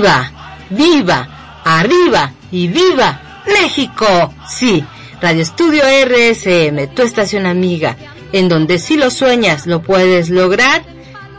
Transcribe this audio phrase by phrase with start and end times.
[0.00, 0.30] arriba,
[0.70, 4.32] viva, arriba y viva México.
[4.48, 4.84] Sí,
[5.20, 7.96] Radio Estudio RSM, tu estación amiga,
[8.32, 10.82] en donde si lo sueñas lo puedes lograr.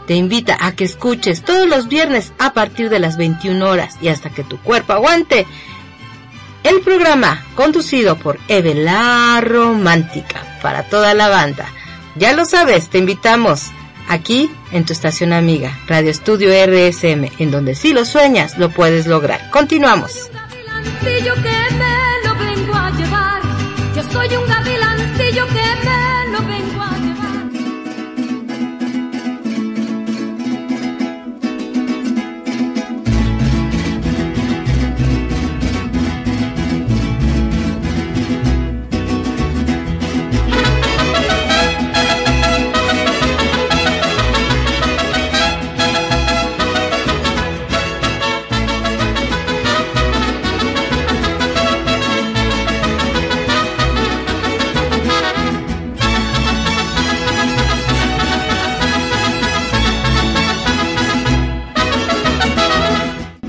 [0.06, 4.08] Te invita a que escuches todos los viernes a partir de las 21 horas y
[4.08, 5.46] hasta que tu cuerpo aguante
[6.64, 11.66] el programa conducido por Eve la Romántica para toda la banda.
[12.16, 13.70] Ya lo sabes, te invitamos
[14.08, 19.06] aquí en tu estación amiga, Radio Estudio RSM, en donde si lo sueñas, lo puedes
[19.06, 19.50] lograr.
[19.50, 20.30] Continuamos.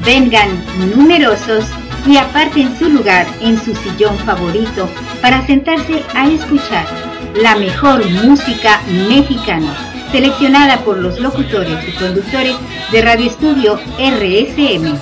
[0.05, 0.49] Vengan
[0.95, 1.65] numerosos
[2.05, 4.89] y aparten su lugar en su sillón favorito
[5.21, 6.85] para sentarse a escuchar
[7.35, 9.73] la mejor música mexicana,
[10.11, 12.55] seleccionada por los locutores y conductores
[12.91, 14.97] de Radio Estudio RSM.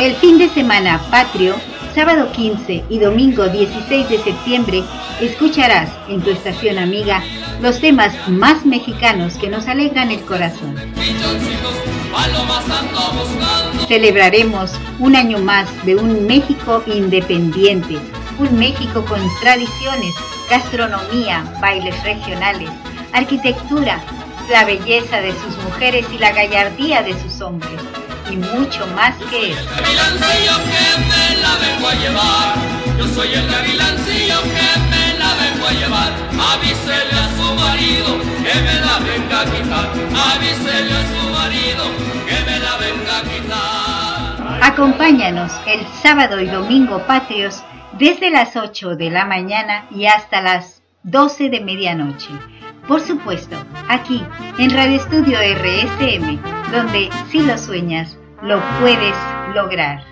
[0.00, 1.54] El fin de semana patrio
[1.96, 4.84] sábado 15 y domingo 16 de septiembre
[5.18, 7.22] escucharás en tu estación amiga
[7.62, 10.76] los temas más mexicanos que nos alegran el corazón.
[13.88, 17.96] Celebraremos un año más de un México independiente,
[18.38, 20.14] un México con tradiciones,
[20.50, 22.68] gastronomía, bailes regionales,
[23.14, 24.02] arquitectura,
[24.50, 27.80] la belleza de sus mujeres y la gallardía de sus hombres
[28.30, 29.60] y mucho más que eso.
[32.98, 36.12] Yo soy el gavilancillo que me la vengo a llevar.
[36.54, 39.86] Avísele a su marido que me la venga a quitar.
[40.32, 41.84] Avísele a su marido
[42.26, 44.58] que me la venga a quitar.
[44.62, 47.62] Acompáñanos el sábado y domingo patrios
[47.98, 52.30] desde las 8 de la mañana y hasta las 12 de medianoche.
[52.88, 53.56] Por supuesto,
[53.88, 54.24] aquí
[54.58, 56.38] en Radio Estudio RSM,
[56.70, 59.16] donde si lo sueñas, lo puedes
[59.56, 60.04] lograr.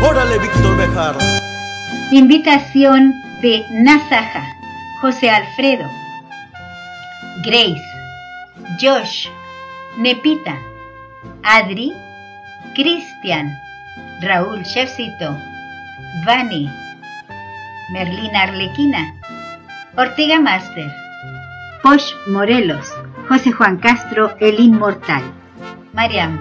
[0.00, 1.16] Órale, Víctor Bejar.
[2.12, 3.12] Invitación
[3.42, 4.44] de Nazaja,
[5.00, 5.90] José Alfredo,
[7.44, 7.82] Grace,
[8.80, 9.26] Josh,
[9.96, 10.58] Nepita,
[11.42, 11.90] Adri,
[12.74, 13.50] Cristian,
[14.20, 15.34] Raúl Chefcito,
[16.26, 16.68] Vani,
[17.92, 19.14] Merlina Arlequina,
[19.96, 20.92] Ortega Master,
[21.82, 22.92] Posh Morelos,
[23.26, 25.22] José Juan Castro, El Inmortal,
[25.94, 26.38] Mariam,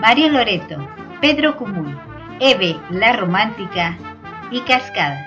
[0.00, 0.88] Mario Loreto,
[1.20, 1.98] Pedro Cumul,
[2.38, 3.98] Eve La Romántica
[4.52, 5.20] y Cascada.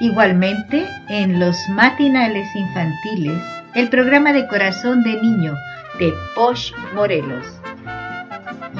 [0.00, 3.42] Igualmente, en los matinales infantiles,
[3.74, 5.54] el programa de Corazón de Niño
[6.02, 7.46] de Posh Morelos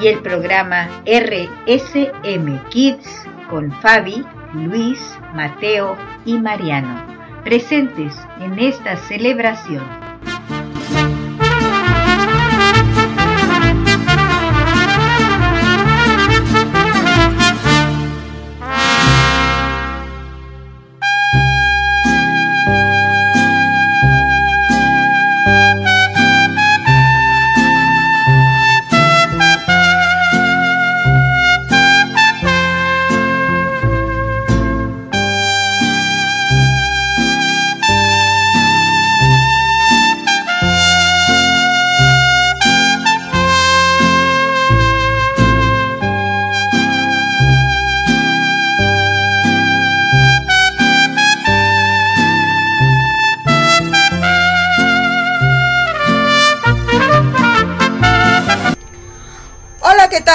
[0.01, 3.07] y el programa RSM Kids
[3.49, 4.99] con Fabi, Luis,
[5.33, 5.95] Mateo
[6.25, 7.01] y Mariano,
[7.45, 10.02] presentes en esta celebración.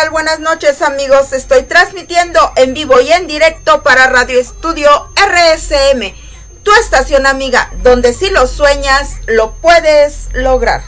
[0.06, 1.32] Buenas noches amigos.
[1.32, 6.14] Estoy transmitiendo en vivo y en directo para Radio Estudio RSM,
[6.62, 10.82] tu estación amiga, donde si lo sueñas, lo puedes lograr.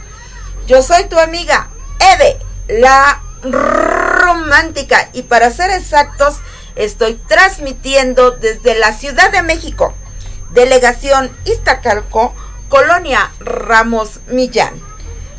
[0.66, 1.68] Yo soy tu amiga
[2.14, 6.36] Eve, la romántica, y para ser exactos,
[6.76, 9.92] estoy transmitiendo desde la Ciudad de México,
[10.52, 12.32] delegación Iztacalco,
[12.68, 14.89] Colonia Ramos Millán.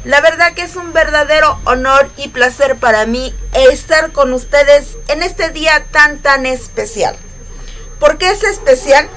[0.04, 5.22] La verdad que es un verdadero honor y placer para mí estar con ustedes en
[5.22, 7.16] este día tan tan especial.
[8.00, 9.08] ¿Por qué es especial?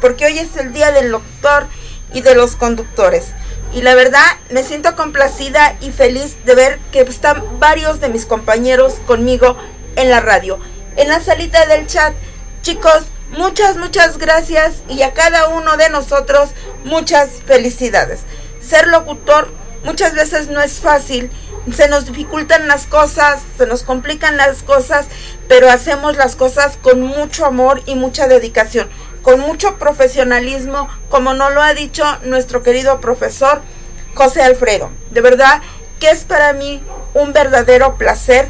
[0.00, 1.66] Porque hoy es el día del doctor
[2.14, 3.32] y de los conductores.
[3.74, 8.24] Y la verdad me siento complacida y feliz de ver que están varios de mis
[8.24, 9.56] compañeros conmigo
[9.96, 10.60] en la radio,
[10.94, 12.14] en la salita del chat.
[12.62, 16.50] Chicos, muchas, muchas gracias y a cada uno de nosotros
[16.84, 18.20] muchas felicidades.
[18.60, 21.30] Ser locutor muchas veces no es fácil,
[21.74, 25.06] se nos dificultan las cosas, se nos complican las cosas,
[25.48, 28.88] pero hacemos las cosas con mucho amor y mucha dedicación,
[29.22, 33.62] con mucho profesionalismo, como nos lo ha dicho nuestro querido profesor
[34.14, 34.90] José Alfredo.
[35.10, 35.62] De verdad
[36.00, 36.82] que es para mí
[37.14, 38.48] un verdadero placer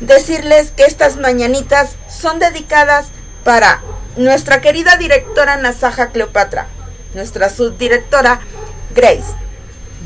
[0.00, 3.06] decirles que estas mañanitas son dedicadas
[3.44, 3.82] para
[4.16, 6.66] nuestra querida directora Nasaja Cleopatra,
[7.14, 8.40] nuestra subdirectora
[8.94, 9.34] Grace,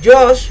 [0.05, 0.49] Josh,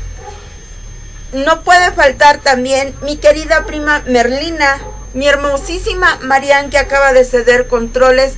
[1.34, 4.80] no puede faltar también mi querida prima Merlina,
[5.13, 8.34] mi hermosísima Marian que acaba de ceder controles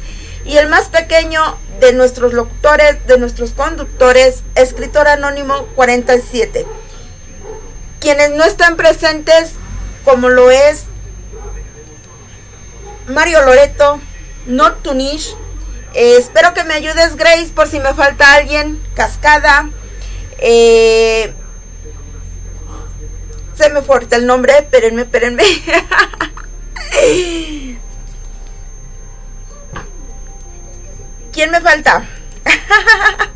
[0.45, 6.65] y el más pequeño de nuestros locutores, de nuestros conductores, escritor anónimo 47.
[7.99, 9.53] Quienes no están presentes,
[10.03, 10.85] como lo es
[13.07, 13.99] Mario Loreto,
[14.45, 15.35] Not Tunish.
[15.93, 18.81] Eh, espero que me ayudes, Grace, por si me falta alguien.
[18.95, 19.69] Cascada.
[20.41, 21.33] Eh,
[23.53, 25.43] se me fuerte el nombre, espérenme, espérenme.
[31.31, 32.09] ¿Quién me falta?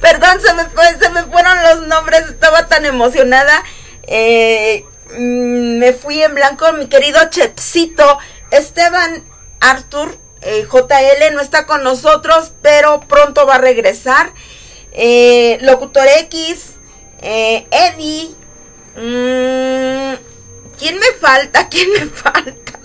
[0.00, 0.62] Perdón, se me,
[0.98, 3.62] se me fueron los nombres, estaba tan emocionada.
[4.04, 4.84] Eh,
[5.16, 8.18] mm, me fui en blanco, mi querido Chepsito.
[8.50, 9.24] Esteban
[9.60, 14.32] Arthur eh, JL no está con nosotros, pero pronto va a regresar.
[14.92, 16.74] Eh, Locutor X,
[17.20, 18.34] eh, Eddie.
[18.96, 20.16] Mm,
[20.78, 21.68] ¿Quién me falta?
[21.70, 22.78] ¿Quién me falta?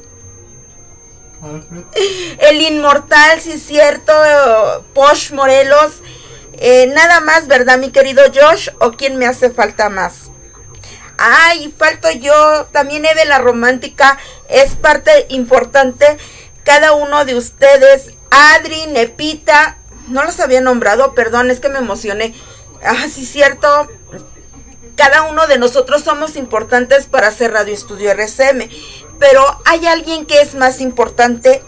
[2.39, 4.13] El inmortal, si es cierto.
[4.93, 6.01] Posh Morelos.
[6.53, 8.69] Eh, nada más, ¿verdad, mi querido Josh?
[8.79, 10.31] ¿O quién me hace falta más?
[11.17, 12.67] Ay, falto yo.
[12.71, 14.17] También Eve la romántica
[14.49, 16.17] es parte importante.
[16.63, 18.11] Cada uno de ustedes.
[18.29, 19.77] Adri, Nepita.
[20.07, 22.33] No los había nombrado, perdón, es que me emocioné.
[22.83, 23.87] Ah, sí, cierto
[24.95, 28.69] cada uno de nosotros somos importantes para hacer Radio Estudio RCM,
[29.19, 31.63] pero hay alguien que es más importante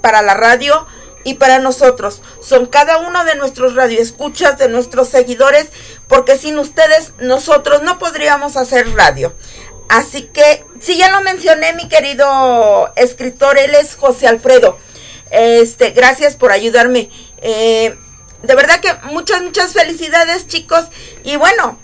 [0.00, 0.86] para la radio
[1.24, 2.22] y para nosotros.
[2.40, 5.68] Son cada uno de nuestros radioescuchas, de nuestros seguidores,
[6.06, 9.34] porque sin ustedes nosotros no podríamos hacer radio.
[9.88, 14.78] Así que, si ya lo mencioné, mi querido escritor, él es José Alfredo.
[15.30, 17.10] Este, gracias por ayudarme.
[17.42, 17.96] Eh,
[18.42, 20.86] de verdad que muchas, muchas felicidades, chicos.
[21.24, 21.78] Y bueno,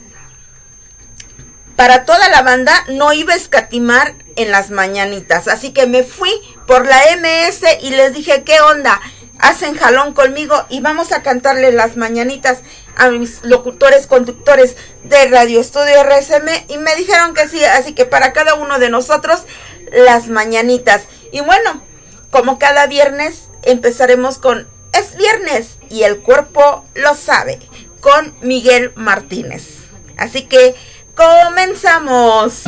[1.77, 5.49] para toda la banda no iba a escatimar en las mañanitas.
[5.49, 6.31] Así que me fui
[6.67, 9.01] por la MS y les dije, ¿qué onda?
[9.41, 12.59] Hacen jalón conmigo y vamos a cantarle las mañanitas
[12.97, 18.05] a mis locutores, conductores de Radio Estudio RSM y me dijeron que sí, así que
[18.05, 19.43] para cada uno de nosotros
[19.91, 21.03] las mañanitas.
[21.33, 21.83] Y bueno,
[22.31, 27.59] como cada viernes empezaremos con Es viernes y el cuerpo lo sabe
[28.01, 29.85] con Miguel Martínez.
[30.17, 30.75] Así que
[31.15, 32.65] ¡Comenzamos!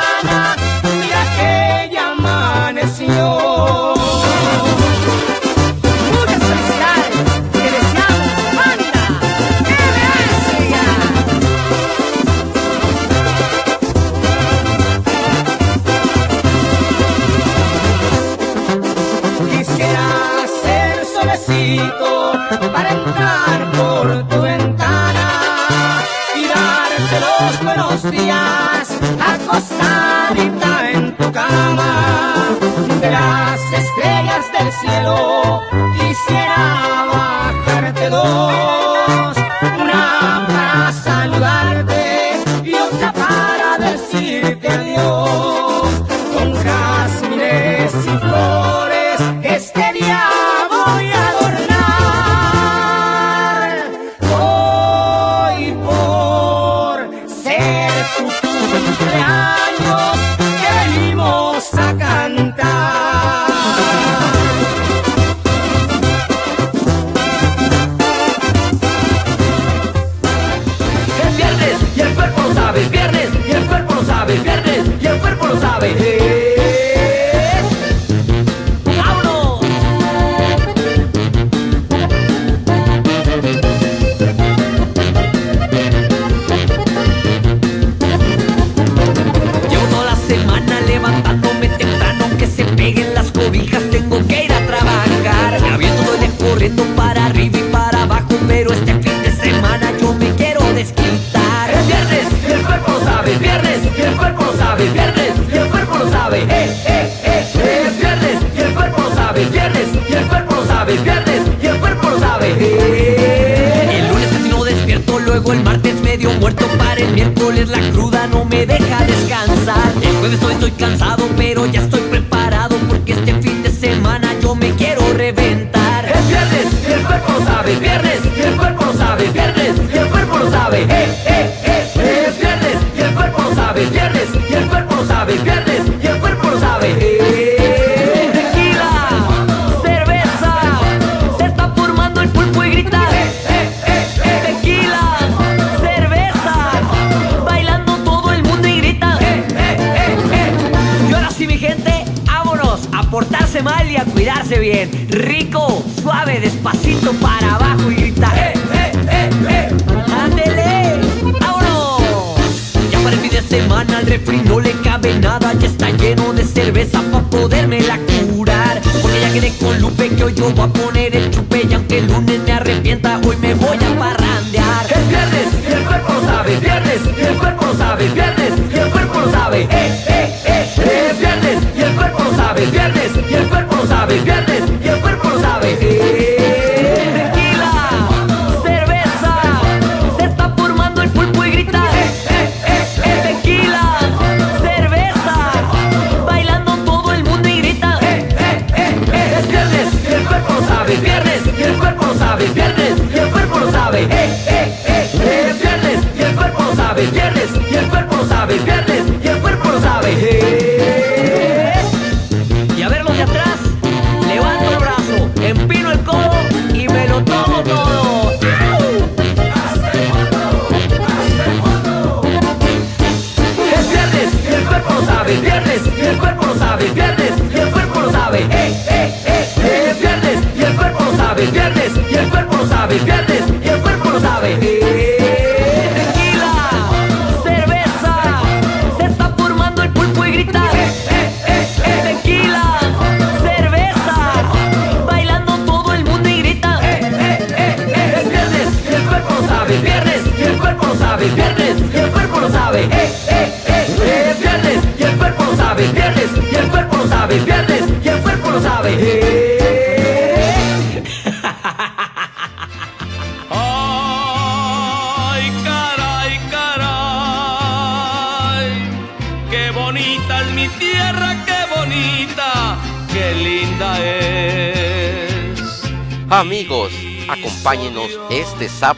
[0.00, 0.67] Para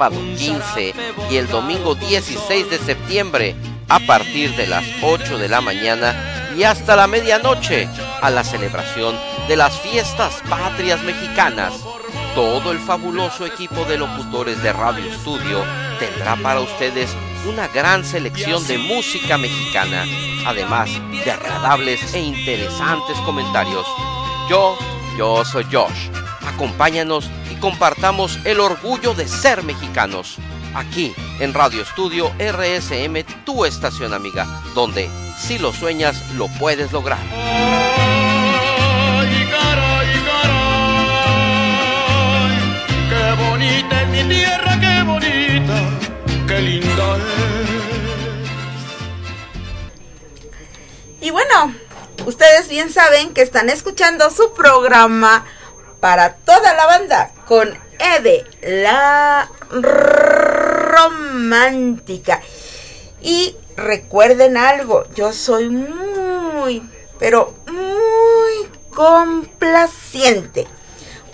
[0.00, 0.95] sábado 15
[1.30, 3.54] y el domingo 16 de septiembre
[3.87, 7.87] a partir de las 8 de la mañana y hasta la medianoche
[8.23, 9.14] a la celebración
[9.47, 11.75] de las fiestas patrias mexicanas.
[12.35, 15.62] Todo el fabuloso equipo de locutores de Radio Studio
[15.99, 17.14] tendrá para ustedes
[17.47, 20.07] una gran selección de música mexicana,
[20.47, 20.88] además
[21.23, 23.85] de agradables e interesantes comentarios.
[24.49, 24.78] Yo,
[25.19, 26.09] yo soy Josh.
[26.47, 27.28] Acompáñanos
[27.61, 30.37] compartamos el orgullo de ser mexicanos.
[30.75, 37.19] Aquí en Radio Estudio RSM, tu estación amiga, donde si lo sueñas, lo puedes lograr.
[43.09, 44.07] Qué bonita,
[46.47, 47.50] qué linda es.
[51.21, 51.75] Y bueno,
[52.26, 55.45] ustedes bien saben que están escuchando su programa
[56.00, 59.50] para toda la banda con Ede, la
[61.50, 62.40] romántica.
[63.21, 66.83] Y recuerden algo, yo soy muy,
[67.19, 70.66] pero muy complaciente,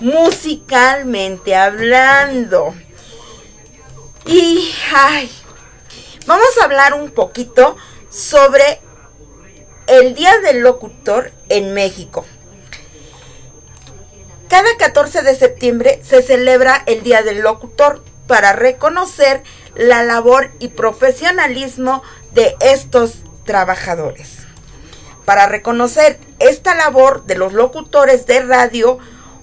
[0.01, 2.75] musicalmente hablando.
[4.25, 5.31] Y, ay,
[6.27, 7.77] vamos a hablar un poquito
[8.11, 8.81] sobre
[9.87, 12.27] el Día del Locutor en México.
[14.49, 19.43] Cada 14 de septiembre se celebra el Día del Locutor para reconocer
[19.75, 24.47] la labor y profesionalismo de estos trabajadores.
[25.25, 28.99] Para reconocer esta labor de los locutores de radio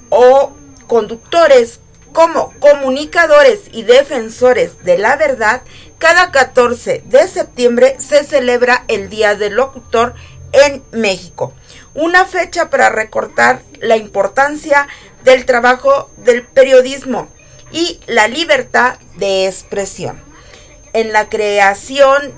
[0.10, 0.54] o
[0.88, 1.82] conductores
[2.14, 5.64] como comunicadores y defensores de la verdad,
[5.98, 10.14] cada 14 de septiembre se celebra el Día del Locutor
[10.54, 11.52] en México.
[11.96, 14.88] Una fecha para recortar la importancia
[15.24, 17.28] del trabajo del periodismo
[17.72, 20.22] y la libertad de expresión
[20.94, 22.34] en la creación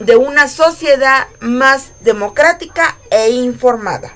[0.00, 4.12] de una sociedad más democrática e informada.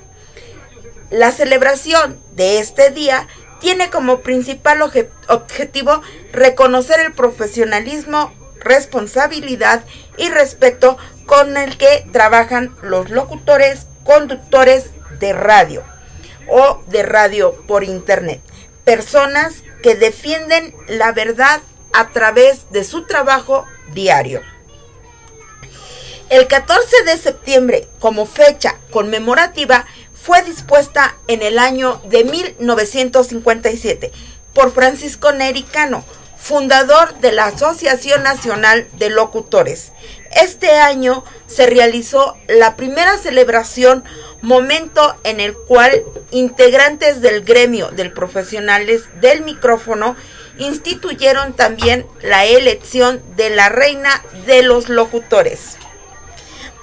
[1.10, 3.26] La celebración de este día
[3.60, 9.84] tiene como principal objetivo reconocer el profesionalismo, responsabilidad
[10.16, 14.86] y respeto con el que trabajan los locutores, conductores
[15.20, 15.84] de radio
[16.48, 18.40] o de radio por internet.
[18.84, 21.60] Personas que defienden la verdad
[21.92, 24.40] a través de su trabajo diario.
[26.30, 34.10] El 14 de septiembre, como fecha conmemorativa, fue dispuesta en el año de 1957
[34.54, 36.02] por Francisco Nericano,
[36.38, 39.92] fundador de la Asociación Nacional de Locutores.
[40.40, 44.04] Este año se realizó la primera celebración,
[44.40, 50.14] momento en el cual integrantes del gremio de profesionales del micrófono
[50.58, 55.76] instituyeron también la elección de la reina de los locutores.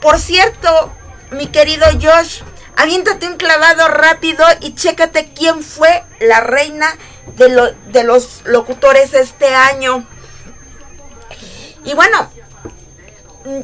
[0.01, 0.93] Por cierto,
[1.31, 2.41] mi querido Josh,
[2.75, 6.87] aviéntate un clavado rápido y chécate quién fue la reina
[7.37, 10.05] de, de los locutores este año.
[11.85, 12.29] Y bueno,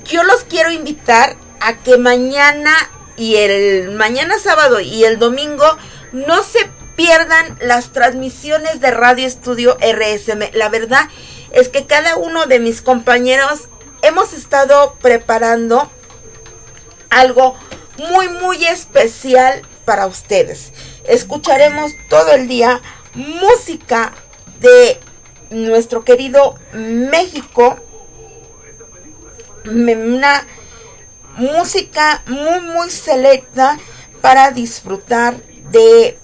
[0.03, 2.73] yo los quiero invitar a que mañana
[3.17, 5.65] y el mañana sábado y el domingo
[6.11, 10.51] no se pierdan las transmisiones de Radio Estudio RSM.
[10.53, 11.07] La verdad
[11.51, 13.69] es que cada uno de mis compañeros
[14.01, 15.89] hemos estado preparando
[17.09, 17.55] algo
[17.97, 20.71] muy muy especial para ustedes.
[21.05, 22.81] Escucharemos todo el día
[23.13, 24.13] música
[24.59, 24.99] de
[25.49, 27.79] nuestro querido México.
[29.65, 30.45] Una
[31.37, 33.77] música muy muy selecta
[34.21, 35.35] para disfrutar
[35.71, 36.17] de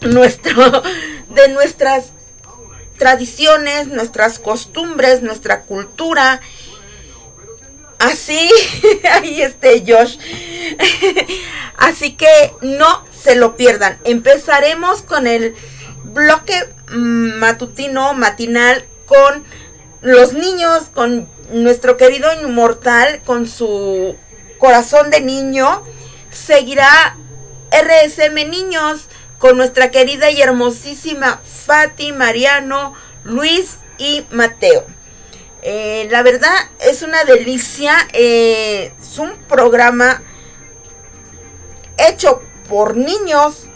[0.00, 0.82] nuestro,
[1.30, 2.12] de nuestras
[2.98, 6.40] tradiciones, nuestras costumbres, nuestra cultura.
[7.98, 8.50] Así,
[9.12, 10.18] ahí esté Josh.
[11.76, 13.98] Así que no se lo pierdan.
[14.04, 15.54] Empezaremos con el
[16.04, 16.54] bloque
[16.88, 19.44] matutino, matinal, con
[20.02, 24.16] los niños, con nuestro querido inmortal, con su
[24.58, 25.82] corazón de niño.
[26.30, 27.16] Seguirá
[27.70, 29.08] RSM Niños
[29.38, 34.84] con nuestra querida y hermosísima Fati, Mariano, Luis y Mateo.
[35.62, 40.22] Eh, la verdad es una delicia, eh, es un programa
[41.98, 43.66] hecho por niños,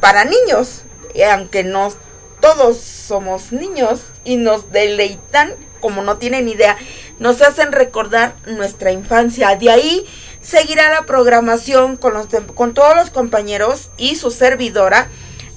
[0.00, 0.82] para niños,
[1.30, 1.92] aunque no
[2.40, 6.78] todos somos niños y nos deleitan como no tienen idea,
[7.18, 9.54] nos hacen recordar nuestra infancia.
[9.56, 10.06] De ahí
[10.40, 15.08] seguirá la programación con, los con todos los compañeros y su servidora.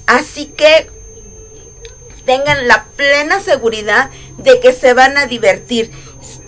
[0.06, 0.90] Así que
[2.26, 5.90] tengan la plena seguridad de que se van a divertir.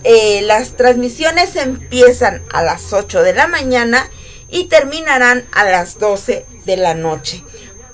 [0.04, 4.10] Eh, las transmisiones empiezan a las 8 de la mañana
[4.50, 7.44] y terminarán a las 12 de la noche.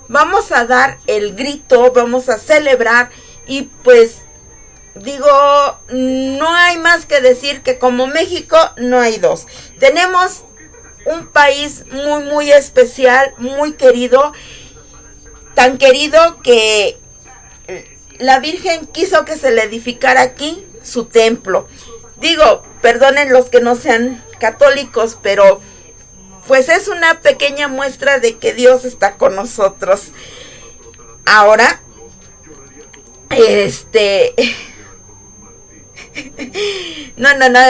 [0.08, 3.10] Vamos a dar el grito, vamos a celebrar
[3.46, 4.23] y pues
[4.94, 5.28] digo,
[5.90, 9.46] no hay más que decir que como México no hay dos.
[9.78, 10.44] Tenemos
[11.06, 14.32] un país muy, muy especial, muy querido,
[15.54, 16.98] tan querido que
[18.18, 21.68] la Virgen quiso que se le edificara aquí su templo.
[22.16, 25.60] Digo, perdonen los que no sean católicos, pero
[26.46, 30.12] pues es una pequeña muestra de que Dios está con nosotros.
[31.26, 31.80] Ahora,
[33.30, 34.34] este
[37.16, 37.60] no, no, no.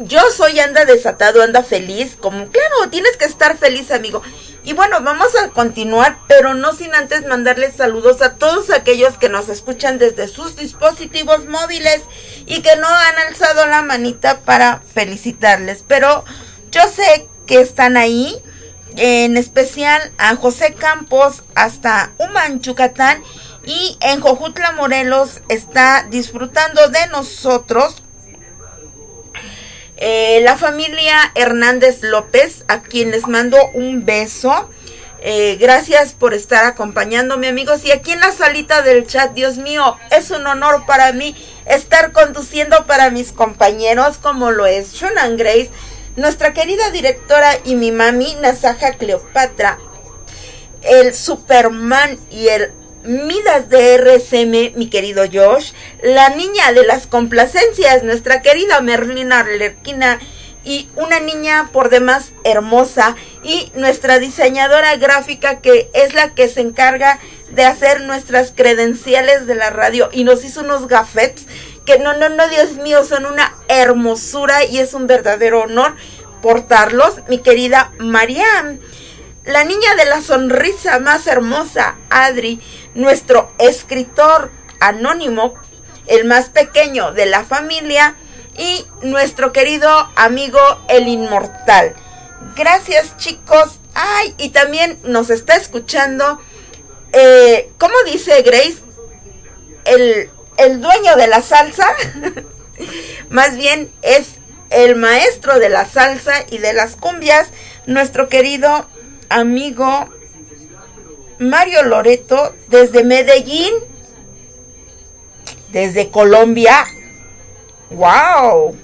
[0.00, 4.22] yo soy anda desatado, anda feliz, como claro, tienes que estar feliz, amigo.
[4.62, 9.30] Y bueno, vamos a continuar, pero no sin antes mandarles saludos a todos aquellos que
[9.30, 12.02] nos escuchan desde sus dispositivos móviles
[12.44, 15.82] y que no han alzado la manita para felicitarles.
[15.88, 16.24] Pero
[16.70, 18.36] yo sé que están ahí,
[18.96, 23.22] en especial a José Campos hasta Human, Yucatán,
[23.64, 28.02] y en Jojutla, Morelos, está disfrutando de nosotros
[29.96, 34.70] eh, la familia Hernández López, a quien les mando un beso.
[35.22, 37.84] Eh, gracias por estar acompañándome amigos.
[37.84, 42.12] Y aquí en la salita del chat, Dios mío, es un honor para mí estar
[42.12, 45.70] conduciendo para mis compañeros como lo es Shunan Grace,
[46.16, 49.78] nuestra querida directora y mi mami Nasaja Cleopatra,
[50.80, 58.02] el Superman y el Midas de RSM, mi querido Josh, la niña de las complacencias,
[58.02, 60.18] nuestra querida Merlina Lerquina
[60.64, 66.60] y una niña por demás hermosa y nuestra diseñadora gráfica que es la que se
[66.60, 67.18] encarga
[67.52, 71.46] de hacer nuestras credenciales de la radio y nos hizo unos gafetes
[71.86, 75.96] que no, no, no, Dios mío, son una hermosura y es un verdadero honor
[76.42, 78.78] portarlos, mi querida Marianne
[79.44, 82.60] la niña de la sonrisa más hermosa, Adri,
[82.94, 84.50] nuestro escritor
[84.80, 85.54] anónimo,
[86.06, 88.16] el más pequeño de la familia,
[88.56, 91.94] y nuestro querido amigo el inmortal.
[92.56, 93.78] Gracias chicos.
[93.94, 96.40] Ay, y también nos está escuchando,
[97.12, 98.76] eh, ¿cómo dice Grace?
[99.84, 101.92] El, el dueño de la salsa,
[103.30, 104.34] más bien es
[104.70, 107.48] el maestro de la salsa y de las cumbias,
[107.86, 108.86] nuestro querido
[109.28, 110.08] amigo
[111.40, 113.72] Mario Loreto desde Medellín,
[115.72, 116.86] desde Colombia.
[117.88, 118.76] ¡Wow!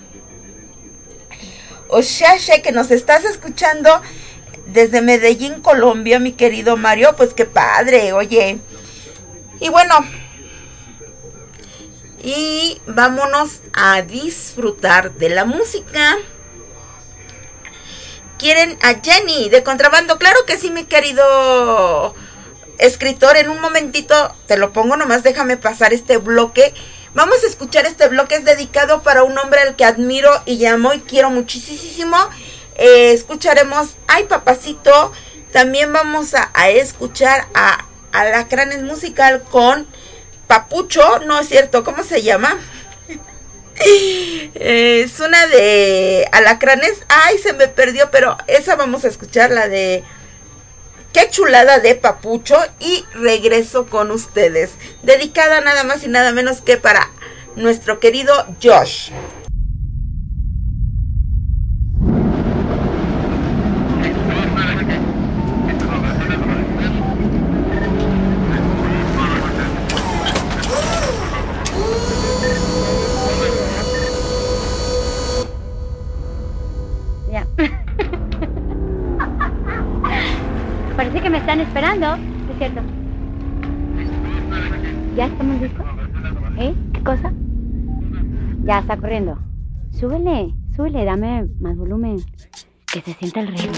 [1.88, 4.00] O sea, que nos estás escuchando
[4.66, 8.58] desde Medellín, Colombia, mi querido Mario, pues qué padre, oye.
[9.60, 9.94] Y bueno,
[12.22, 16.16] y vámonos a disfrutar de la música
[18.38, 20.18] quieren a Jenny de contrabando.
[20.18, 22.14] Claro que sí, mi querido
[22.78, 23.36] escritor.
[23.36, 26.74] En un momentito te lo pongo, nomás déjame pasar este bloque.
[27.14, 30.92] Vamos a escuchar este bloque, es dedicado para un hombre al que admiro y llamo
[30.92, 32.16] y quiero muchísimo.
[32.76, 35.12] Eh, escucharemos Ay Papacito.
[35.52, 39.86] También vamos a, a escuchar a Alacranes Musical con
[40.46, 42.58] Papucho, no es cierto, ¿cómo se llama?
[44.54, 46.94] es una de alacranes.
[47.08, 50.04] Ay, se me perdió, pero esa vamos a escuchar, la de
[51.16, 54.72] Qué chulada de papucho y regreso con ustedes.
[55.02, 57.10] Dedicada nada más y nada menos que para
[57.54, 59.12] nuestro querido Josh.
[80.96, 82.80] Parece que me están esperando, es cierto.
[85.14, 85.86] ¿Ya estamos listos?
[86.58, 86.74] ¿Eh?
[86.94, 87.32] ¿Qué cosa?
[88.64, 89.38] Ya está corriendo.
[89.90, 92.16] Súbele, súbele, dame más volumen.
[92.90, 93.74] Que se sienta el ritmo.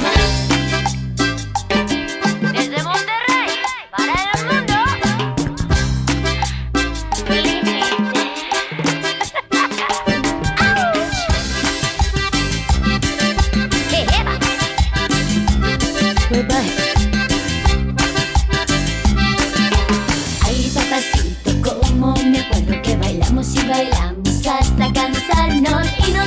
[23.39, 26.18] Bailamos y bailamos hasta cansarnos y nos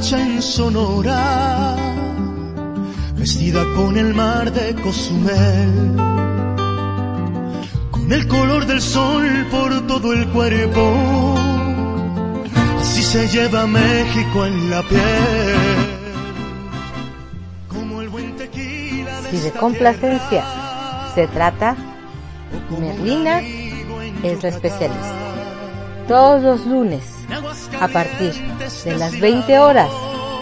[0.00, 1.76] hecha en Sonora,
[3.16, 5.94] vestida con el mar de Cozumel,
[7.90, 11.34] con el color del sol por todo el cuerpo,
[12.80, 15.56] así se lleva México en la piel.
[17.68, 20.44] Como el buen tequila de Si de complacencia
[21.14, 21.76] se trata,
[22.70, 23.40] Merlina
[24.22, 25.14] es la especialista.
[26.08, 27.02] Todos los lunes,
[27.78, 28.32] a partir
[28.84, 29.90] de las 20 horas,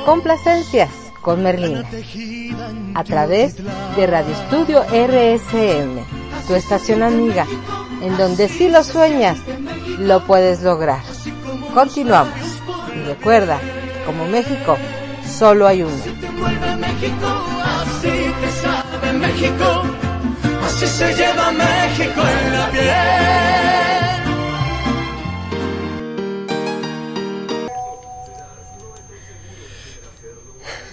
[0.04, 1.88] complacencias con Merlina.
[2.94, 3.56] A través
[3.96, 7.46] de Radio Estudio RSM, tu estación amiga,
[8.02, 9.38] en donde si lo sueñas,
[9.98, 11.00] lo puedes lograr.
[11.74, 12.34] Continuamos.
[12.94, 13.58] Y recuerda,
[14.06, 14.76] como México,
[15.26, 15.96] solo hay uno.
[16.38, 17.26] Vuelve México,
[17.64, 18.08] así
[18.40, 19.82] te sabe México,
[20.64, 23.97] así se lleva México en la piel.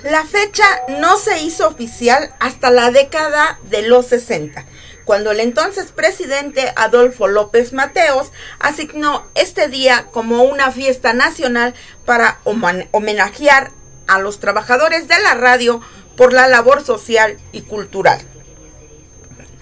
[0.05, 4.63] La fecha no se hizo oficial hasta la década de los 60,
[5.03, 11.73] cuando el entonces presidente Adolfo López Mateos asignó este día como una fiesta nacional
[12.05, 13.71] para homenajear
[14.05, 15.81] a los trabajadores de la radio
[16.15, 18.21] por la labor social y cultural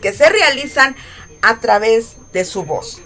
[0.01, 0.97] que se realizan
[1.41, 3.01] a través de su voz.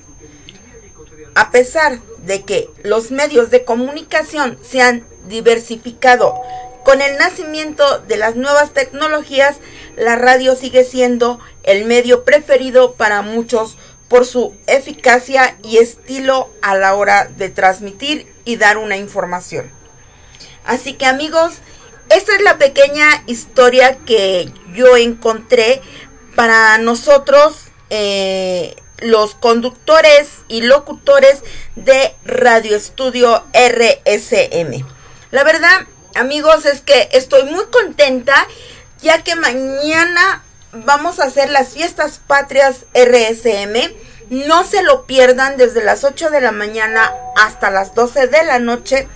[1.36, 6.42] A pesar de que los medios de comunicación se han diversificado
[6.88, 9.58] con el nacimiento de las nuevas tecnologías,
[9.98, 13.76] la radio sigue siendo el medio preferido para muchos
[14.08, 19.70] por su eficacia y estilo a la hora de transmitir y dar una información.
[20.64, 21.56] Así que amigos,
[22.08, 25.82] esta es la pequeña historia que yo encontré
[26.38, 31.44] para nosotros, eh, los conductores y locutores
[31.76, 34.86] de Radio Estudio RSM.
[35.32, 35.86] La verdad,
[36.18, 38.48] amigos, es que estoy muy contenta
[39.02, 43.94] ya que mañana vamos a hacer las fiestas patrias RSM.
[44.30, 48.60] No se lo pierdan desde las 8 de la mañana hasta las 12 de la
[48.60, 49.08] noche.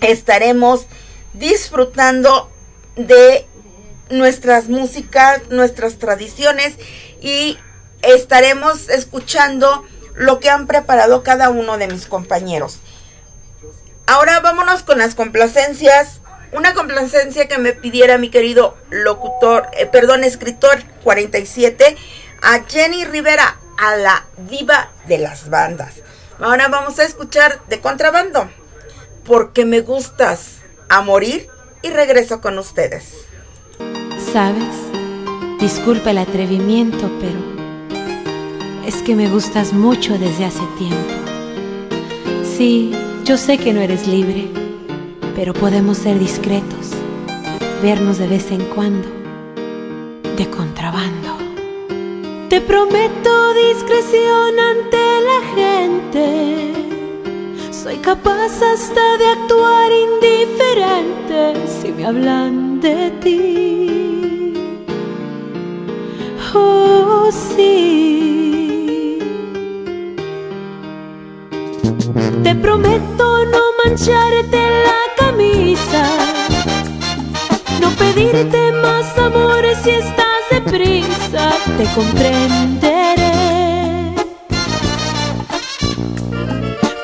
[0.00, 0.86] Estaremos
[1.34, 2.50] disfrutando
[2.96, 3.46] de
[4.10, 6.74] nuestras músicas, nuestras tradiciones
[7.20, 7.58] y
[8.02, 12.78] estaremos escuchando lo que han preparado cada uno de mis compañeros.
[14.06, 16.20] Ahora vámonos con las complacencias.
[16.52, 21.96] Una complacencia que me pidiera mi querido locutor, eh, perdón, escritor 47,
[22.40, 25.94] a Jenny Rivera, a la diva de las bandas.
[26.38, 28.48] Ahora vamos a escuchar de contrabando.
[29.24, 31.48] Porque me gustas a morir
[31.82, 33.12] y regreso con ustedes.
[34.32, 34.62] ¿Sabes?
[35.58, 37.38] Disculpa el atrevimiento, pero
[38.86, 41.14] es que me gustas mucho desde hace tiempo.
[42.56, 42.92] Sí,
[43.26, 44.46] yo sé que no eres libre,
[45.34, 46.92] pero podemos ser discretos,
[47.82, 49.08] vernos de vez en cuando,
[50.36, 51.36] de contrabando.
[52.48, 56.72] Te prometo discreción ante la gente.
[57.72, 64.54] Soy capaz hasta de actuar indiferente si me hablan de ti.
[66.54, 68.55] Oh, sí.
[72.16, 76.02] Te prometo no mancharte la camisa,
[77.78, 83.32] no pedirte más amores si estás deprisa, te comprenderé.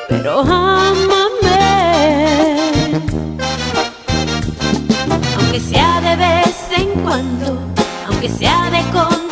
[0.09, 1.11] Pero ámame,
[5.37, 7.59] aunque sea de vez en cuando,
[8.07, 9.22] aunque sea de contrabando,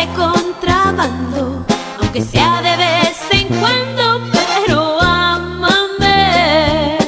[0.00, 1.64] de contrabando,
[2.00, 6.98] aunque sea de vez en cuando, pero ámame.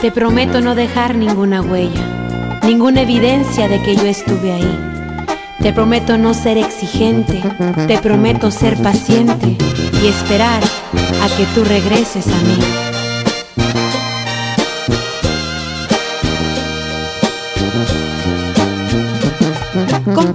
[0.00, 4.78] Te prometo no dejar ninguna huella, ninguna evidencia de que yo estuve ahí.
[5.60, 7.42] Te prometo no ser exigente,
[7.88, 9.58] te prometo ser paciente
[10.02, 10.62] y esperar
[11.22, 12.58] a que tú regreses a mí.
[20.04, 20.32] Con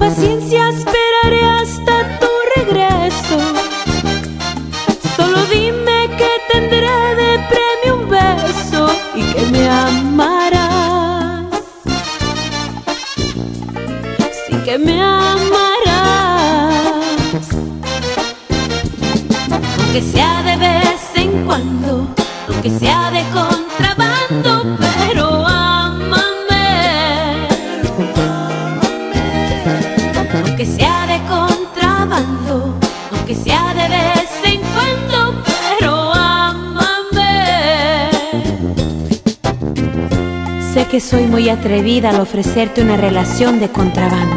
[41.16, 44.36] soy muy atrevida al ofrecerte una relación de contrabando,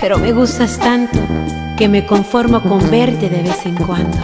[0.00, 1.20] pero me gustas tanto
[1.78, 4.18] que me conformo con verte de vez en cuando.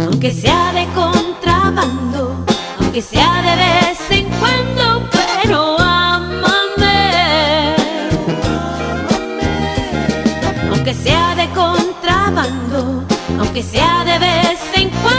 [0.00, 2.36] Aunque sea de contrabando,
[2.78, 5.08] aunque sea de vez en cuando,
[5.42, 7.74] pero ámame.
[10.70, 13.02] Aunque sea de contrabando,
[13.40, 15.15] aunque sea de vez en cuando,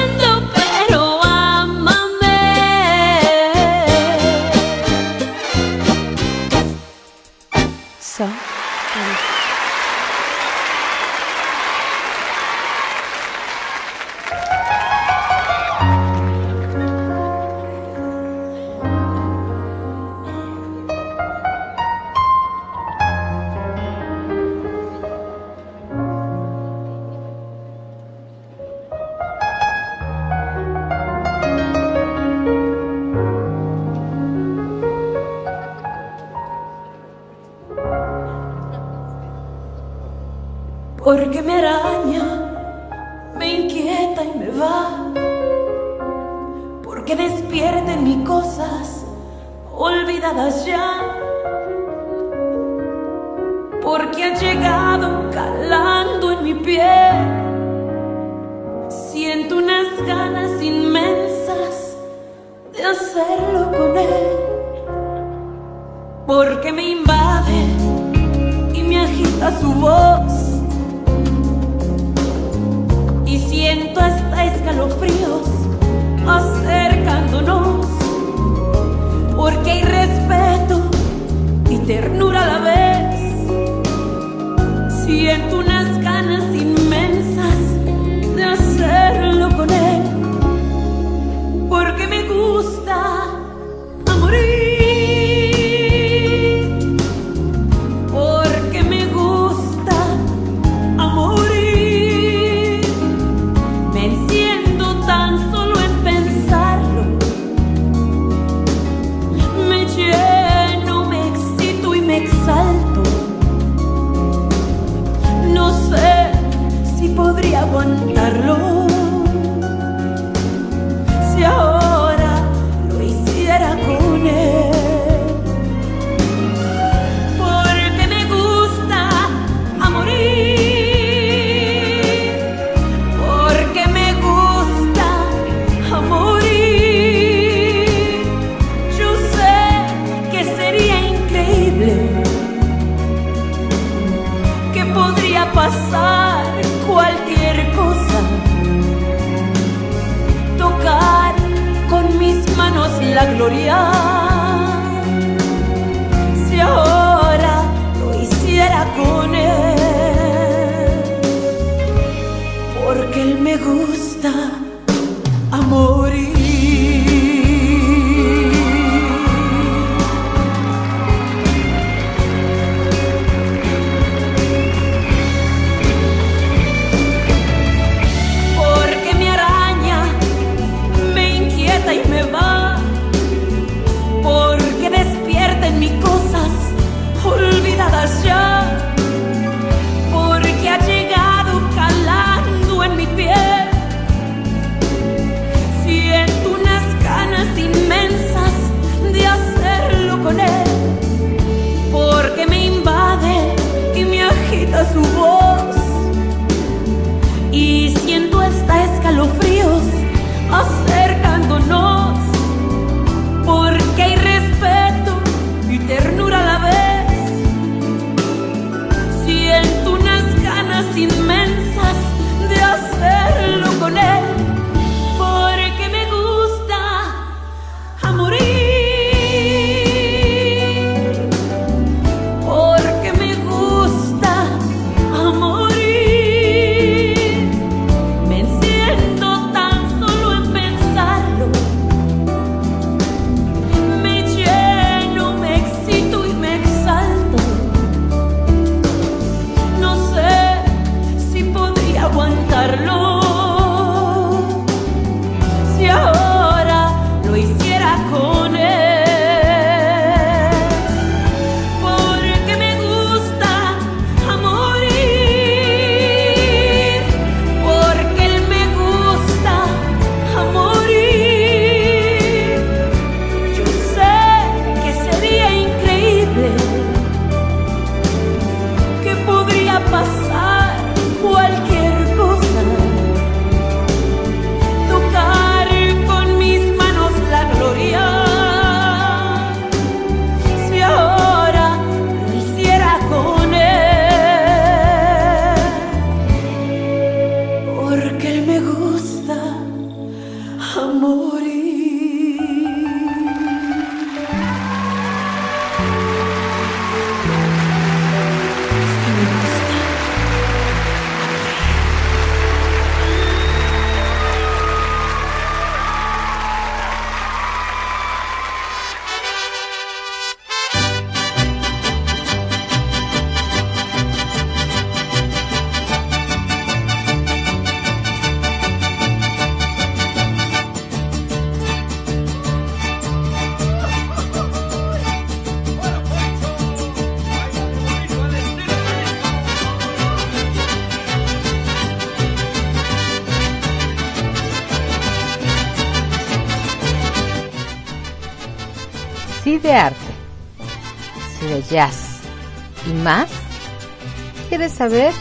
[354.67, 355.13] ¿Quieres saber?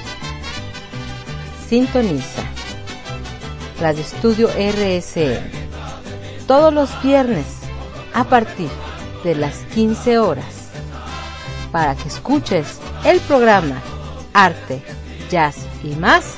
[1.69, 2.43] Sintoniza
[3.81, 7.47] Radio Estudio RSM todos los viernes
[8.13, 8.69] a partir
[9.23, 10.71] de las 15 horas
[11.71, 13.81] para que escuches el programa
[14.33, 14.83] Arte,
[15.31, 16.35] Jazz y más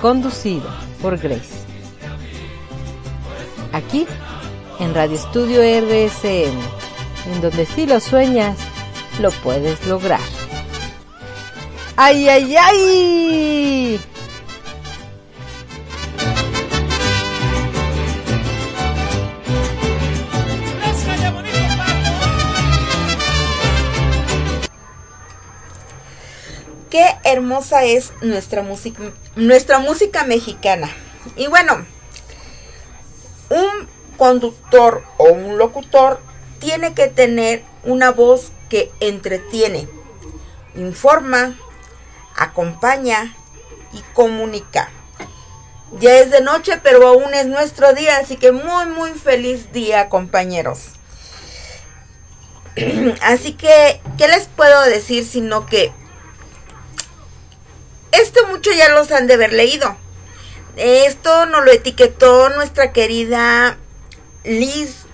[0.00, 0.70] conducido
[1.02, 1.66] por Grace.
[3.74, 4.06] Aquí
[4.80, 6.58] en Radio Estudio RSM,
[7.30, 8.56] en donde si lo sueñas,
[9.20, 10.20] lo puedes lograr.
[12.00, 14.00] ¡Ay, ay, ay!
[26.88, 29.02] Qué hermosa es nuestra música,
[29.34, 30.88] nuestra música mexicana.
[31.34, 31.84] Y bueno,
[33.50, 36.20] un conductor o un locutor
[36.60, 39.88] tiene que tener una voz que entretiene,
[40.76, 41.56] informa,
[42.38, 43.34] acompaña
[43.92, 44.90] y comunica.
[45.98, 50.08] Ya es de noche, pero aún es nuestro día, así que muy, muy feliz día,
[50.08, 50.92] compañeros.
[53.22, 55.26] Así que, ¿qué les puedo decir?
[55.26, 55.92] Sino que
[58.12, 59.96] esto mucho ya los han de haber leído.
[60.76, 63.76] Esto nos lo etiquetó nuestra querida
[64.44, 65.06] Liz,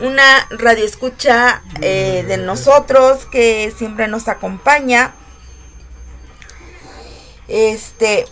[0.00, 5.14] una radioescucha eh, de nosotros que siempre nos acompaña.
[7.48, 8.26] Este,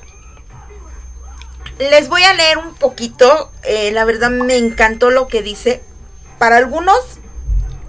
[1.79, 3.51] les voy a leer un poquito.
[3.63, 5.83] eh, la verdad me encantó lo que dice.
[6.39, 7.01] Para algunos,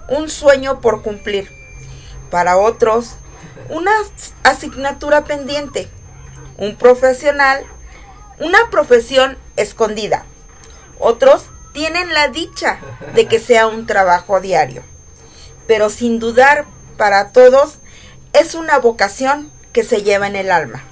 [0.08, 1.50] un sueño por cumplir.
[2.30, 3.16] Para otros,
[3.68, 3.92] una
[4.44, 5.88] asignatura pendiente.
[6.58, 7.64] Un profesional,
[8.38, 10.24] una profesión escondida.
[10.98, 12.78] Otros tienen la dicha
[13.14, 14.82] de que sea un trabajo diario.
[15.66, 16.64] Pero sin dudar,
[16.96, 17.78] para todos
[18.32, 20.82] es una vocación que se lleva en el alma.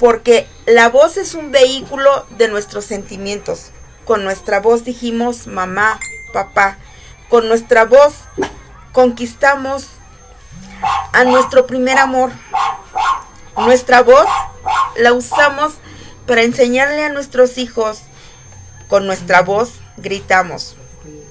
[0.00, 3.70] Porque la voz es un vehículo de nuestros sentimientos.
[4.06, 6.00] Con nuestra voz dijimos mamá,
[6.32, 6.78] papá.
[7.28, 8.14] Con nuestra voz
[8.92, 9.88] conquistamos
[11.12, 12.32] a nuestro primer amor.
[13.58, 14.26] Nuestra voz
[14.96, 15.74] la usamos
[16.26, 18.00] para enseñarle a nuestros hijos.
[18.88, 20.76] Con nuestra voz gritamos,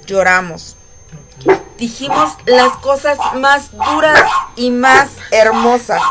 [0.05, 0.77] lloramos.
[1.77, 6.01] Dijimos las cosas más duras y más hermosas.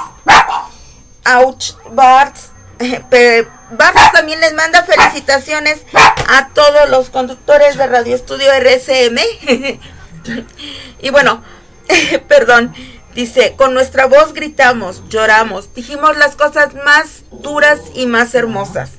[3.70, 5.82] Barts también les manda felicitaciones
[6.26, 9.18] a todos los conductores de Radio Estudio RSM.
[11.00, 11.44] y bueno,
[12.28, 12.74] perdón,
[13.14, 18.92] dice, con nuestra voz gritamos, lloramos, dijimos las cosas más duras y más hermosas.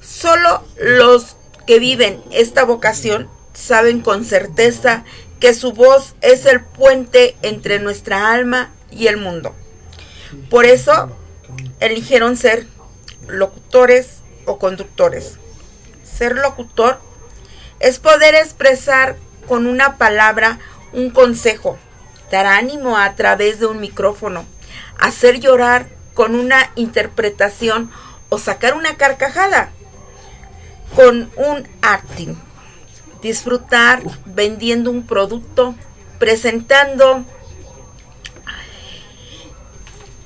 [0.00, 1.36] Solo los
[1.66, 5.04] que viven esta vocación saben con certeza
[5.38, 9.54] que su voz es el puente entre nuestra alma y el mundo.
[10.48, 11.14] Por eso
[11.82, 12.66] eligieron ser
[13.26, 15.38] locutores o conductores.
[16.04, 17.00] Ser locutor
[17.80, 19.16] es poder expresar
[19.48, 20.58] con una palabra
[20.92, 21.76] un consejo,
[22.30, 24.44] dar ánimo a través de un micrófono,
[24.98, 27.90] hacer llorar con una interpretación
[28.28, 29.70] o sacar una carcajada
[30.94, 32.36] con un acting,
[33.22, 35.74] disfrutar vendiendo un producto,
[36.18, 37.24] presentando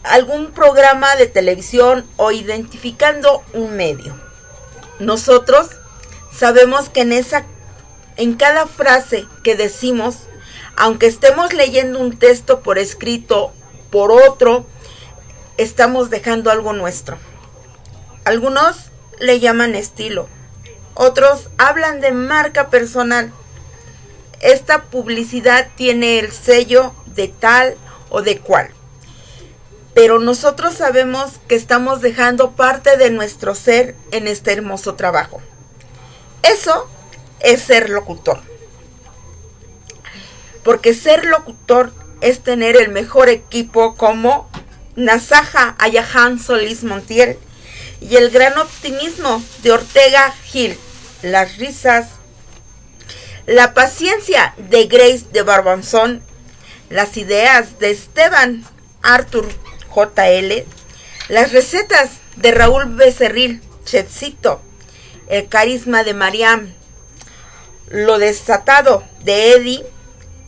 [0.07, 4.17] algún programa de televisión o identificando un medio.
[4.99, 5.69] Nosotros
[6.33, 7.45] sabemos que en esa
[8.17, 10.21] en cada frase que decimos,
[10.75, 13.53] aunque estemos leyendo un texto por escrito
[13.91, 14.67] por otro,
[15.59, 17.19] estamos dejando algo nuestro.
[18.25, 18.91] Algunos
[19.21, 20.29] le llaman estilo,
[20.95, 23.33] otros hablan de marca personal.
[24.41, 27.77] Esta publicidad tiene el sello de tal
[28.09, 28.76] o de cual.
[29.97, 35.41] Pero nosotros sabemos que estamos dejando parte de nuestro ser en este hermoso trabajo.
[36.43, 36.87] Eso
[37.41, 38.43] es ser locutor.
[40.63, 44.51] Porque ser locutor es tener el mejor equipo como
[44.97, 47.39] Nasaja Ayahan Solís Montiel
[48.03, 50.79] y el gran optimismo de Ortega Gil
[51.23, 52.09] las risas,
[53.47, 56.23] la paciencia de Grace de Barbanzón,
[56.91, 58.63] las ideas de Esteban
[59.03, 59.49] Arthur
[59.97, 60.65] JL,
[61.29, 64.61] las recetas de Raúl Becerril, Chefcito,
[65.29, 66.75] el carisma de Mariam,
[67.89, 69.87] lo desatado de Eddie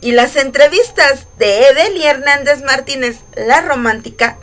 [0.01, 4.37] y las entrevistas de Edeli Hernández Martínez, la romántica,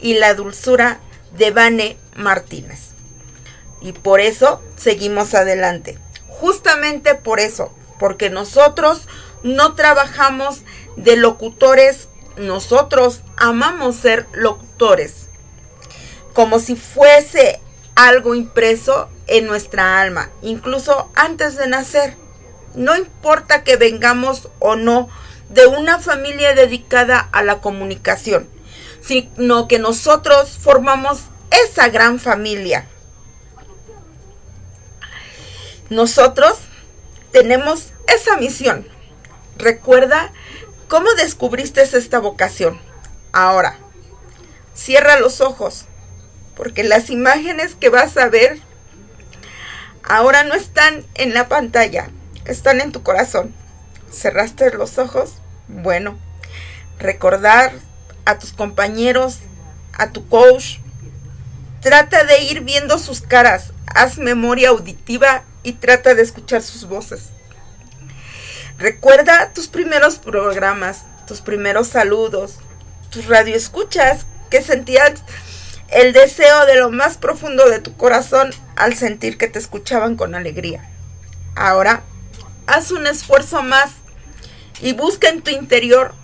[0.00, 1.00] y la dulzura
[1.36, 2.90] de Vane Martínez.
[3.80, 5.98] Y por eso seguimos adelante.
[6.28, 9.06] Justamente por eso, porque nosotros
[9.42, 10.62] no trabajamos
[10.96, 12.08] de locutores,
[12.38, 15.28] nosotros amamos ser locutores,
[16.32, 17.60] como si fuese
[17.94, 22.16] algo impreso en nuestra alma, incluso antes de nacer.
[22.74, 25.08] No importa que vengamos o no
[25.48, 28.48] de una familia dedicada a la comunicación,
[29.00, 32.86] sino que nosotros formamos esa gran familia
[35.90, 36.58] nosotros
[37.32, 38.86] tenemos esa misión.
[39.56, 40.32] Recuerda
[40.88, 42.80] cómo descubriste esta vocación.
[43.32, 43.78] Ahora,
[44.74, 45.84] cierra los ojos,
[46.56, 48.58] porque las imágenes que vas a ver
[50.02, 52.10] ahora no están en la pantalla,
[52.46, 53.54] están en tu corazón.
[54.10, 55.34] ¿Cerraste los ojos?
[55.68, 56.18] Bueno,
[56.98, 57.72] recordar
[58.24, 59.40] a tus compañeros,
[59.92, 60.78] a tu coach.
[61.82, 63.72] Trata de ir viendo sus caras.
[63.86, 67.30] Haz memoria auditiva y trata de escuchar sus voces.
[68.78, 72.58] Recuerda tus primeros programas, tus primeros saludos,
[73.10, 75.22] tus radioescuchas que sentías
[75.88, 80.34] el deseo de lo más profundo de tu corazón al sentir que te escuchaban con
[80.34, 80.88] alegría.
[81.56, 82.02] Ahora,
[82.66, 83.90] haz un esfuerzo más
[84.80, 86.14] y busca en tu interior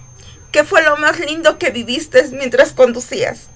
[0.53, 3.49] qué fue lo más lindo que viviste mientras conducías.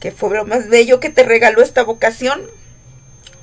[0.00, 2.40] ¿Qué fue lo más bello que te regaló esta vocación?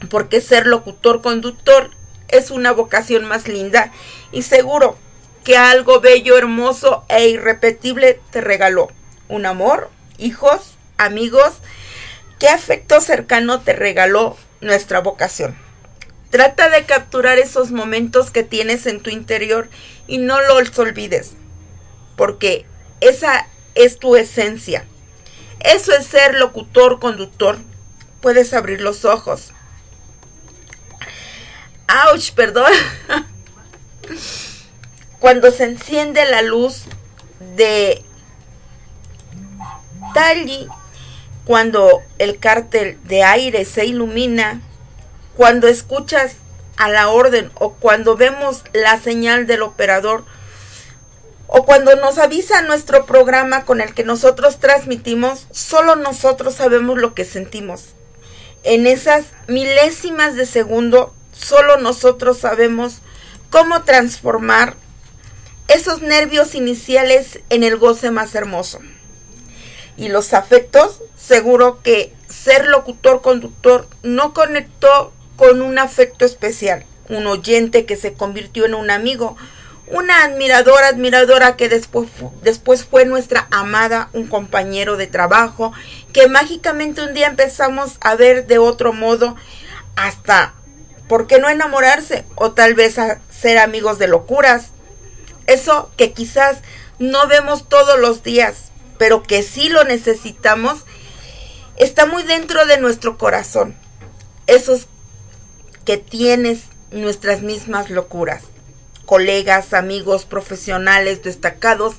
[0.10, 1.92] porque ser locutor conductor
[2.28, 3.92] es una vocación más linda
[4.32, 4.98] y seguro
[5.44, 8.92] que algo bello, hermoso e irrepetible te regaló.
[9.30, 11.54] Un amor, hijos, amigos,
[12.40, 15.56] qué afecto cercano te regaló nuestra vocación.
[16.32, 19.70] Trata de capturar esos momentos que tienes en tu interior
[20.08, 21.34] y no los olvides,
[22.18, 22.66] porque
[23.00, 24.86] esa es tu esencia.
[25.60, 27.58] Eso es ser locutor, conductor.
[28.22, 29.54] Puedes abrir los ojos,
[31.88, 32.32] ¡Auch!
[32.36, 32.72] Perdón.
[35.20, 36.84] Cuando se enciende la luz
[37.56, 38.04] de
[40.14, 40.68] Tali,
[41.46, 44.62] cuando el cártel de aire se ilumina,
[45.36, 46.36] cuando escuchas
[46.78, 50.26] a la orden o cuando vemos la señal del operador
[51.48, 57.14] o cuando nos avisa nuestro programa con el que nosotros transmitimos, solo nosotros sabemos lo
[57.14, 57.90] que sentimos.
[58.64, 63.00] En esas milésimas de segundo Solo nosotros sabemos
[63.50, 64.76] cómo transformar
[65.68, 68.80] esos nervios iniciales en el goce más hermoso.
[69.98, 77.28] y los afectos, seguro que ser locutor conductor no conectó con un afecto especial, un
[77.28, 79.38] oyente que se convirtió en un amigo,
[79.88, 82.10] una admiradora, admiradora que después,
[82.42, 85.72] después fue nuestra amada, un compañero de trabajo,
[86.12, 89.36] que mágicamente un día empezamos a ver de otro modo
[89.96, 90.56] hasta,
[91.08, 92.26] ¿por qué no enamorarse?
[92.36, 92.96] O tal vez
[93.30, 94.68] ser amigos de locuras.
[95.48, 96.58] Eso que quizás
[97.00, 100.86] no vemos todos los días, pero que sí lo necesitamos,
[101.78, 103.76] está muy dentro de nuestro corazón.
[104.48, 104.88] Esos
[105.86, 108.44] que tienes nuestras mismas locuras
[109.06, 111.96] colegas, amigos, profesionales destacados,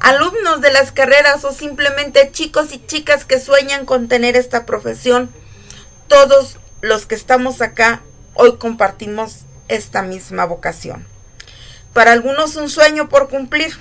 [0.00, 5.30] alumnos de las carreras o simplemente chicos y chicas que sueñan con tener esta profesión.
[6.08, 8.02] Todos los que estamos acá
[8.38, 11.04] hoy compartimos esta misma vocación.
[11.92, 13.76] Para algunos un sueño por cumplir,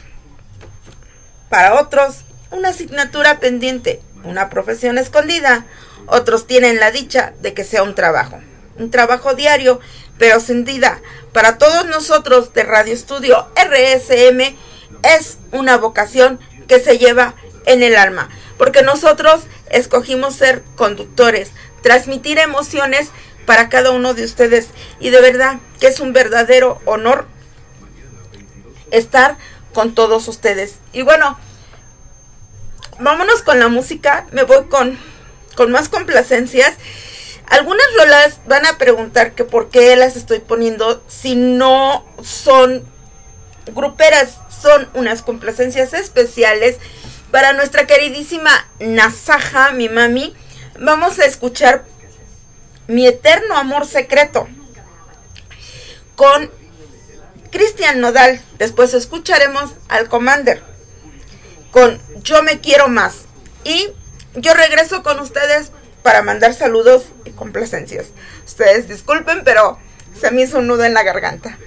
[1.49, 5.65] para otros una asignatura pendiente, una profesión escondida,
[6.07, 8.39] otros tienen la dicha de que sea un trabajo,
[8.79, 9.79] un trabajo diario
[10.17, 10.99] pero sin duda,
[11.33, 14.55] para todos nosotros de Radio Estudio RSM
[15.03, 17.35] es una vocación que se lleva
[17.67, 21.51] en el alma, porque nosotros escogimos ser conductores,
[21.83, 23.09] transmitir emociones
[23.47, 24.67] para cada uno de ustedes
[24.99, 27.25] y de verdad que es un verdadero honor
[28.91, 29.37] estar
[29.73, 30.75] con todos ustedes.
[30.93, 31.39] Y bueno,
[32.99, 34.99] vámonos con la música, me voy con,
[35.55, 36.75] con más complacencias
[37.47, 42.83] algunas rolas van a preguntar que por qué las estoy poniendo si no son
[43.73, 46.75] gruperas, son unas complacencias especiales
[47.31, 50.35] para nuestra queridísima Nasaja, mi mami.
[50.79, 51.85] Vamos a escuchar
[52.87, 54.47] Mi eterno amor secreto
[56.15, 56.49] con
[57.51, 58.41] Cristian Nodal.
[58.57, 60.61] Después escucharemos al Commander
[61.71, 63.25] con Yo me quiero más.
[63.63, 63.89] Y
[64.35, 65.71] yo regreso con ustedes
[66.01, 68.07] para mandar saludos y complacencias.
[68.45, 69.77] Ustedes disculpen, pero
[70.19, 71.57] se me hizo un nudo en la garganta.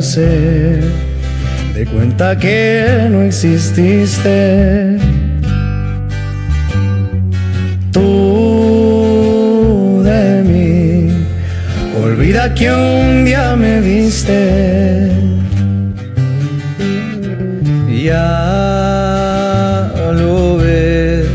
[0.00, 4.96] Te cuenta que no exististe.
[7.92, 9.20] Tú
[10.02, 11.10] de mí,
[12.02, 15.10] olvida que un día me viste.
[18.02, 21.26] Ya lo ves,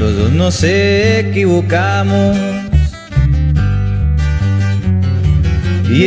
[0.00, 2.38] los dos nos equivocamos.
[5.90, 6.06] Y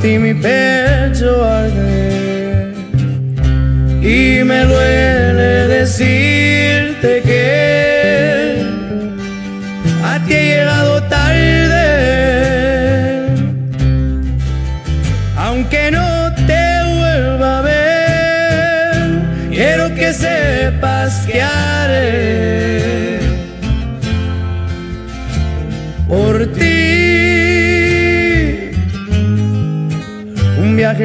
[0.00, 2.72] ti mi pecho arde
[4.02, 6.29] y me duele decirte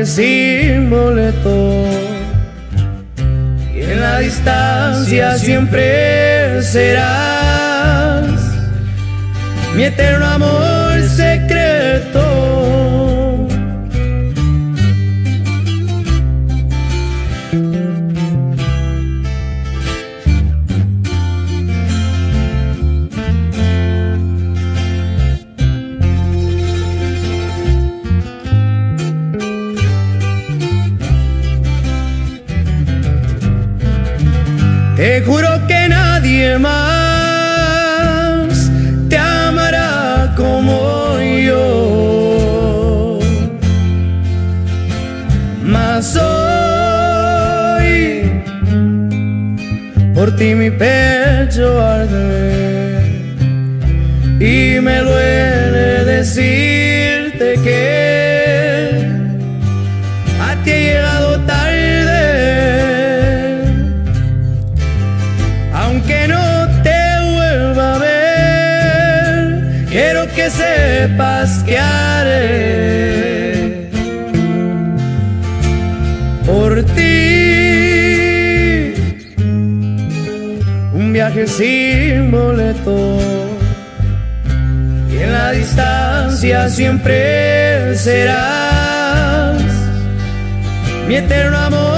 [0.05, 1.85] viaje sin boleto.
[3.73, 8.29] Y en la distancia siempre serás
[9.75, 10.74] mi eterno amor
[50.25, 52.44] por ti mi pecho arde
[85.09, 89.61] y en la distancia siempre serás
[91.07, 91.94] mi eterno amor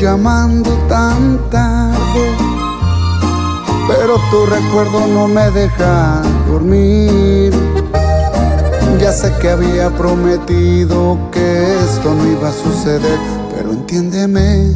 [0.00, 2.34] llamando tan tarde,
[3.86, 7.52] pero tu recuerdo no me deja dormir.
[8.98, 13.18] Ya sé que había prometido que esto no iba a suceder,
[13.54, 14.74] pero entiéndeme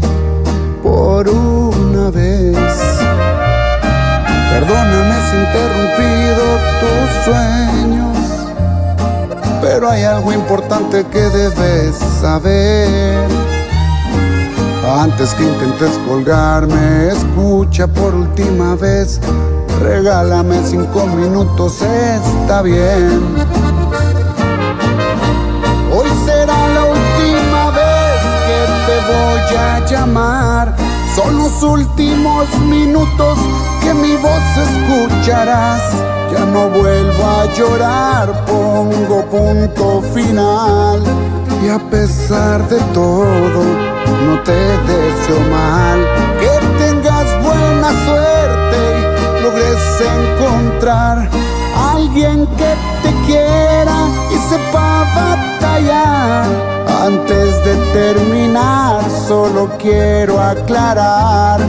[0.83, 2.57] por una vez.
[4.51, 6.45] Perdóname si he interrumpido
[6.81, 8.18] tus sueños,
[9.62, 13.25] pero hay algo importante que debes saber.
[14.87, 19.18] Antes que intentes colgarme, escucha por última vez.
[19.80, 23.22] Regálame cinco minutos, está bien.
[25.91, 30.76] Hoy será la última vez que te voy a llamar.
[31.16, 33.39] Son los últimos minutos
[33.82, 35.80] que mi voz escucharás.
[36.30, 41.24] Ya no vuelvo a llorar, pongo punto final.
[41.65, 43.62] Y a pesar de todo,
[44.27, 45.99] no te deseo mal.
[46.39, 48.81] Que tengas buena suerte
[49.39, 49.83] y logres
[50.19, 51.31] encontrar
[51.75, 52.71] a alguien que
[53.03, 53.97] te quiera
[54.31, 56.45] y sepa batallar.
[57.03, 61.61] Antes de terminar, solo quiero aclarar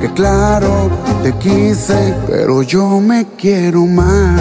[0.00, 0.90] que claro,
[1.22, 4.40] te quise, pero yo me quiero más.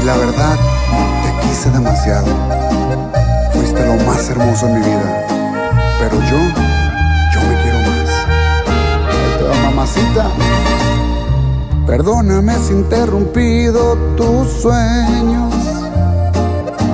[0.00, 0.71] Y la verdad,
[3.52, 5.24] Fuiste lo más hermoso en mi vida.
[6.00, 6.38] Pero yo,
[7.32, 8.10] yo me quiero más.
[9.38, 10.26] Te va, mamacita.
[11.86, 15.54] Perdóname si interrumpido tus sueños.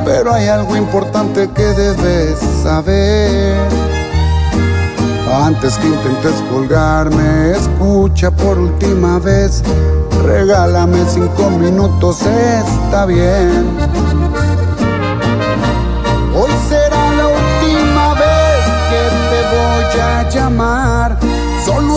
[0.04, 3.56] Pero hay algo importante que debes saber.
[5.32, 9.62] Antes que intentes colgarme, escucha por última vez.
[10.22, 13.87] Regálame cinco minutos, está bien.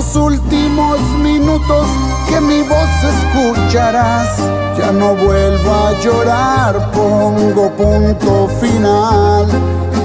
[0.02, 1.86] Los últimos minutos
[2.28, 4.30] que mi voz escucharás.
[4.76, 9.46] Ya no vuelvo a llorar, pongo punto final.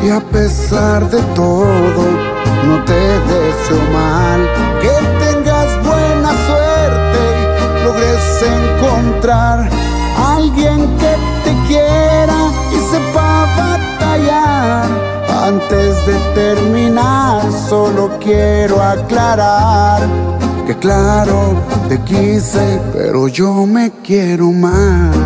[0.02, 2.02] Y a pesar de todo,
[2.66, 4.40] no te deseo mal.
[4.82, 4.94] Que
[5.24, 7.20] tengas buena suerte
[7.62, 9.75] y logres encontrar
[15.58, 20.06] Antes de terminar, solo quiero aclarar
[20.66, 21.54] que claro,
[21.88, 25.25] te quise, pero yo me quiero más.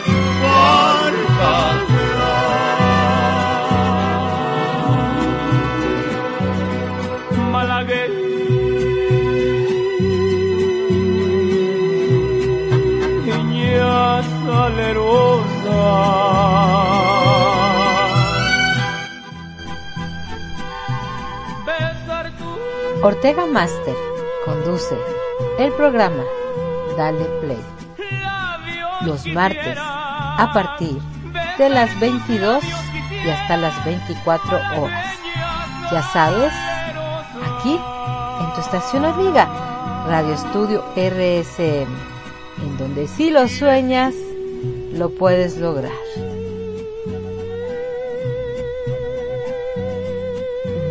[23.03, 23.95] Ortega Master
[24.45, 24.95] conduce
[25.57, 26.23] el programa
[26.95, 27.81] Dale Play
[29.05, 30.99] los martes a partir
[31.57, 32.63] de las 22
[33.25, 35.17] y hasta las 24 horas.
[35.91, 36.53] Ya sabes,
[37.43, 39.47] aquí en tu estación amiga,
[40.07, 41.89] Radio Estudio RSM,
[42.63, 44.13] en donde si lo sueñas,
[44.93, 45.91] lo puedes lograr.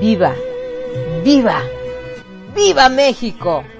[0.00, 0.34] Viva,
[1.22, 1.62] viva,
[2.60, 3.79] viva México.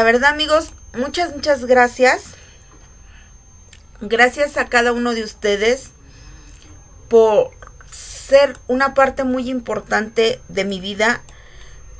[0.00, 2.22] La verdad amigos, muchas, muchas gracias.
[4.00, 5.90] Gracias a cada uno de ustedes
[7.10, 7.50] por
[7.90, 11.22] ser una parte muy importante de mi vida,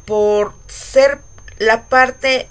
[0.07, 1.21] por ser
[1.59, 2.49] la parte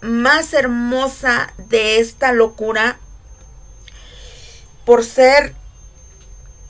[0.00, 2.98] más hermosa de esta locura,
[4.86, 5.54] por ser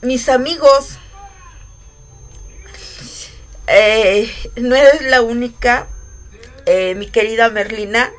[0.01, 0.97] mis amigos,
[3.67, 5.87] eh, no eres la única,
[6.65, 8.11] eh, mi querida Merlina.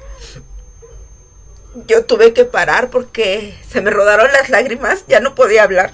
[1.87, 5.93] Yo tuve que parar porque se me rodaron las lágrimas, ya no podía hablar.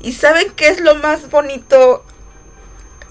[0.00, 2.02] Y saben qué es lo más bonito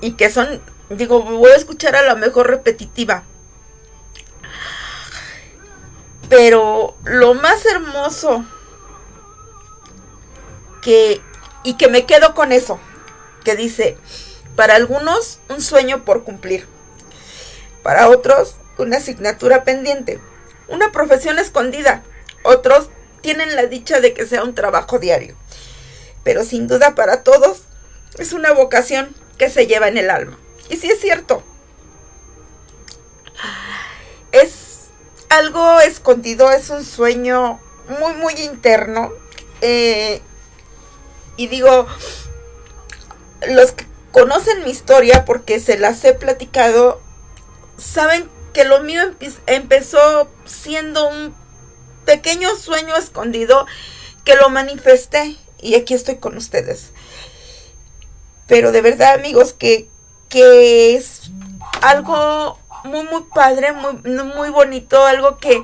[0.02, 3.24] y que son, digo, voy a escuchar a lo mejor repetitiva.
[6.30, 8.46] Pero lo más hermoso
[10.82, 11.22] que,
[11.64, 12.80] y que me quedo con eso,
[13.44, 13.98] que dice,
[14.56, 16.68] para algunos, un sueño por cumplir.
[17.84, 20.20] Para otros, una asignatura pendiente.
[20.68, 22.04] Una profesión escondida.
[22.44, 22.90] Otros
[23.22, 25.36] tienen la dicha de que sea un trabajo diario.
[26.24, 27.64] Pero sin duda para todos,
[28.18, 30.38] es una vocación que se lleva en el alma.
[30.70, 31.44] Y sí es cierto.
[34.32, 34.90] Es
[35.30, 37.60] algo escondido, es un sueño
[38.00, 39.12] muy, muy interno.
[39.62, 40.22] Eh,
[41.38, 41.88] y digo,
[43.48, 47.02] los que conocen mi historia porque se las he platicado,
[47.80, 49.02] saben que lo mío
[49.48, 51.36] empezó siendo un
[52.06, 53.66] pequeño sueño escondido
[54.26, 56.92] que lo manifesté y aquí estoy con ustedes.
[58.48, 59.88] Pero de verdad amigos que,
[60.28, 61.30] que es
[61.82, 65.62] algo muy muy padre, muy, muy bonito, algo que,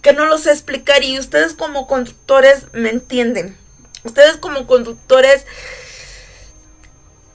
[0.00, 3.56] que no lo sé explicar y ustedes como conductores me entienden.
[4.04, 5.46] Ustedes como conductores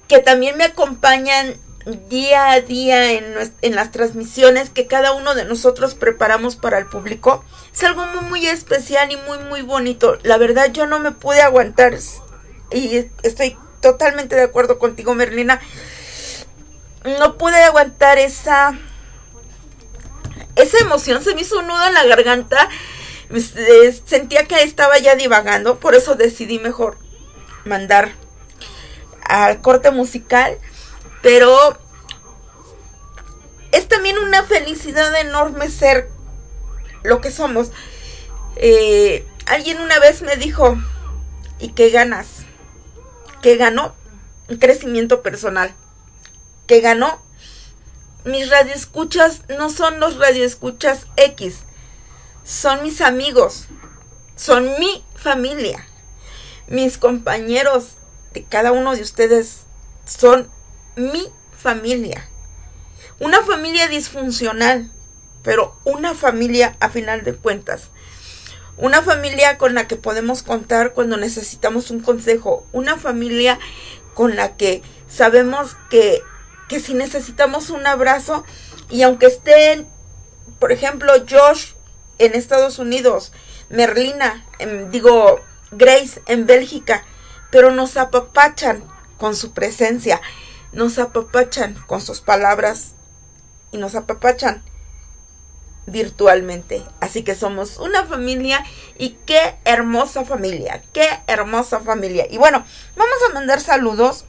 [0.07, 1.57] que también me acompañan
[2.09, 7.43] día a día en, las transmisiones que cada uno de nosotros preparamos para el público.
[7.73, 10.17] Es algo muy, muy especial y muy, muy bonito.
[10.23, 11.97] La verdad yo no me pude aguantar
[12.71, 15.61] y estoy totalmente de acuerdo contigo, Merlina.
[17.19, 18.77] No pude aguantar esa...
[20.55, 22.67] Esa emoción se me hizo un nudo en la garganta.
[23.29, 25.79] Eh, sentía que estaba ya divagando.
[25.79, 26.97] Por eso decidí mejor
[27.63, 28.13] mandar
[29.23, 30.57] al corte musical,
[31.27, 31.77] pero
[33.73, 36.09] es también una felicidad enorme ser
[37.03, 37.71] lo que somos.
[38.55, 40.77] Eh, alguien una vez me dijo,
[41.59, 42.45] ¿y qué ganas?
[43.41, 43.93] ¿Qué ganó?
[44.47, 45.75] Un crecimiento personal.
[46.65, 47.21] ¿Qué ganó?
[48.23, 51.57] Mis radioescuchas no son los radioescuchas X,
[52.45, 53.67] son mis amigos,
[54.37, 55.85] son mi familia,
[56.67, 57.97] mis compañeros
[58.49, 59.63] cada uno de ustedes
[60.05, 60.49] son
[60.97, 62.27] mi familia.
[63.19, 64.91] Una familia disfuncional,
[65.43, 67.89] pero una familia a final de cuentas.
[68.77, 72.65] Una familia con la que podemos contar cuando necesitamos un consejo.
[72.73, 73.57] Una familia
[74.13, 76.21] con la que sabemos que,
[76.67, 78.43] que si necesitamos un abrazo
[78.89, 79.87] y aunque estén,
[80.59, 81.73] por ejemplo, Josh
[82.19, 83.31] en Estados Unidos,
[83.69, 84.45] Merlina,
[84.91, 85.39] digo,
[85.71, 87.03] Grace en Bélgica,
[87.51, 88.83] pero nos apapachan
[89.17, 90.21] con su presencia,
[90.71, 92.93] nos apapachan con sus palabras
[93.71, 94.63] y nos apapachan
[95.87, 96.83] virtualmente.
[96.99, 98.63] Así que somos una familia
[98.97, 102.27] y qué hermosa familia, qué hermosa familia.
[102.29, 102.63] Y bueno,
[102.95, 104.25] vamos a mandar saludos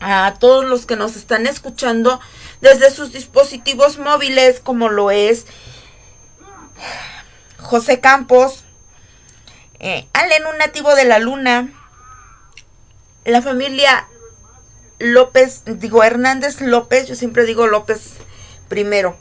[0.00, 2.20] a todos los que nos están escuchando
[2.60, 5.46] desde sus dispositivos móviles, como lo es
[7.58, 8.64] José Campos,
[9.78, 11.72] eh, Allen, un nativo de la luna,
[13.24, 14.08] la familia
[15.00, 18.12] López, digo Hernández López, yo siempre digo López
[18.68, 19.16] primero.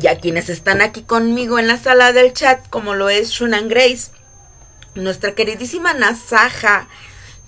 [0.00, 3.68] Y a quienes están aquí conmigo en la sala del chat, como lo es Shunan
[3.68, 4.10] Grace,
[4.94, 6.88] nuestra queridísima Nasaja,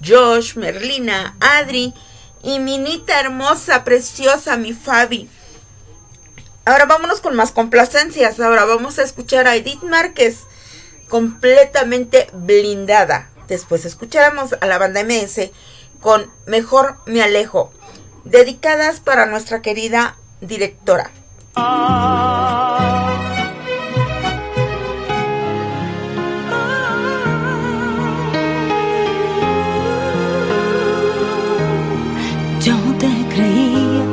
[0.05, 1.95] Josh, Merlina, Adri
[2.43, 5.29] y Minita hermosa, preciosa, mi Fabi.
[6.65, 8.39] Ahora vámonos con más complacencias.
[8.39, 10.39] Ahora vamos a escuchar a Edith Márquez
[11.09, 13.32] completamente blindada.
[13.53, 15.51] Después escucharemos a la banda MS
[16.01, 17.71] con Mejor me alejo,
[18.25, 21.11] dedicadas para nuestra querida directora.
[32.63, 34.07] Yo te creía,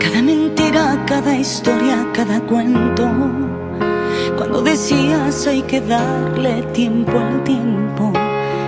[0.00, 3.57] cada mentira, cada historia, cada cuento.
[4.38, 8.12] Cuando decías hay que darle tiempo al tiempo,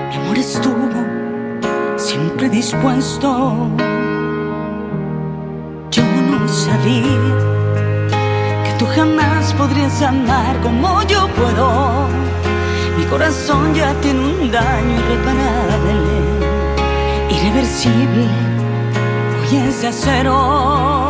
[0.08, 0.90] mi amor estuvo
[1.96, 3.68] siempre dispuesto.
[5.92, 7.20] Yo no sabía
[8.64, 12.08] que tú jamás podrías amar como yo puedo.
[12.98, 15.94] Mi corazón ya tiene un daño irreparable,
[17.30, 18.26] irreversible,
[19.40, 21.09] hoy es de acero.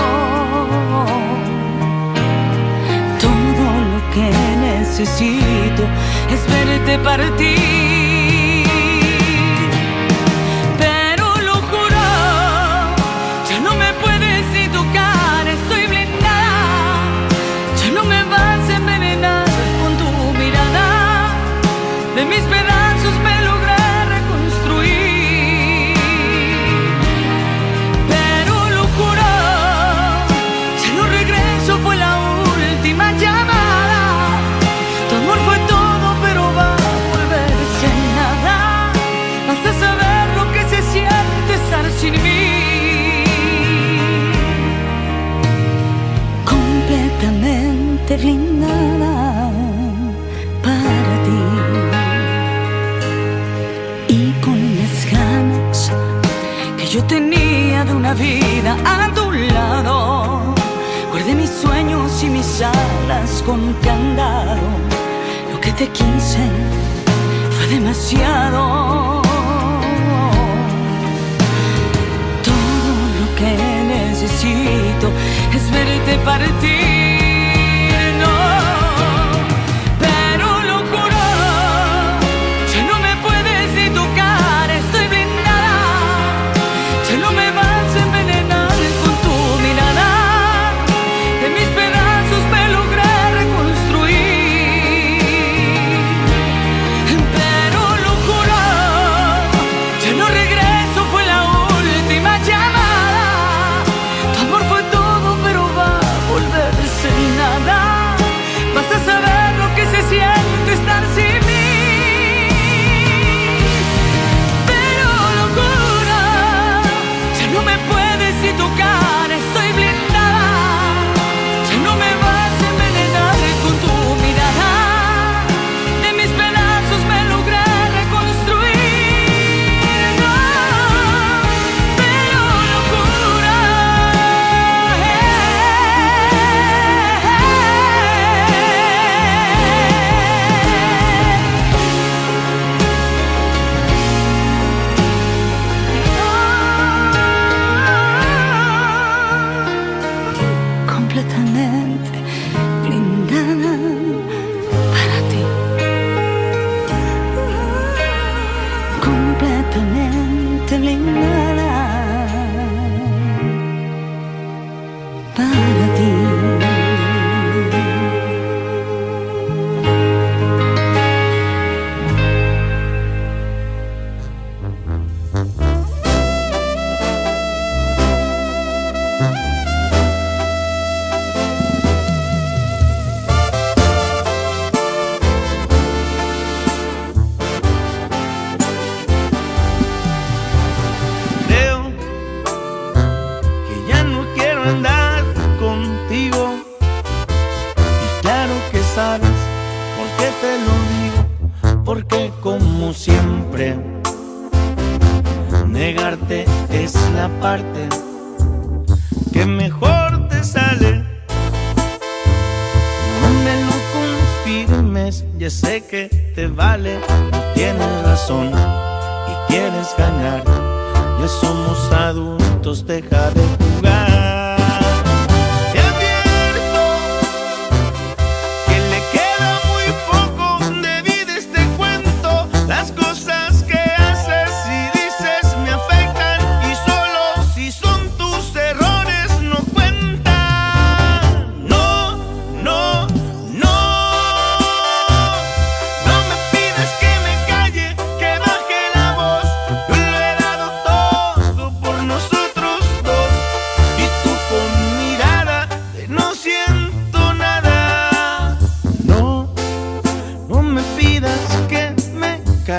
[5.00, 5.84] Necesito
[6.30, 7.89] es verte partir.
[50.62, 51.42] Para ti.
[54.08, 55.90] Y con las ganas
[56.76, 60.54] que yo tenía de una vida a tu lado.
[61.10, 64.68] Guardé mis sueños y mis alas con candado.
[65.50, 66.44] Lo que te quise
[67.56, 69.22] fue demasiado.
[72.44, 73.50] Todo lo que
[73.96, 75.08] necesito
[75.54, 77.09] es verte partir.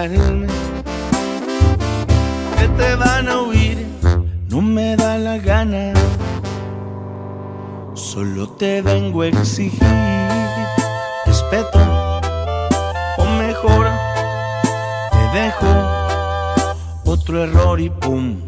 [0.02, 0.18] Que
[2.76, 3.86] te van a oír,
[4.50, 5.94] no me da la gana.
[7.94, 9.80] Solo te vengo a exigir
[11.28, 11.78] respeto
[13.20, 13.86] o mejor
[15.12, 15.68] te dejo
[17.06, 18.42] otro error y pum,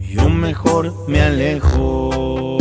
[0.00, 2.53] yo mejor me alejo.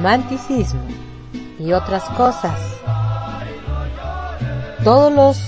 [0.00, 0.80] Romanticismo
[1.58, 2.58] y otras cosas.
[4.82, 5.38] Todos los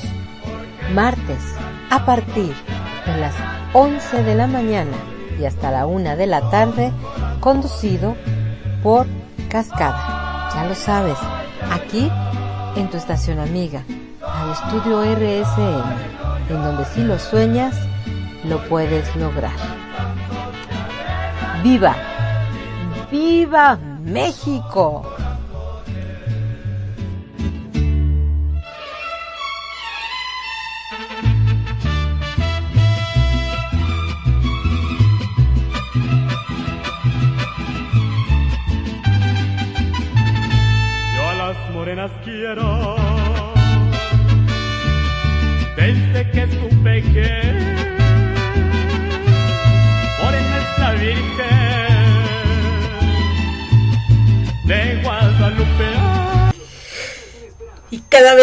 [0.94, 1.38] martes
[1.88, 2.54] a partir
[3.06, 3.34] de las
[3.72, 4.94] 11 de la mañana
[5.40, 6.92] y hasta la 1 de la tarde,
[7.40, 8.14] conducido
[8.82, 9.06] por
[9.48, 10.50] Cascada.
[10.54, 11.16] Ya lo sabes,
[11.70, 12.10] aquí
[12.76, 13.84] en tu estación amiga,
[14.20, 17.74] al estudio RSM, en donde si lo sueñas,
[18.44, 19.56] lo puedes lograr.
[21.62, 21.96] ¡Viva!
[23.10, 23.78] ¡Viva
[24.12, 25.02] México!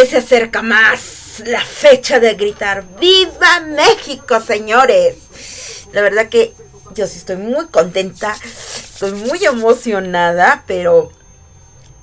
[0.09, 5.15] Se acerca más la fecha de gritar ¡Viva México, señores!
[5.93, 6.53] La verdad que
[6.95, 11.11] yo sí estoy muy contenta, estoy muy emocionada, pero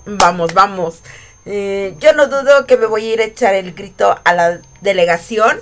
[0.05, 1.01] vamos, vamos.
[1.47, 4.61] Eh, yo no dudo que me voy a ir a echar el grito a la
[4.83, 5.61] delegación.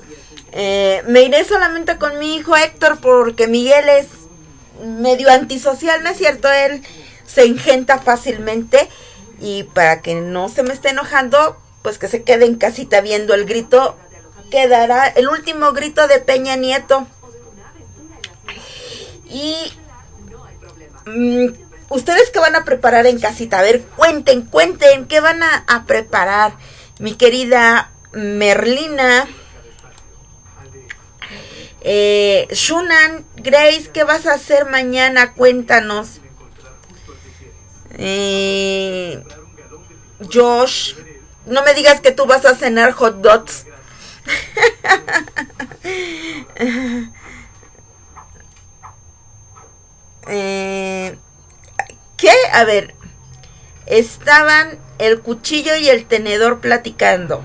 [0.53, 4.07] Eh, me iré solamente con mi hijo Héctor porque Miguel es
[4.85, 6.53] medio antisocial, ¿no es cierto?
[6.53, 6.83] Él
[7.27, 8.87] se ingenta fácilmente.
[9.41, 13.35] Y para que no se me esté enojando, pues que se quede en casita viendo
[13.35, 13.99] el grito.
[14.51, 17.07] Quedará el último grito de Peña Nieto.
[19.29, 19.55] Y
[21.05, 21.49] mm,
[21.91, 25.85] ustedes qué van a preparar en casita, a ver, cuenten, cuenten, ¿qué van a, a
[25.85, 26.57] preparar?
[27.01, 29.29] Mi querida Merlina,
[31.83, 35.35] eh, Shunan, Grace, ¿qué vas a hacer mañana?
[35.35, 36.23] Cuéntanos.
[37.99, 39.23] Eh,
[40.33, 40.95] Josh,
[41.47, 43.67] no me digas que tú vas a cenar hot dogs.
[50.29, 51.19] eh,
[52.17, 52.33] ¿Qué?
[52.53, 52.95] A ver,
[53.87, 57.43] estaban el cuchillo y el tenedor platicando.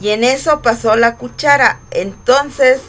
[0.00, 1.80] Y en eso pasó la cuchara.
[1.90, 2.80] Entonces,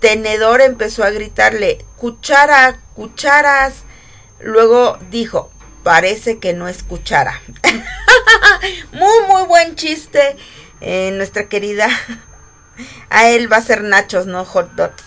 [0.00, 3.84] tenedor empezó a gritarle, cuchara, cucharas.
[4.40, 5.50] Luego dijo,
[5.82, 7.40] parece que no es cuchara.
[8.92, 10.36] muy, muy buen chiste.
[10.80, 11.88] Eh, nuestra querida.
[13.10, 15.02] A él va a ser nachos, no hot dogs.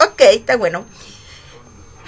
[0.00, 0.84] Ok, está bueno.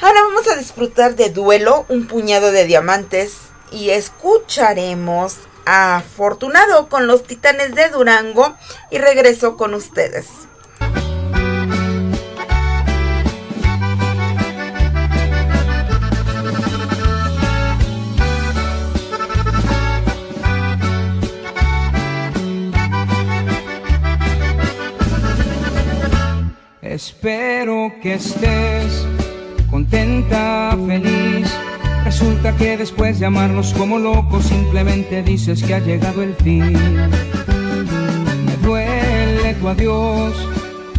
[0.01, 3.37] Ahora vamos a disfrutar de duelo, un puñado de diamantes.
[3.71, 8.57] Y escucharemos a Afortunado con los titanes de Durango.
[8.91, 10.27] Y regreso con ustedes.
[26.97, 29.07] Espero que estés
[29.71, 31.47] contenta, feliz.
[32.07, 36.73] Resulta que después de amarnos como locos simplemente dices que ha llegado el fin.
[38.47, 40.49] Me duele tu adiós,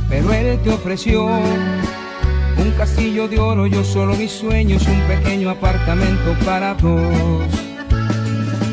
[0.08, 6.36] pero él te ofreció un castillo de oro, yo solo mis sueños, un pequeño apartamento
[6.46, 7.44] para dos.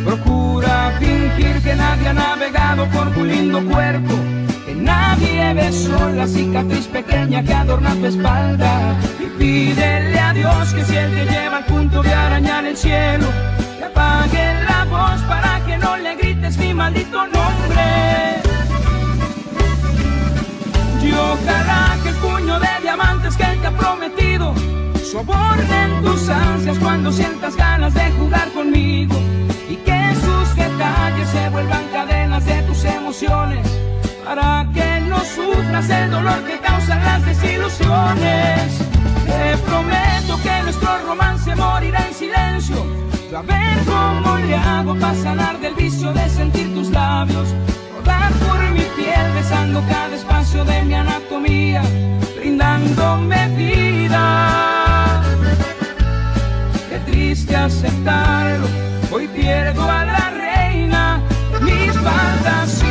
[0.05, 4.13] Procura fingir que nadie ha navegado por tu lindo cuerpo
[4.85, 8.97] Nadie besó la cicatriz pequeña que adorna tu espalda.
[9.19, 13.27] Y pídele a Dios que si Él te lleva al punto de arañar el cielo,
[13.79, 17.87] que apague la voz para que no le grites mi maldito nombre.
[21.03, 24.55] Y ojalá que el puño de diamantes que Él te ha prometido
[25.11, 29.17] sobornen tus ansias cuando sientas ganas de jugar conmigo
[29.71, 33.67] y que sus detalles se vuelvan cadenas de tus emociones
[34.25, 38.79] para que no sufras el dolor que causan las desilusiones.
[39.27, 42.77] Te prometo que nuestro romance morirá en silencio.
[43.37, 47.49] a ver cómo le hago para sanar del vicio de sentir tus labios.
[47.97, 51.83] Rodar por mi piel, besando cada espacio de mi anatomía,
[52.37, 55.23] brindándome vida.
[56.89, 58.69] Qué triste aceptarlo,
[59.11, 61.21] hoy pierdo a la reina
[61.61, 62.84] mis fantasías.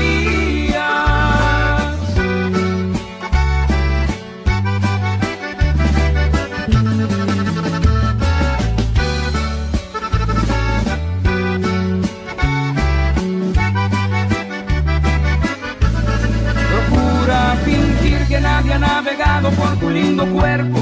[18.93, 20.79] Navegado por tu lindo cuerpo,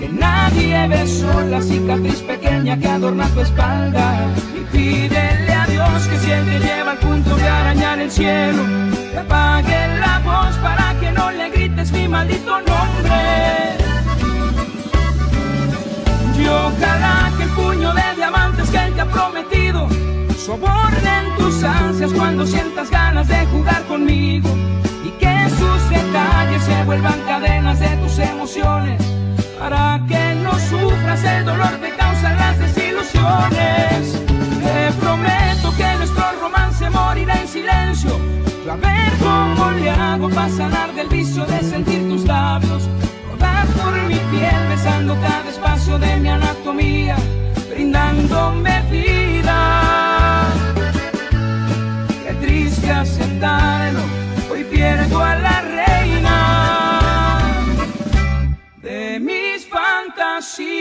[0.00, 4.06] que nadie besó la cicatriz pequeña que adorna tu espalda.
[4.58, 8.62] Y pídele a Dios que si Él te lleva al punto de arañar el cielo,
[9.12, 13.20] te apague la voz para que no le grites mi maldito nombre.
[16.40, 19.88] Y ojalá que el puño de diamantes que Él te ha prometido
[20.36, 24.48] sobornen tus ansias cuando sientas ganas de jugar conmigo
[25.04, 25.31] sus
[25.92, 29.00] detalles se vuelvan cadenas de tus emociones
[29.58, 34.20] para que no sufras el dolor que causan las desilusiones.
[34.64, 38.18] Te prometo que nuestro romance morirá en silencio.
[38.70, 42.88] a ver cómo le hago para sanar del vicio de sentir tus labios,
[43.30, 47.16] rodar por mi piel, besando cada espacio de mi anatomía,
[47.70, 50.46] brindándome vida.
[52.24, 54.21] Qué triste aceptarlo
[54.82, 56.38] pierdo a la reina
[58.82, 60.72] de mis fantasías.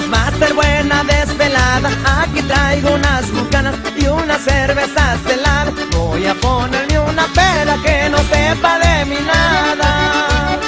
[0.00, 1.90] va a ser buena desvelada.
[2.20, 5.74] Aquí traigo unas bucanas y una cerveza heladas.
[5.92, 10.58] Voy a ponerme una peda que no sepa de mi nada.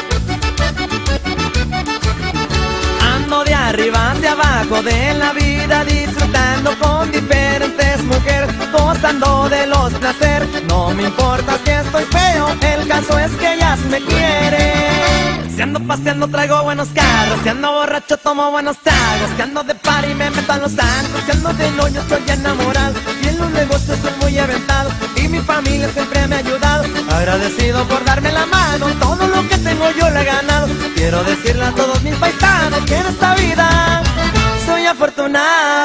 [3.14, 9.92] Ando de arriba hacia abajo de la vida disfrutando con diferentes mujeres, gozando de los
[9.94, 10.15] placeres
[10.68, 15.50] no me importa si estoy feo, el caso es que ellas me quieren.
[15.54, 19.74] Si ando paseando traigo buenos carros, si ando borracho tomo buenos tragos, si ando de
[19.74, 23.38] par y me meto a los santos, si ando de noño estoy enamorado y en
[23.38, 26.84] los negocios soy muy aventado y mi familia siempre me ha ayudado.
[27.10, 30.68] Agradecido por darme la mano, todo lo que tengo yo lo he ganado.
[30.94, 34.02] Quiero decirle a todos mis paisanos que en esta vida
[34.66, 35.75] soy afortunado.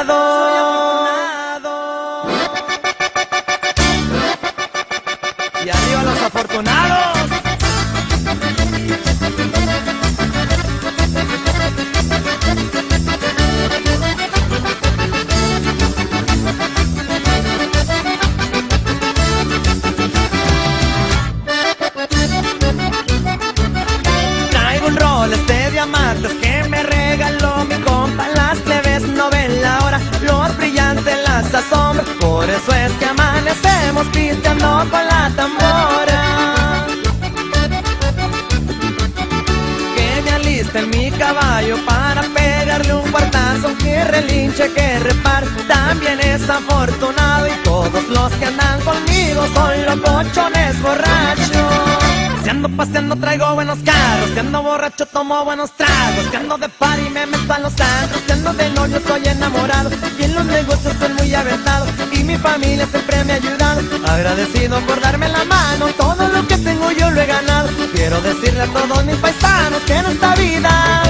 [52.92, 57.00] Si ando traigo buenos carros, si ando borracho tomo buenos tragos, si ando de par
[57.00, 59.90] y me meto a los antros, si ando de novio soy enamorado
[60.20, 63.82] y en los negocios soy muy aventado y mi familia siempre me ha ayudado.
[64.08, 67.70] Agradecido por darme la mano, todo lo que tengo yo lo he ganado.
[67.94, 71.04] Quiero decirle a todos mis paisanos que en esta vida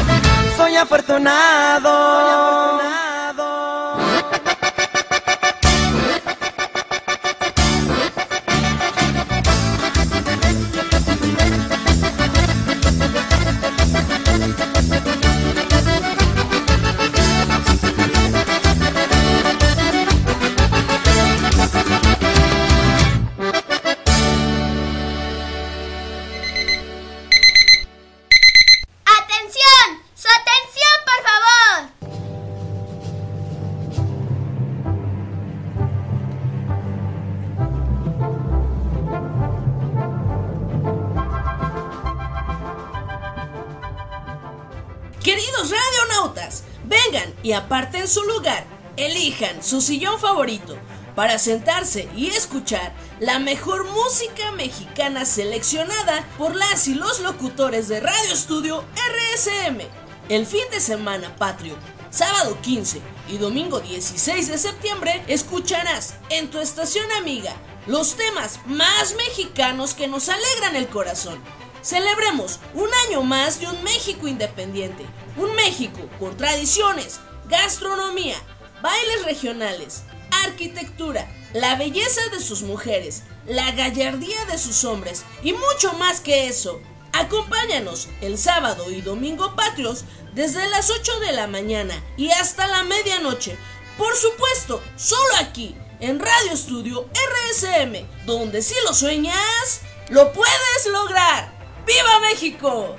[0.58, 2.01] soy afortunado.
[48.34, 48.66] Lugar.
[48.98, 50.78] Elijan su sillón favorito
[51.16, 57.99] para sentarse y escuchar la mejor música mexicana seleccionada por las y los locutores de
[57.99, 59.82] Radio Estudio RSM.
[60.30, 61.76] El fin de semana patrio,
[62.10, 67.53] sábado 15 y domingo 16 de septiembre, escucharás en tu estación amiga
[67.88, 71.40] los temas más mexicanos que nos alegran el corazón.
[71.82, 75.03] Celebremos un año más de un México independiente,
[75.36, 77.20] un México con tradiciones,
[77.52, 78.38] gastronomía,
[78.82, 80.03] bailes regionales,
[80.45, 86.48] arquitectura, la belleza de sus mujeres, la gallardía de sus hombres y mucho más que
[86.48, 86.82] eso.
[87.11, 92.84] Acompáñanos el sábado y domingo patrios desde las 8 de la mañana y hasta la
[92.84, 93.57] medianoche.
[93.98, 101.53] Por supuesto, solo aquí, en Radio Estudio RSM, donde si lo sueñas, lo puedes lograr.
[101.86, 102.95] ¡Viva México!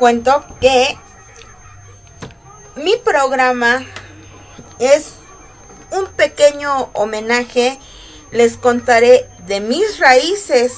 [0.00, 0.96] Cuento que
[2.74, 3.84] mi programa
[4.78, 5.12] es
[5.90, 7.78] un pequeño homenaje.
[8.30, 10.72] Les contaré de mis raíces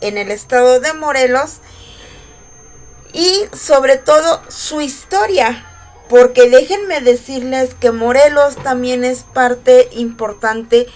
[0.00, 1.56] en el estado de Morelos
[3.12, 5.66] y sobre todo su historia.
[6.08, 10.86] Porque déjenme decirles que Morelos también es parte importante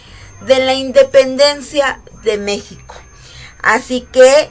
[0.47, 2.94] de la independencia de México.
[3.62, 4.48] Así que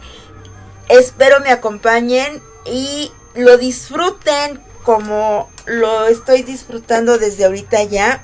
[0.90, 8.24] espero me acompañen y lo disfruten como lo estoy disfrutando desde ahorita ya.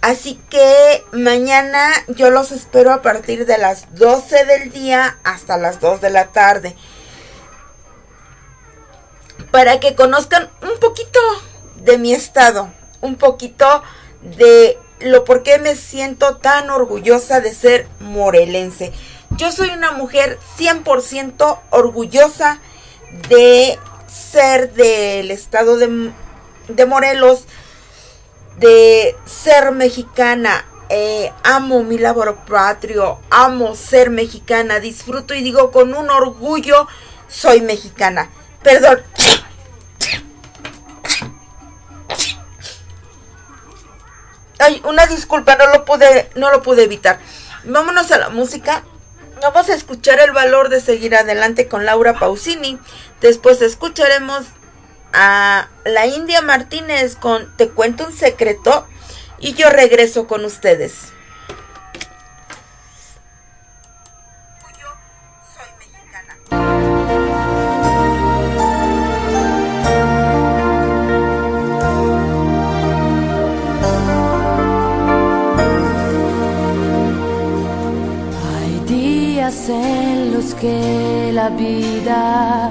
[0.00, 5.80] Así que mañana yo los espero a partir de las 12 del día hasta las
[5.80, 6.74] 2 de la tarde.
[9.52, 11.20] Para que conozcan un poquito
[11.76, 13.82] de mi estado, un poquito
[14.22, 18.92] de lo por qué me siento tan orgullosa de ser morelense.
[19.36, 22.60] Yo soy una mujer 100% orgullosa
[23.28, 23.78] de
[24.08, 26.12] ser del estado de,
[26.68, 27.44] de Morelos,
[28.58, 30.64] de ser mexicana.
[30.94, 36.86] eh, amo mi labor patrio, amo ser mexicana, disfruto y digo con un orgullo,
[37.28, 38.28] soy mexicana.
[38.62, 39.02] Perdón.
[44.58, 47.18] Ay, una disculpa, no lo pude, no lo pude evitar.
[47.64, 48.84] Vámonos a la música.
[49.42, 52.78] Vamos a escuchar el valor de seguir adelante con Laura Pausini.
[53.20, 54.44] Después escucharemos
[55.12, 58.86] a la India Martínez con Te cuento un secreto
[59.40, 61.12] y yo regreso con ustedes.
[80.62, 82.70] Que la vida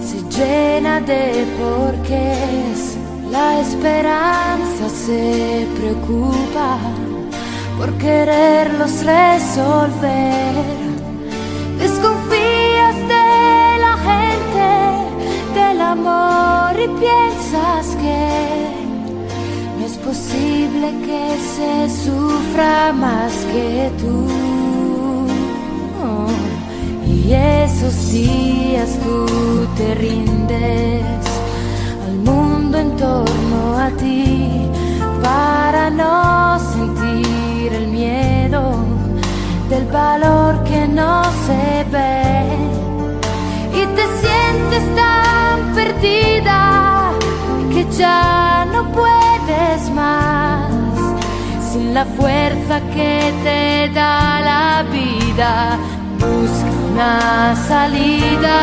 [0.00, 2.98] se llena de porqués.
[3.30, 6.70] La esperanza se preocupa
[7.78, 10.54] por quererlos resolver.
[11.78, 13.28] Desconfías de
[13.84, 14.70] la gente,
[15.58, 18.22] del amor y piensas que
[19.78, 21.22] no es posible que
[21.54, 21.72] se
[22.04, 24.43] sufra más que tú.
[27.26, 31.24] Y esos días tú te rindes
[32.06, 34.68] al mundo en torno a ti
[35.22, 38.74] para no sentir el miedo
[39.70, 42.44] del valor que no se ve.
[43.72, 47.10] Y te sientes tan perdida
[47.72, 50.70] que ya no puedes más
[51.72, 55.78] sin la fuerza que te da la vida.
[56.94, 58.58] Una salida,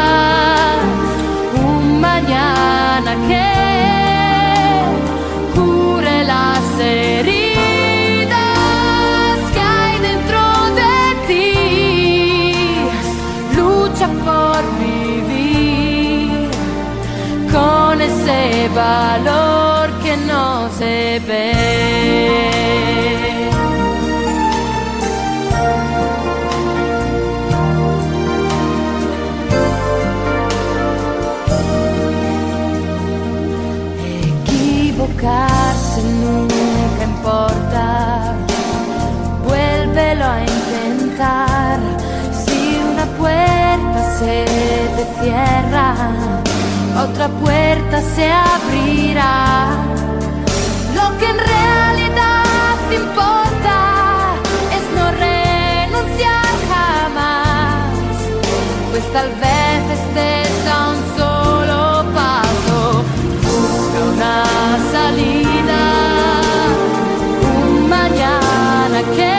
[1.54, 3.50] un mañana que
[5.54, 8.30] cure las heridas
[9.54, 10.42] que hay dentro
[10.80, 10.96] de
[11.28, 11.54] ti.
[13.58, 16.50] Lucha por vivir
[17.52, 22.91] con ese valor que no se ve.
[45.02, 45.96] Te cierra,
[47.04, 49.70] otra puerta se abrirá.
[50.96, 53.78] Lo que en realidad importa
[54.78, 57.94] es no renunciar jamás,
[58.92, 63.04] pues tal vez estés a un solo paso.
[63.48, 64.44] Busca una
[64.92, 65.82] salida,
[67.66, 69.31] un mañana que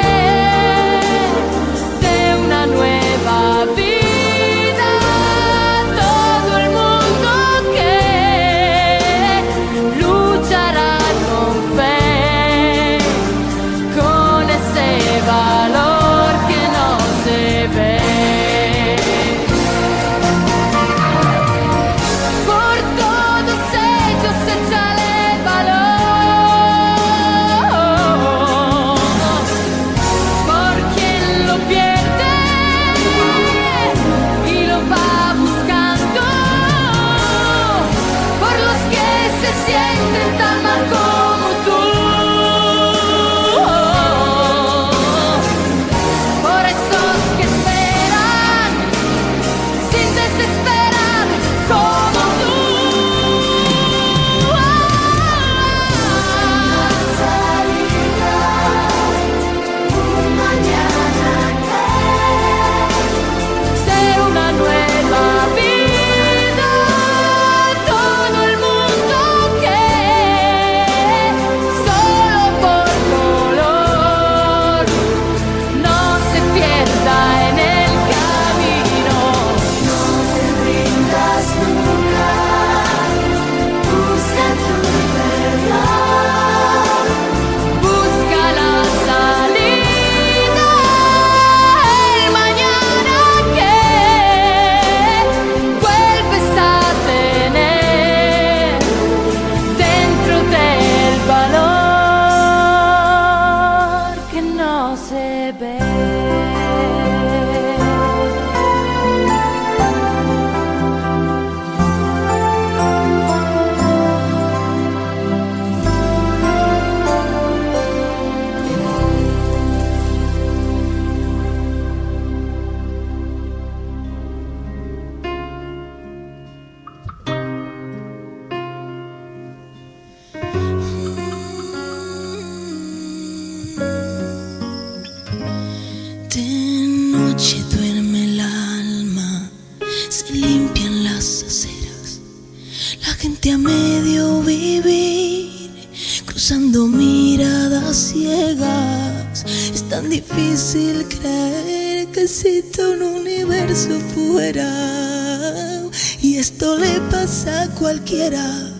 [156.22, 158.72] Y esto le pasa a cualquiera,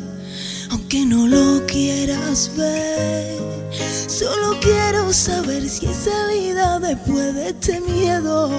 [0.70, 3.36] aunque no lo quieras ver.
[4.08, 8.50] Solo quiero saber si hay salida después de este miedo.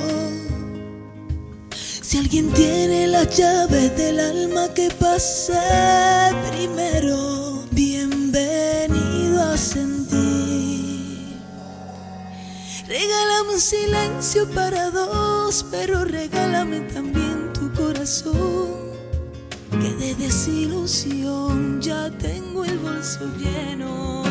[2.01, 5.53] Si alguien tiene las llaves del alma que pase
[6.51, 7.52] primero,
[12.93, 18.93] Regálame un silencio para dos, pero regálame también tu corazón.
[19.71, 24.21] Que de desilusión ya tengo el bolso lleno.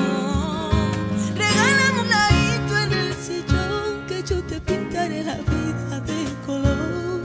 [1.35, 7.23] Regálame un ladito en el sillón que yo te pintaré la vida de color.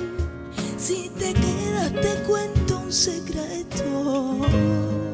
[0.75, 5.06] Si te quedas te cuento un secreto.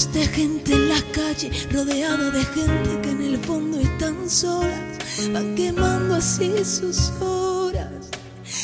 [0.00, 4.98] De gente en la calle, rodeada de gente que en el fondo están solas,
[5.30, 8.08] van quemando así sus horas.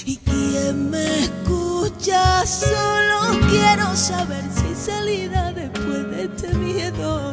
[0.06, 7.32] Y quien me escucha, solo quiero saber si salida después de este miedo.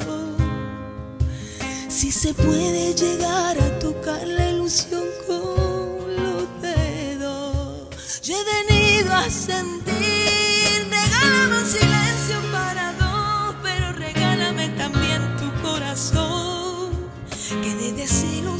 [1.87, 7.87] Si se puede llegar a tocar la ilusión con los dedos.
[8.21, 12.02] Yo he venido a sentir, regálame un silencio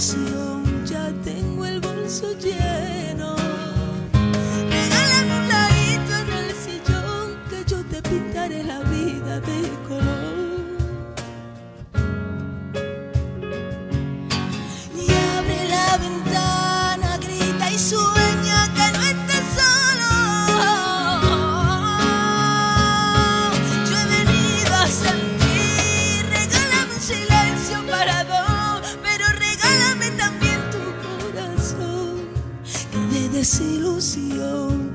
[0.03, 0.62] desilusión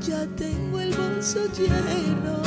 [0.01, 2.43] ya tengo el bolso lleno.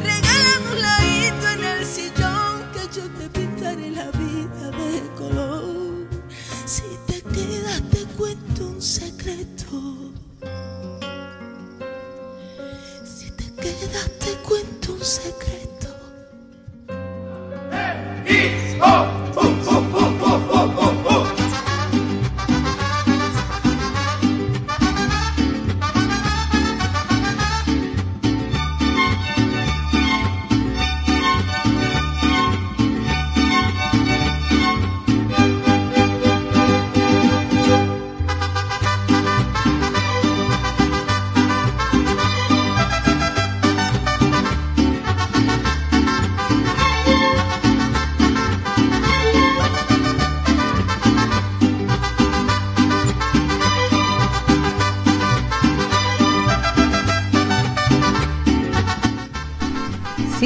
[0.00, 6.06] Regálame un ladito en el sillón que yo te pintaré la vida de color.
[6.64, 10.12] Si te quedas te cuento un secreto.
[13.04, 15.64] Si te quedas te cuento un secreto.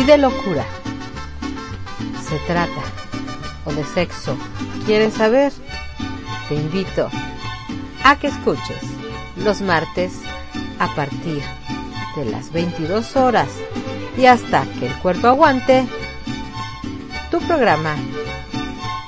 [0.08, 0.64] De locura.
[2.26, 2.80] Se trata
[3.66, 4.38] o de sexo.
[4.86, 5.52] Quieres saber,
[6.48, 7.10] te invito
[8.04, 8.82] a que escuches
[9.36, 10.14] los martes
[10.78, 11.42] a partir
[12.16, 13.48] de las 22 horas
[14.16, 15.86] y hasta que el cuerpo aguante
[17.30, 17.94] tu programa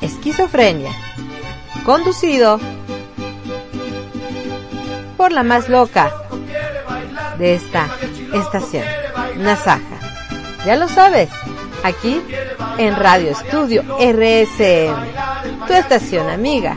[0.03, 0.93] Esquizofrenia,
[1.83, 2.61] conducido
[5.17, 6.13] por la más loca
[7.39, 7.89] de esta
[8.35, 8.85] estación,
[9.39, 10.00] Nasaja.
[10.67, 11.31] Ya lo sabes,
[11.83, 12.21] aquí
[12.77, 16.77] en Radio Estudio RSM, tu estación amiga,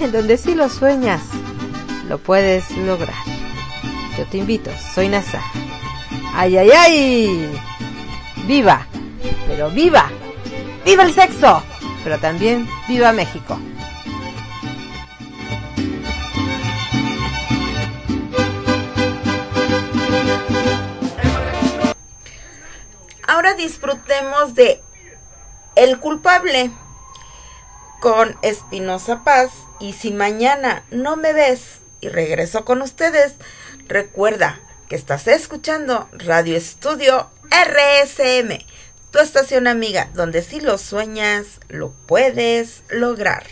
[0.00, 1.20] en donde si lo sueñas,
[2.08, 3.16] lo puedes lograr.
[4.16, 5.40] Yo te invito, soy NASA.
[6.32, 7.60] ¡Ay, ay, ay!
[8.46, 8.86] ¡Viva!
[9.48, 10.08] Pero viva,
[10.84, 11.60] viva el sexo,
[12.04, 13.58] pero también viva México.
[23.64, 24.82] Disfrutemos de
[25.74, 26.70] El culpable
[27.98, 33.36] con Espinosa Paz y si mañana no me ves y regreso con ustedes,
[33.88, 38.58] recuerda que estás escuchando Radio Estudio RSM,
[39.10, 43.44] tu estación amiga, donde si lo sueñas, lo puedes lograr.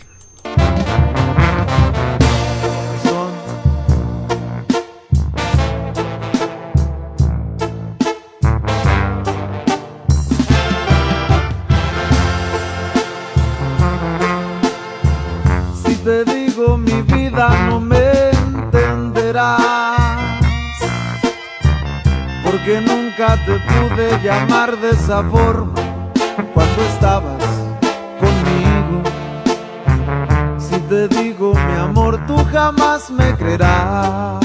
[17.49, 20.03] No me entenderás.
[22.43, 25.73] porque nunca te pude llamar de esa forma
[26.53, 27.43] cuando estabas
[28.19, 29.03] conmigo.
[30.57, 34.39] Si te digo mi amor, tú jamás me creerás,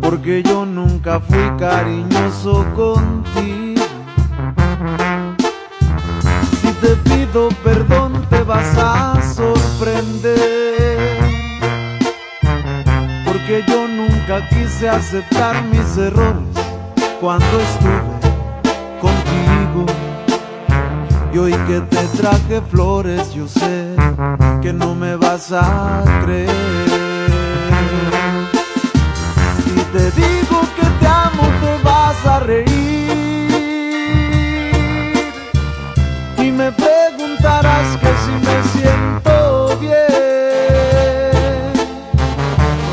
[0.00, 3.45] porque yo nunca fui cariñoso contigo.
[6.86, 10.98] Te pido perdón, te vas a sorprender,
[13.24, 16.44] porque yo nunca quise aceptar mis errores
[17.20, 18.16] cuando estuve
[19.00, 19.86] contigo.
[21.32, 23.96] Y hoy que te traje flores, yo sé
[24.62, 26.50] que no me vas a creer.
[29.64, 33.25] Si te digo que te amo, te vas a reír.
[36.56, 39.94] Me preguntarás que si me siento bien.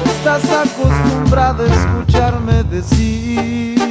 [0.04, 3.83] No estás acostumbrada a escucharme decir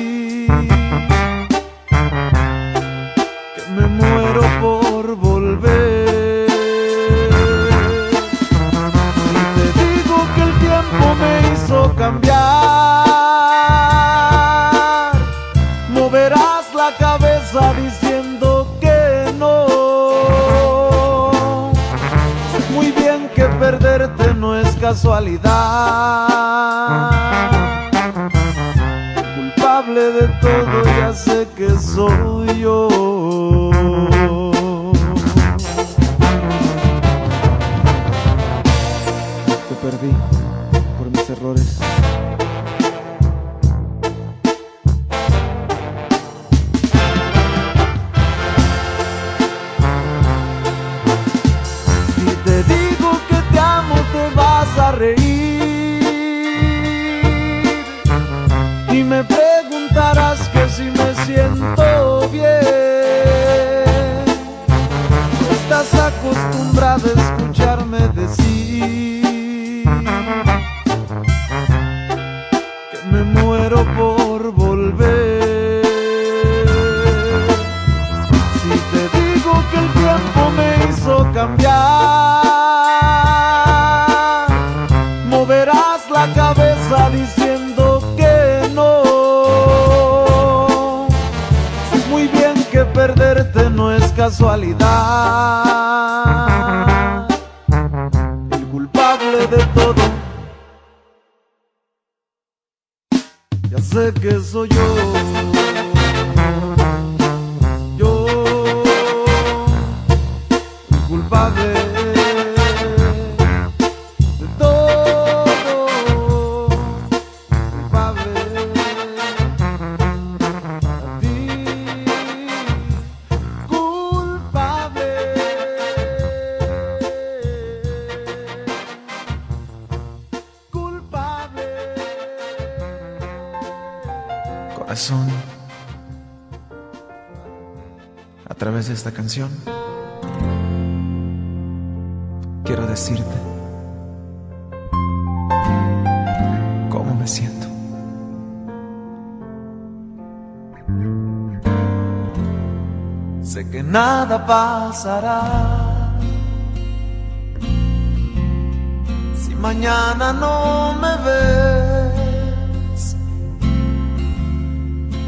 [159.34, 163.16] Si mañana no me ves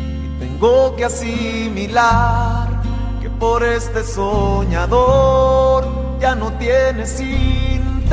[0.05, 2.69] y tengo que asimilar
[3.23, 5.87] que por este soñador
[6.21, 8.05] ya no tienes interés.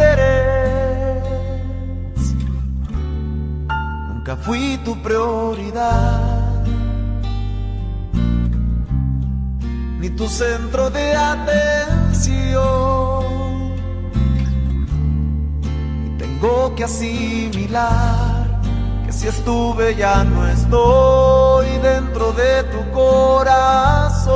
[4.07, 6.30] Nunca fui tu prioridad.
[10.21, 12.35] Tu centro de atención.
[16.05, 18.61] Y tengo que asimilar
[19.03, 24.29] que si estuve ya no estoy dentro de tu corazón.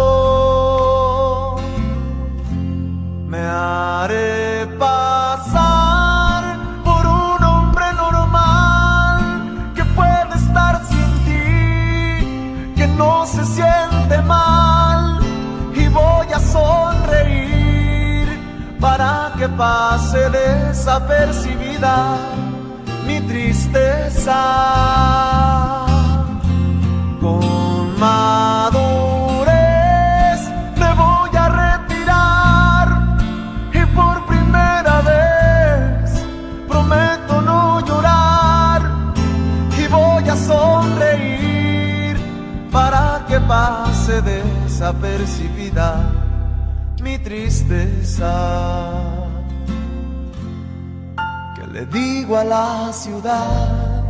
[3.27, 13.45] Me haré pasar por un hombre normal que puede estar sin ti, que no se
[13.45, 14.74] siente mal
[16.55, 18.27] sonreír
[18.79, 21.95] para que pase desapercibida
[23.07, 24.41] mi tristeza.
[27.21, 29.49] Con madurez
[30.81, 32.87] me voy a retirar
[33.79, 36.03] y por primera vez
[36.71, 38.81] prometo no llorar
[39.81, 42.15] y voy a sonreír
[42.71, 46.24] para que pase desapercibida
[47.05, 48.33] mi tristeza.
[51.55, 54.03] Que le digo a la ciudad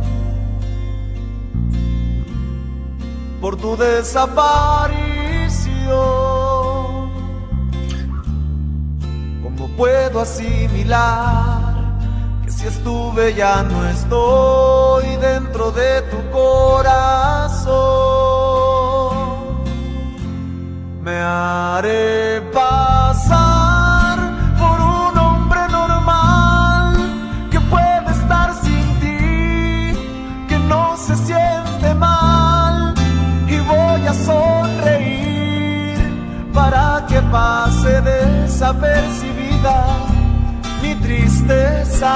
[3.40, 4.96] por tu desaparición.
[9.42, 11.74] ¿Cómo puedo asimilar
[12.44, 18.06] que si estuve ya no estoy dentro de tu corazón?
[21.04, 22.40] Me haré
[37.30, 39.76] pase desapercibida
[40.82, 42.14] mi tristeza.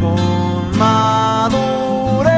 [0.00, 2.28] Con madurez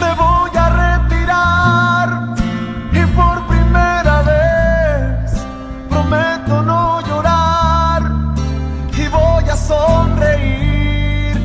[0.00, 2.34] me voy a retirar
[2.92, 5.32] y por primera vez
[5.88, 8.02] prometo no llorar
[8.96, 11.36] y voy a sonreír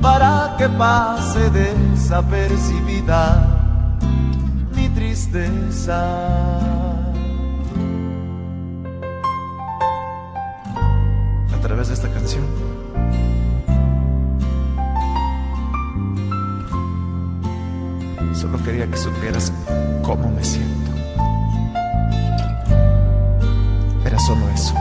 [0.00, 3.22] para que pase desapercibida
[4.74, 6.73] mi tristeza.
[18.64, 19.52] Quería que supieras
[20.02, 20.90] cómo me siento.
[24.04, 24.74] Era solo eso.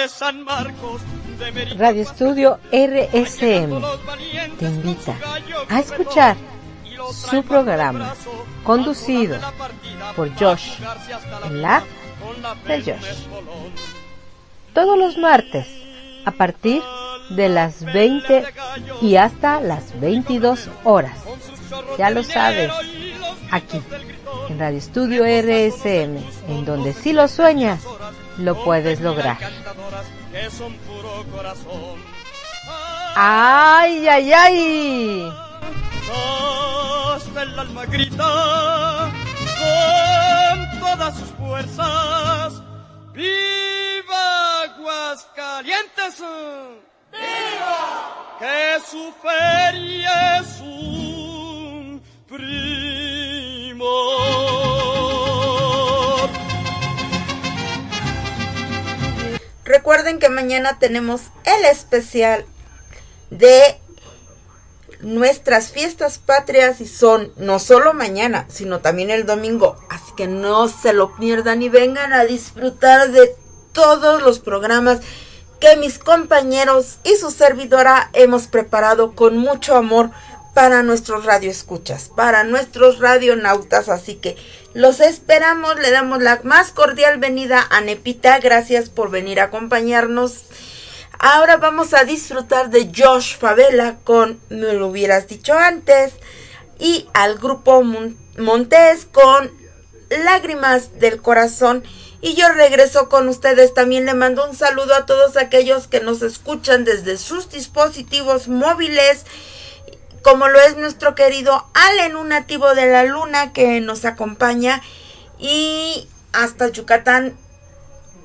[0.00, 1.02] De San Marcos
[1.38, 1.74] de.
[1.74, 3.82] Radio Estudio RSM
[4.58, 5.14] te invita
[5.68, 6.36] a escuchar
[7.12, 8.14] su programa
[8.64, 9.38] conducido
[10.16, 10.80] por Josh,
[11.50, 11.84] el app
[12.66, 13.26] de Josh.
[14.72, 15.66] Todos los martes
[16.24, 16.82] a partir
[17.30, 18.44] de las 20
[19.02, 21.18] y hasta las 22 horas.
[21.98, 22.70] Ya lo sabes,
[23.50, 23.82] aquí
[24.48, 26.16] en Radio Estudio RSM,
[26.48, 27.80] en donde si lo sueñas,
[28.40, 29.38] lo puedes lograr.
[33.16, 35.32] ¡Ay, ay, ay!
[37.14, 39.10] Hasta el alma grita
[39.60, 42.62] con todas sus fuerzas.
[43.12, 46.20] ¡Viva Aguascalientes!
[47.12, 48.36] ¡Viva!
[48.38, 53.90] Que su feria es un primor.
[59.70, 62.44] Recuerden que mañana tenemos el especial
[63.30, 63.78] de
[65.00, 69.76] nuestras fiestas patrias y son no solo mañana, sino también el domingo.
[69.88, 73.32] Así que no se lo pierdan y vengan a disfrutar de
[73.70, 75.02] todos los programas
[75.60, 80.10] que mis compañeros y su servidora hemos preparado con mucho amor
[80.52, 83.88] para nuestros radioescuchas, para nuestros radionautas.
[83.88, 84.36] Así que
[84.74, 88.38] los esperamos, le damos la más cordial venida a Nepita.
[88.38, 90.44] Gracias por venir a acompañarnos.
[91.18, 96.12] Ahora vamos a disfrutar de Josh Favela con Me lo hubieras dicho antes
[96.78, 99.52] y al grupo Mon- Montés con
[100.08, 101.84] Lágrimas del Corazón.
[102.22, 103.74] Y yo regreso con ustedes.
[103.74, 109.24] También le mando un saludo a todos aquellos que nos escuchan desde sus dispositivos móviles,
[110.22, 114.82] como lo es nuestro querido Allen, un nativo de la luna que nos acompaña.
[115.38, 117.36] Y hasta Yucatán,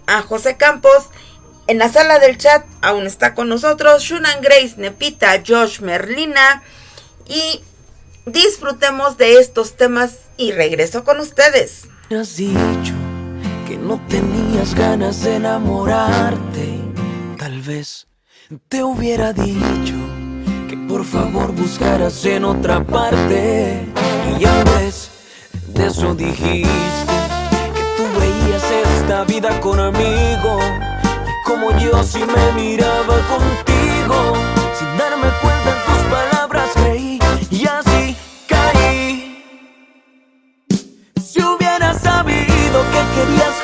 [0.08, 1.10] a José Campos.
[1.68, 6.62] En la sala del chat aún está con nosotros Shunan Grace, Nepita, Josh, Merlina.
[7.28, 7.64] Y
[8.26, 11.88] disfrutemos de estos temas y regreso con ustedes.
[12.12, 12.94] Has dicho
[13.68, 16.80] que no tenías ganas de enamorarte.
[17.40, 18.08] Tal vez
[18.68, 19.96] te hubiera dicho
[20.88, 23.88] por favor buscarás en otra parte.
[24.30, 25.10] Y ya ves,
[25.68, 26.70] de eso dijiste
[27.74, 30.60] Que tú veías esta vida con amigo
[31.28, 34.34] Y como yo si me miraba contigo.
[34.78, 38.16] Sin darme cuenta en tus palabras creí Y así
[38.48, 39.44] caí.
[41.24, 43.55] Si hubiera sabido que querías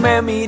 [0.00, 0.47] me.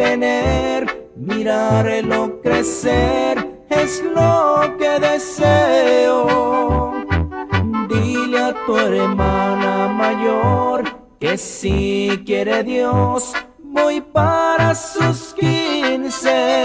[0.00, 3.34] Tener, mirarlo crecer
[3.68, 6.94] es lo que deseo.
[7.86, 10.84] Dile a tu hermana mayor
[11.18, 16.64] que si quiere Dios, voy para sus quince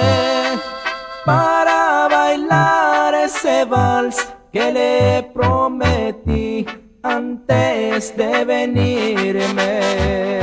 [1.25, 6.65] para bailar ese vals que le prometí
[7.03, 10.34] antes de venirme.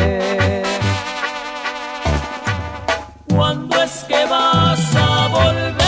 [3.34, 5.81] ¿Cuándo es que vas a volver?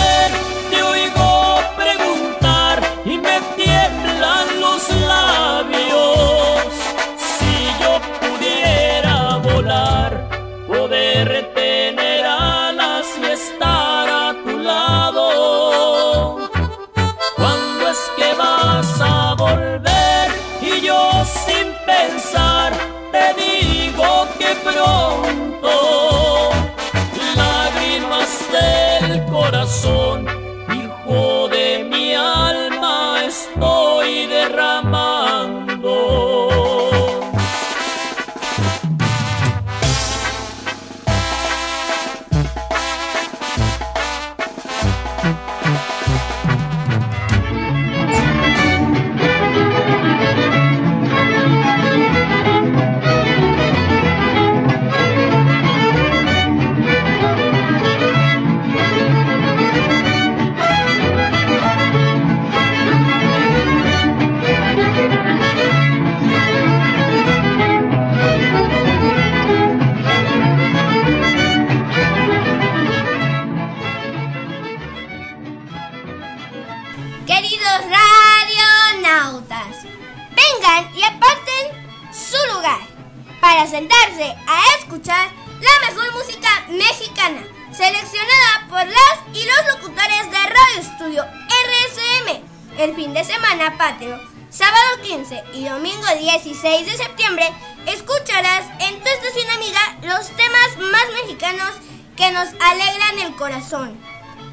[92.79, 94.19] El fin de semana patrio,
[94.51, 97.49] sábado 15 y domingo 16 de septiembre,
[97.87, 101.71] escucharás en tu estación amiga los temas más mexicanos
[102.17, 103.97] que nos alegran el corazón.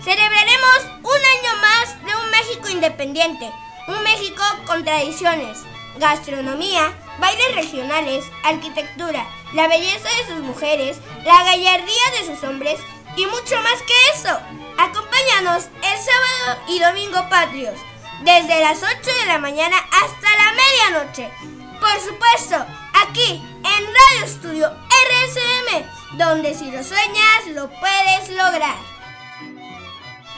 [0.03, 3.51] Celebraremos un año más de un México independiente,
[3.87, 5.57] un México con tradiciones,
[5.97, 12.79] gastronomía, bailes regionales, arquitectura, la belleza de sus mujeres, la gallardía de sus hombres
[13.17, 14.39] y mucho más que eso.
[14.77, 17.79] Acompáñanos el sábado y domingo patrios,
[18.23, 18.87] desde las 8
[19.21, 21.31] de la mañana hasta la medianoche.
[21.79, 22.55] Por supuesto,
[22.93, 28.77] aquí en Radio Estudio RSM, donde si lo sueñas lo puedes lograr.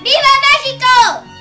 [0.01, 0.33] ¡Viva
[0.63, 1.33] México!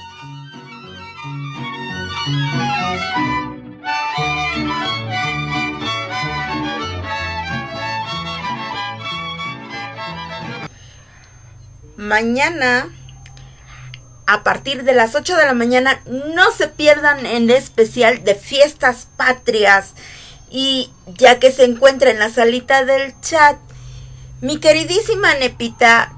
[11.96, 12.88] Mañana,
[14.26, 19.08] a partir de las 8 de la mañana, no se pierdan en especial de fiestas
[19.16, 19.94] patrias.
[20.50, 23.56] Y ya que se encuentra en la salita del chat,
[24.40, 26.12] mi queridísima Nepita,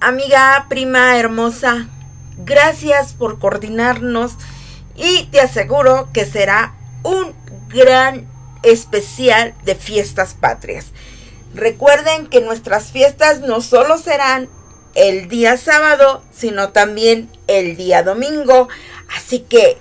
[0.00, 1.88] amiga, prima hermosa,
[2.38, 4.32] gracias por coordinarnos
[4.96, 7.34] y te aseguro que será un
[7.68, 8.28] gran
[8.62, 10.86] especial de fiestas patrias.
[11.54, 14.48] Recuerden que nuestras fiestas no solo serán
[14.94, 18.68] el día sábado, sino también el día domingo.
[19.16, 19.78] Así que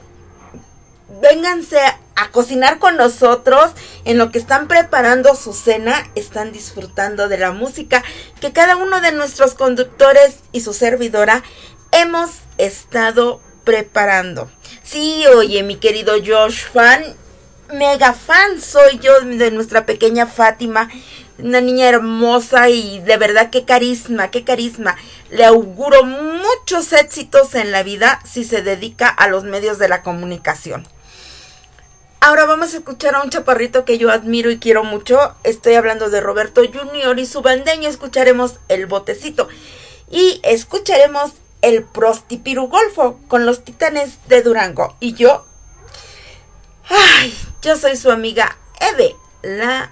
[1.22, 1.80] vénganse
[2.16, 3.72] a cocinar con nosotros
[4.06, 8.04] en lo que están preparando su cena, están disfrutando de la música
[8.40, 11.44] que cada uno de nuestros conductores y su servidora
[11.92, 14.52] hemos estado preparando.
[14.84, 17.04] Sí, oye, mi querido Josh fan,
[17.74, 20.90] mega fan soy yo de nuestra pequeña Fátima,
[21.40, 24.96] una niña hermosa y de verdad qué carisma, qué carisma.
[25.30, 30.04] Le auguro muchos éxitos en la vida si se dedica a los medios de la
[30.04, 30.88] comunicación.
[32.20, 35.36] Ahora vamos a escuchar a un chaparrito que yo admiro y quiero mucho.
[35.44, 37.90] Estoy hablando de Roberto Junior y su bandeño.
[37.90, 39.50] Escucharemos el botecito.
[40.10, 44.96] Y escucharemos el prostipiru golfo con los titanes de Durango.
[45.02, 45.46] Y yo.
[46.88, 49.92] Ay, yo soy su amiga Eve, la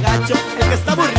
[0.00, 1.15] gacho, el que está aburrido.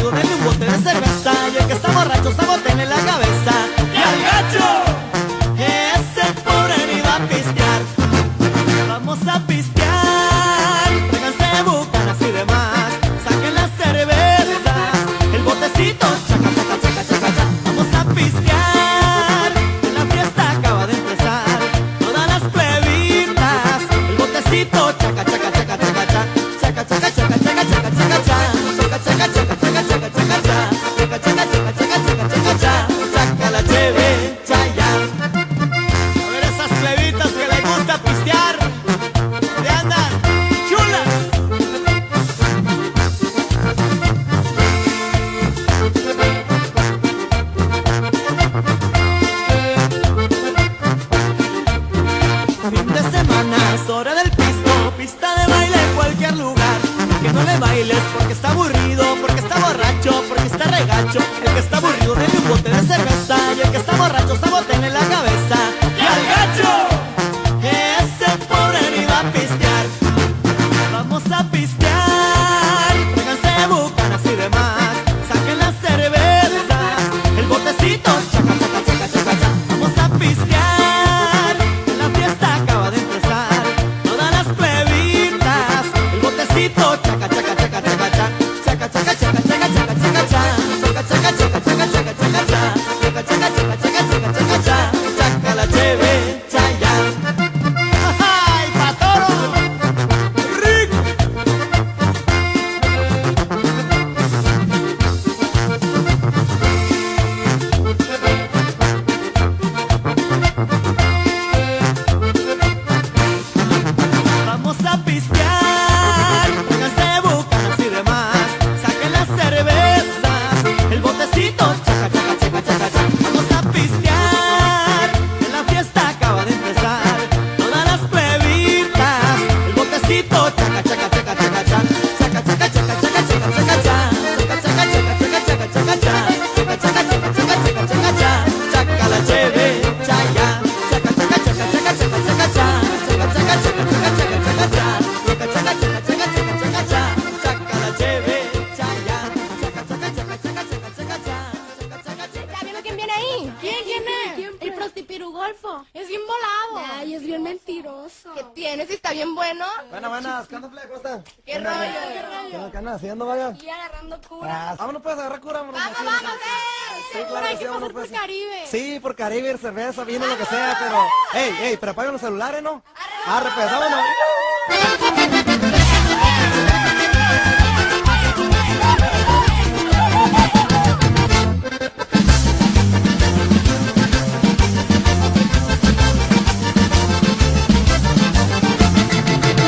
[172.20, 172.82] Celulares, ¿no?
[173.28, 174.00] Arre, pues, vámonos.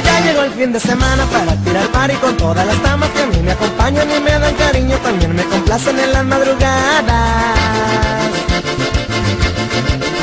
[0.03, 3.25] Ya llegó el fin de semana para tirar party con todas las damas que a
[3.27, 7.49] mí me acompañan y me dan cariño, también me complacen en las madrugadas.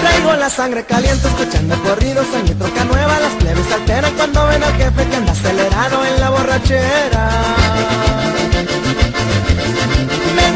[0.00, 1.28] Traigo la sangre caliente
[6.68, 6.80] Me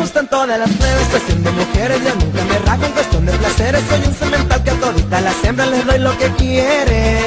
[0.01, 3.81] gustan todas las plebes, cuestión de mujeres, yo nunca me rajo en cuestión de placeres,
[3.89, 7.23] soy un cemental que a todita la siembra les doy lo que quieren.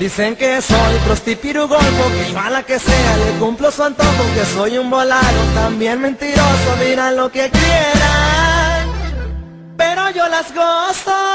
[0.00, 4.90] Dicen que soy prostipirugolfo, que yo que sea le cumplo su antojo, que soy un
[4.90, 8.88] volado, también mentiroso, dirán lo que quieran,
[9.76, 11.33] pero yo las gozo.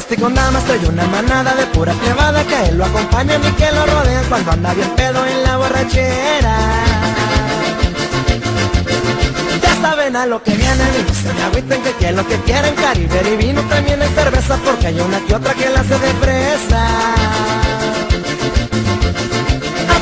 [0.00, 3.52] Prosti con damas, trae una manada de pura plebada que a él lo acompañan y
[3.52, 6.56] que lo rodean cuando anda bien pedo en la borrachera.
[9.60, 12.36] Ya saben a lo que vienen y no se me agüiten que quieren lo que
[12.46, 15.98] quieren, Caribe y vino también es cerveza porque hay una que otra que la hace
[15.98, 16.86] de fresa.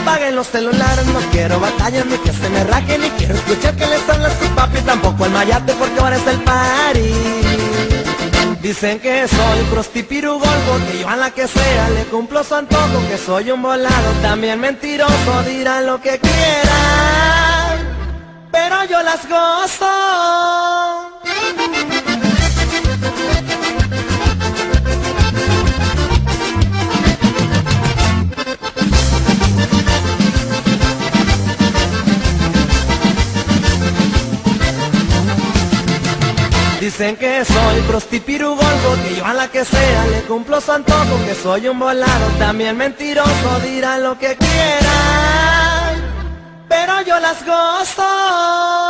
[0.00, 3.86] Apaguen los celulares, no quiero batallas ni que se me rajen ni quiero escuchar que
[3.86, 7.67] les habla su papi, tampoco el mayate porque ahora es el party.
[8.62, 13.16] Dicen que soy prostipirugolfo, que yo a la que sea le cumplo su antojo, que
[13.16, 17.78] soy un volado, también mentiroso, dirán lo que quieran,
[18.50, 20.07] pero yo las gozo.
[36.98, 41.34] Dicen que soy prostipirugolfo, que yo a la que sea le cumplo su antojo, que
[41.36, 46.02] soy un volado, también mentiroso, dirán lo que quieran,
[46.68, 48.87] pero yo las gozo.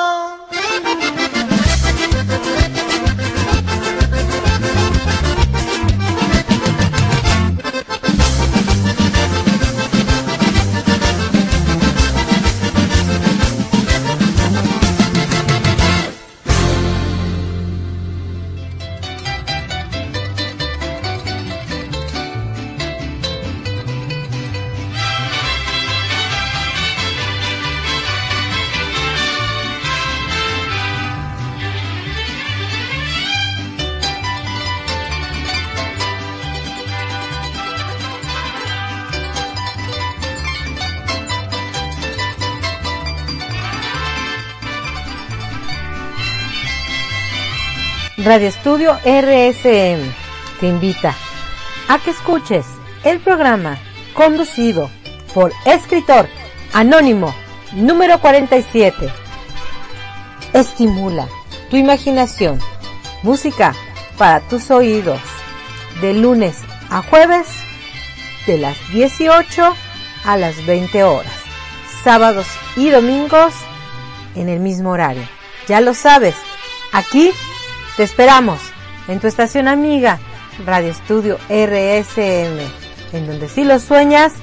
[48.28, 50.12] Radio Estudio RSM
[50.60, 51.16] te invita
[51.88, 52.66] a que escuches
[53.02, 53.78] el programa
[54.12, 54.90] conducido
[55.32, 56.28] por escritor
[56.74, 57.34] anónimo
[57.72, 59.08] número 47.
[60.52, 61.26] Estimula
[61.70, 62.60] tu imaginación.
[63.22, 63.74] Música
[64.18, 65.20] para tus oídos.
[66.02, 66.58] De lunes
[66.90, 67.48] a jueves
[68.46, 69.74] de las 18
[70.26, 71.32] a las 20 horas.
[72.04, 72.46] Sábados
[72.76, 73.54] y domingos
[74.34, 75.26] en el mismo horario.
[75.66, 76.34] Ya lo sabes,
[76.92, 77.32] aquí
[77.98, 78.60] te esperamos
[79.08, 80.20] en tu estación amiga
[80.64, 82.60] Radio Estudio RSM,
[83.12, 84.34] en donde si lo sueñas,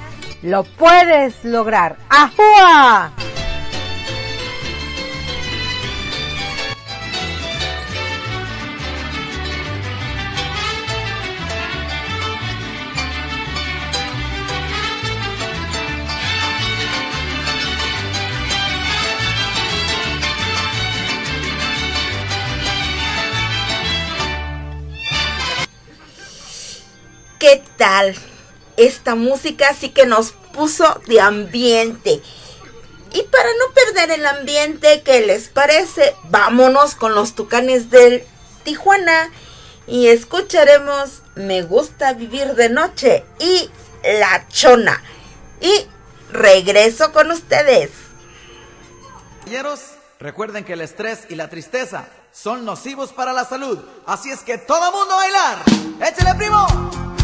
[0.41, 1.95] lo puedes lograr.
[2.09, 3.13] ¡Ajúa!
[28.77, 32.21] Esta música sí que nos puso de ambiente.
[33.13, 36.15] Y para no perder el ambiente, ¿qué les parece?
[36.25, 38.23] Vámonos con los tucanes del
[38.63, 39.31] Tijuana
[39.87, 43.69] y escucharemos Me gusta vivir de noche y
[44.03, 45.01] La Chona.
[45.61, 45.87] Y
[46.31, 47.91] regreso con ustedes.
[49.41, 53.79] Compañeros, recuerden que el estrés y la tristeza son nocivos para la salud.
[54.07, 55.63] Así es que todo mundo a bailar.
[56.01, 57.14] ¡Échale, primo!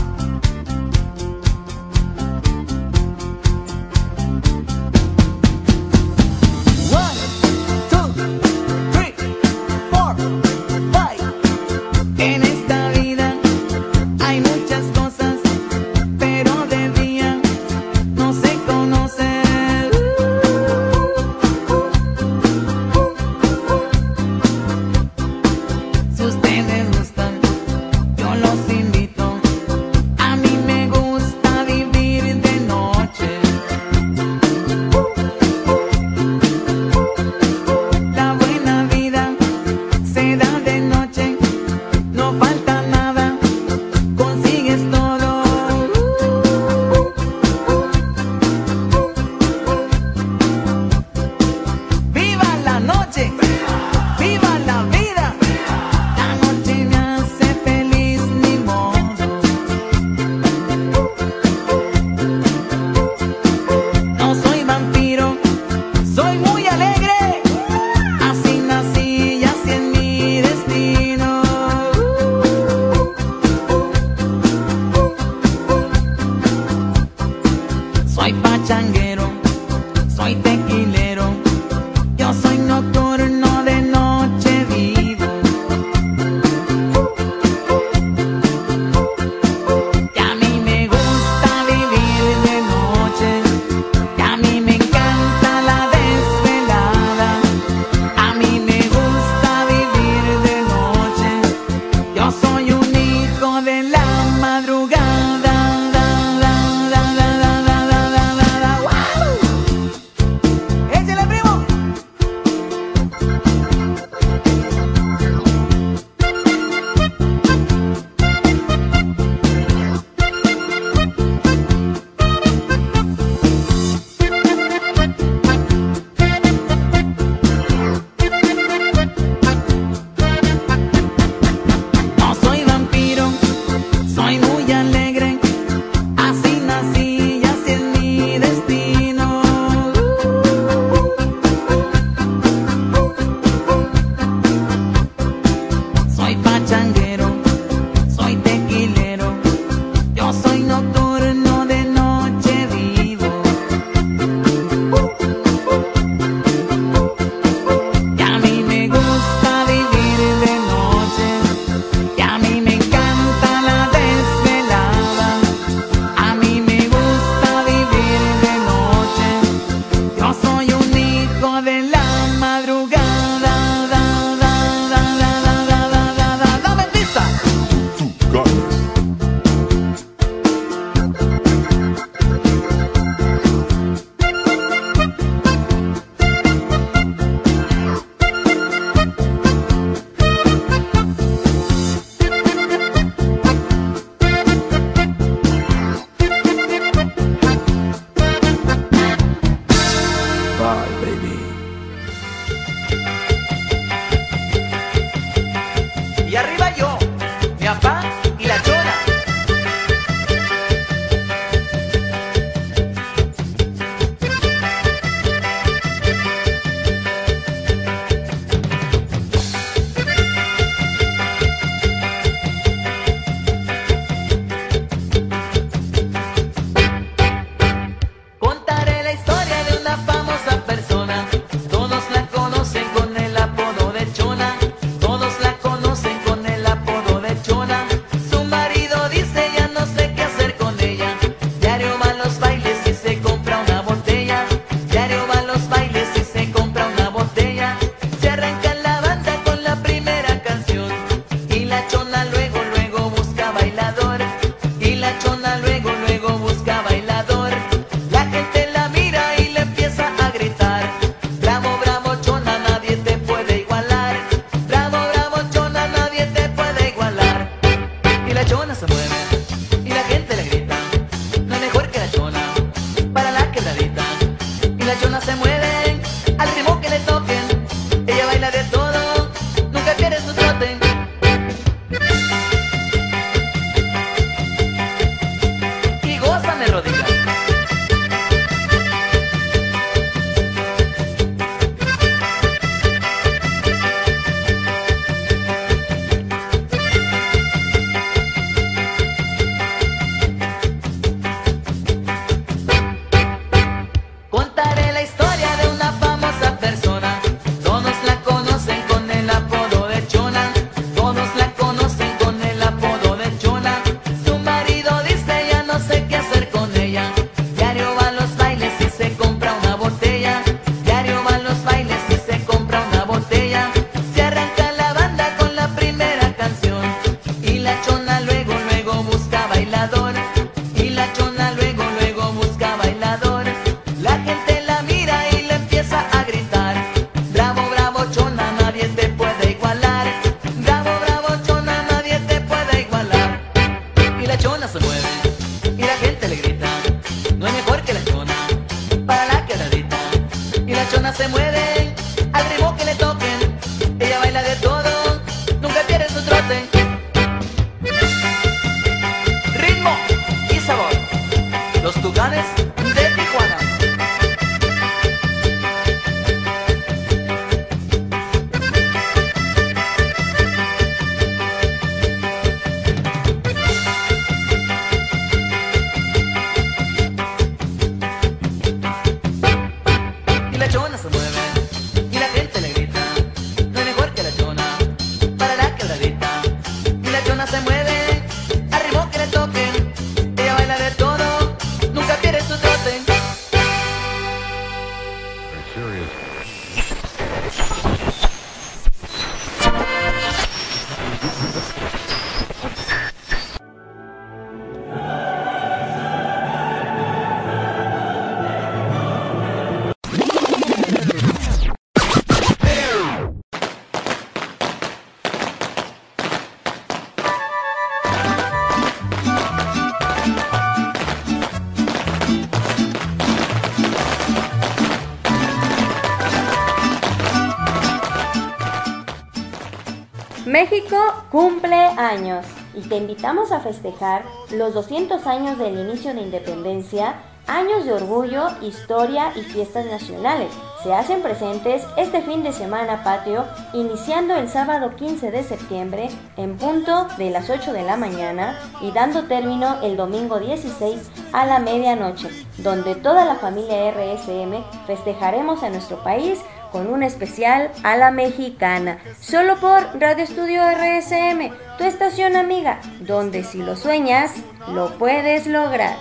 [430.62, 430.96] México
[431.32, 437.16] cumple años y te invitamos a festejar los 200 años del inicio de independencia,
[437.48, 440.52] años de orgullo, historia y fiestas nacionales.
[440.84, 446.56] Se hacen presentes este fin de semana patio, iniciando el sábado 15 de septiembre en
[446.58, 451.58] punto de las 8 de la mañana y dando término el domingo 16 a la
[451.58, 452.30] medianoche,
[452.60, 456.40] donde toda la familia RSM festejaremos a nuestro país
[456.72, 463.44] con un especial a la mexicana, solo por Radio Estudio RSM, tu estación amiga, donde
[463.44, 464.32] si lo sueñas,
[464.68, 465.96] lo puedes lograr.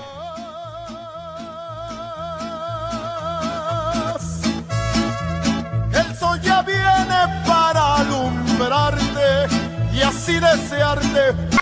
[5.93, 9.57] El sol ya viene para alumbrarte
[9.93, 11.61] y así desearte.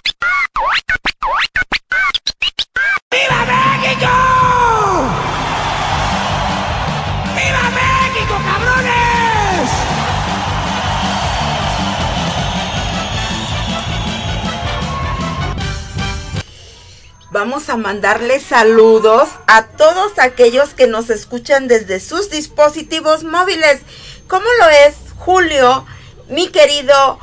[17.38, 23.78] vamos a mandarle saludos a todos aquellos que nos escuchan desde sus dispositivos móviles.
[24.26, 25.86] ¿Cómo lo es, Julio,
[26.28, 27.20] mi querido?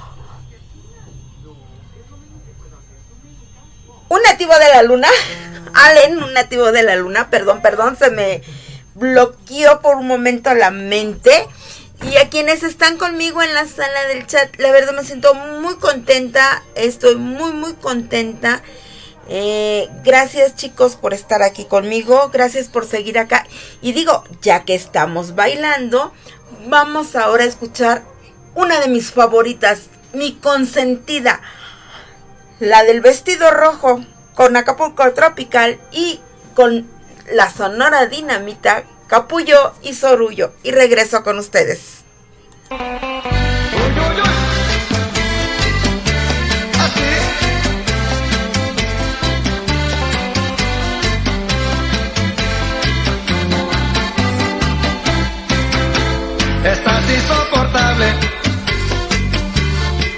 [4.08, 5.10] Un nativo de la luna,
[5.74, 8.42] Allen, un nativo de la luna, perdón, perdón, se me
[8.94, 11.46] bloqueó por un momento la mente.
[12.10, 15.76] Y a quienes están conmigo en la sala del chat, la verdad me siento muy
[15.76, 18.64] contenta, estoy muy, muy contenta
[19.27, 23.45] eh, gracias chicos por estar aquí conmigo, gracias por seguir acá.
[23.81, 26.14] Y digo, ya que estamos bailando,
[26.68, 28.03] vamos ahora a escuchar
[28.53, 29.84] una de mis favoritas,
[30.14, 31.41] mi consentida,
[32.60, 34.03] la del vestido rojo
[34.34, 36.19] con Acapulco Tropical y
[36.53, 36.88] con
[37.31, 40.53] la Sonora Dinamita, Capullo y Sorullo.
[40.64, 42.03] Y regreso con ustedes.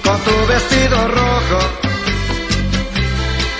[0.03, 1.59] Con tu vestido rojo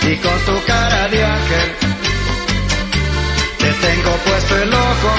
[0.09, 1.69] y con tu cara de ángel.
[3.59, 5.11] Te tengo puesto el ojo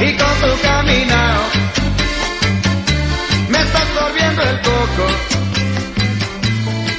[0.00, 1.42] y con tu caminado
[3.48, 5.06] me estás sorbiendo el coco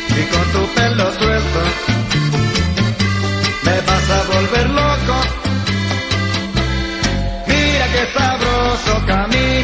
[0.10, 1.62] y con tu pelo suelto
[3.64, 5.16] me vas a volver loco.
[7.48, 9.06] Mira que sabroso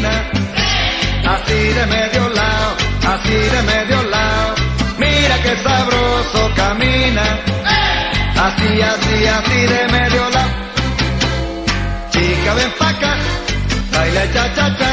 [0.10, 2.76] así de medio lado,
[3.14, 4.56] así de medio lado.
[4.98, 7.24] Mira que sabroso camina,
[8.46, 10.52] así, así, así de medio lado.
[12.12, 12.94] Chica ven pa'
[13.92, 14.92] baila cha cha cha,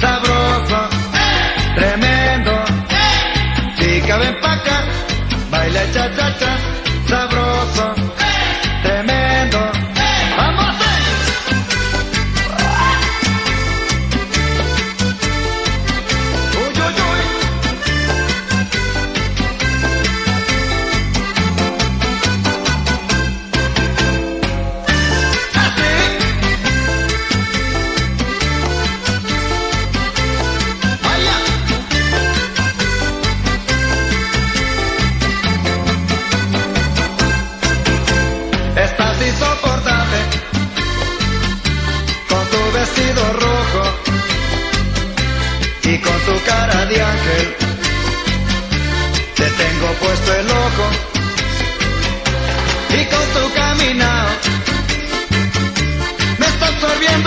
[0.00, 0.80] sabroso,
[1.76, 2.52] tremendo.
[3.78, 4.58] Chica ven pa'
[5.50, 6.52] baila cha cha cha,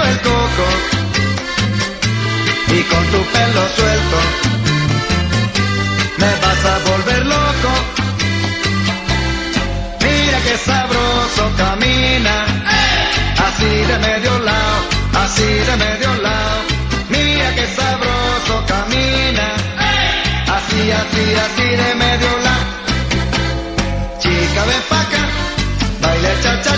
[0.03, 0.68] el coco
[2.78, 4.18] y con tu pelo suelto
[6.18, 7.72] me vas a volver loco.
[10.03, 12.36] Mira que sabroso camina,
[13.48, 14.78] así de medio lado,
[15.23, 16.60] así de medio lado.
[17.10, 19.48] Mira que sabroso camina,
[20.57, 22.65] así, así, así de medio lado.
[24.19, 25.23] Chica ven pa' acá,
[26.02, 26.70] baila cha cha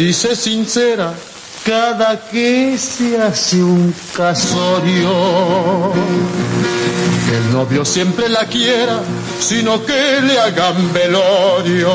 [0.00, 1.12] dice sincera
[1.62, 5.92] cada que se hace un casorio.
[7.28, 9.00] Que el novio siempre la quiera,
[9.38, 11.90] sino que le hagan velorio.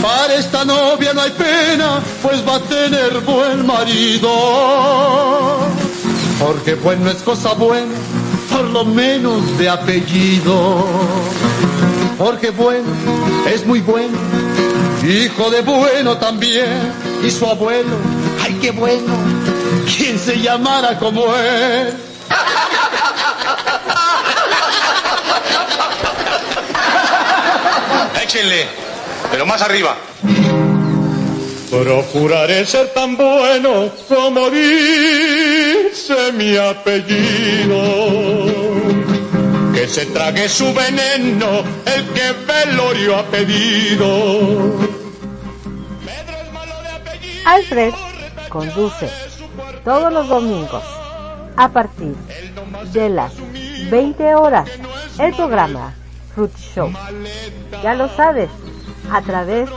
[0.00, 4.30] Para esta novia no hay pena, pues va a tener buen marido.
[6.40, 7.94] Porque bueno es cosa buena,
[8.50, 10.86] por lo menos de apellido.
[12.16, 12.88] Porque bueno
[13.52, 14.16] es muy bueno,
[15.04, 16.92] hijo de bueno también.
[17.22, 17.96] Y su abuelo,
[18.42, 19.14] ay qué bueno,
[19.86, 21.94] quien se llamara como él.
[28.22, 28.66] Échenle,
[29.30, 29.96] pero más arriba.
[31.70, 37.82] Procuraré ser tan bueno como dice mi apellido.
[39.72, 44.91] Que se trague su veneno el que velorio ha pedido.
[47.44, 47.92] Alfred
[48.48, 49.10] conduce
[49.84, 50.84] todos los domingos
[51.56, 52.14] a partir
[52.92, 53.32] de las
[53.90, 54.70] 20 horas
[55.18, 55.92] el programa
[56.34, 56.92] Fruit Show.
[57.82, 58.48] Ya lo sabes,
[59.10, 59.68] a través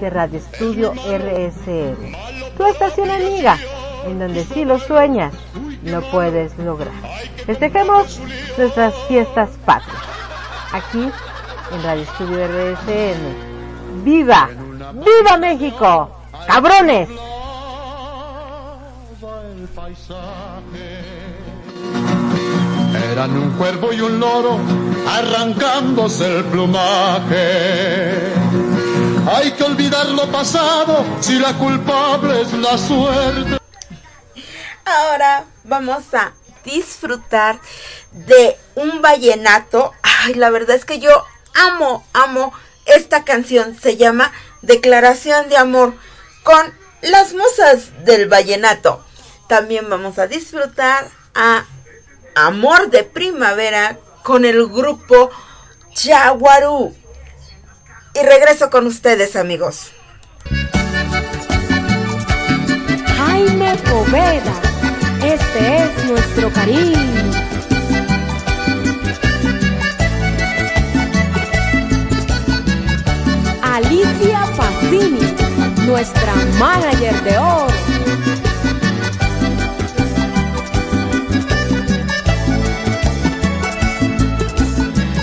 [0.00, 2.14] de Radio Estudio RSM,
[2.56, 3.58] tu estación amiga,
[4.06, 5.34] en donde si lo sueñas,
[5.82, 6.92] lo puedes lograr.
[7.46, 8.20] Festejemos
[8.56, 10.02] nuestras fiestas patrias,
[10.72, 11.10] aquí
[11.72, 14.04] en Radio Estudio RSM.
[14.04, 14.48] ¡Viva!
[14.94, 16.17] ¡Viva México!
[16.48, 17.10] ¡Cabrones!
[23.12, 24.58] Eran un cuervo y un loro
[25.06, 28.32] arrancándose el plumaje.
[29.30, 33.58] Hay que olvidar lo pasado si la culpable es la suerte.
[34.86, 36.32] Ahora vamos a
[36.64, 37.60] disfrutar
[38.12, 39.92] de un vallenato.
[40.02, 41.10] Ay, la verdad es que yo
[41.54, 42.54] amo, amo
[42.86, 43.76] esta canción.
[43.78, 45.92] Se llama Declaración de Amor
[46.48, 49.04] con las musas del vallenato.
[49.50, 51.66] También vamos a disfrutar a
[52.34, 55.30] Amor de Primavera con el grupo
[55.94, 56.96] Yaguarú.
[58.14, 59.90] Y regreso con ustedes, amigos.
[63.18, 64.54] Jaime Poveda,
[65.22, 67.48] este es nuestro cariño.
[73.62, 75.27] Alicia Pacini,
[75.88, 77.66] nuestra manager de oro.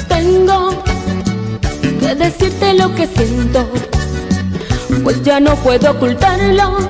[0.08, 0.84] Tengo
[2.00, 3.70] que decirte lo que siento,
[5.04, 6.90] pues ya no puedo ocultarlo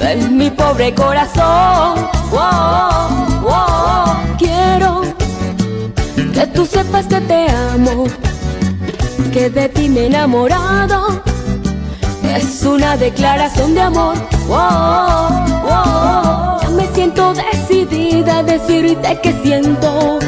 [0.00, 2.08] en mi pobre corazón.
[2.32, 4.36] Wow, wow.
[4.36, 5.02] Quiero
[6.34, 8.04] que tú sepas que te amo,
[9.32, 11.33] que de ti me he enamorado.
[12.36, 14.16] Es una declaración de amor.
[14.48, 16.60] Wow, wow.
[16.62, 20.18] Ya me siento decidida a decirte que siento.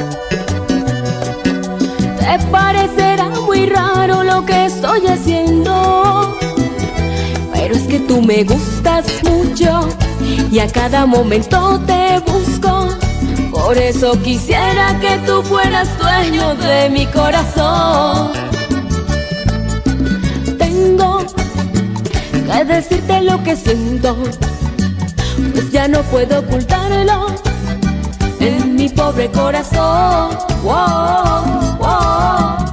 [2.19, 6.37] Te parecerá muy raro lo que estoy haciendo.
[7.53, 9.89] Pero es que tú me gustas mucho
[10.51, 12.89] y a cada momento te busco.
[13.51, 18.31] Por eso quisiera que tú fueras dueño de mi corazón.
[20.59, 21.25] Tengo
[22.47, 24.17] que decirte lo que siento,
[25.53, 27.27] pues ya no puedo ocultarlo
[28.41, 30.37] en mi pobre corazón.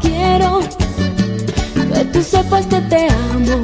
[0.02, 0.60] Quiero
[1.94, 3.64] que tú sepas que te amo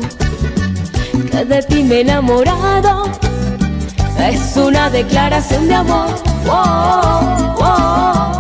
[1.31, 3.05] que de ti me he enamorado.
[4.19, 6.09] Es una declaración de amor.
[6.45, 8.38] Wow, wow.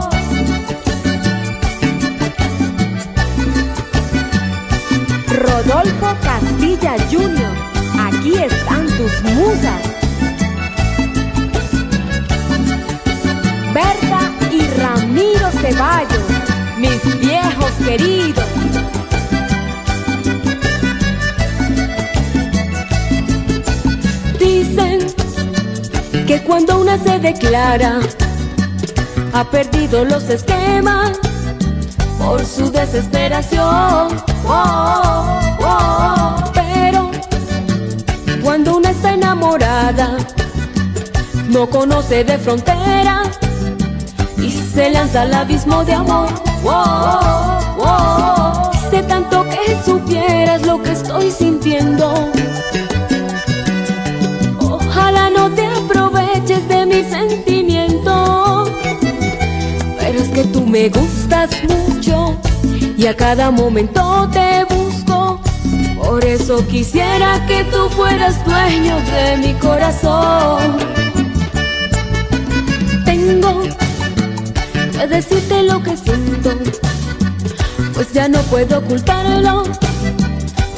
[5.39, 7.53] Rodolfo Castilla Jr.,
[7.97, 9.81] aquí están tus musas.
[13.73, 16.25] Berta y Ramiro Ceballos,
[16.77, 18.45] mis viejos queridos.
[24.37, 25.07] Dicen
[26.27, 27.99] que cuando una se declara,
[29.31, 31.28] ha perdido los esquemas
[32.19, 34.09] por su desesperación.
[34.45, 37.09] Oh, oh, pero
[38.43, 40.17] cuando una está enamorada,
[41.49, 43.23] no conoce de frontera
[44.37, 46.27] y se lanza al abismo de amor.
[46.63, 52.13] Oh, oh, sé tanto que supieras lo que estoy sintiendo.
[54.59, 57.58] Ojalá no te aproveches de mi sentimiento.
[60.39, 62.39] Que tú me gustas mucho
[62.97, 65.41] y a cada momento te busco.
[66.01, 70.77] Por eso quisiera que tú fueras dueño de mi corazón.
[73.03, 73.63] Tengo
[74.93, 76.51] que decirte lo que siento,
[77.93, 79.63] pues ya no puedo ocultarlo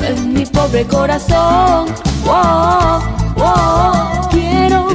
[0.02, 1.86] en mi pobre corazón.
[2.26, 3.00] Wow,
[3.36, 4.28] wow.
[4.32, 4.88] Quiero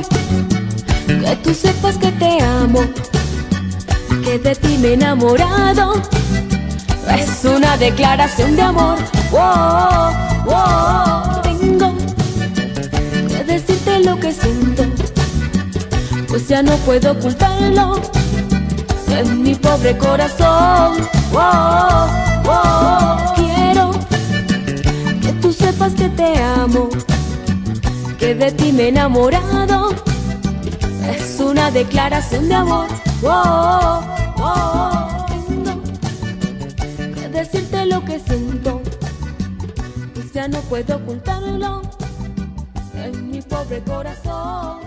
[1.06, 2.80] que tú sepas que te amo,
[4.26, 6.02] que de ti me he enamorado.
[7.16, 8.98] Es una declaración de amor.
[9.30, 10.10] Wow,
[10.46, 11.42] wow.
[11.42, 11.94] Tengo
[13.28, 14.82] que decirte lo que siento,
[16.28, 18.00] pues ya no puedo ocultarlo
[19.08, 20.96] en mi pobre corazón.
[21.30, 22.08] Wow,
[22.48, 23.34] wow.
[23.36, 23.90] Quiero
[25.22, 26.88] que tú sepas que te amo,
[28.18, 29.94] que de ti me he enamorado.
[31.14, 32.88] Es una declaración de amor.
[33.22, 34.15] Wow.
[35.28, 38.82] Tengo que decirte lo que siento,
[40.14, 41.82] pues ya no puedo ocultarlo
[42.94, 44.85] en mi pobre corazón.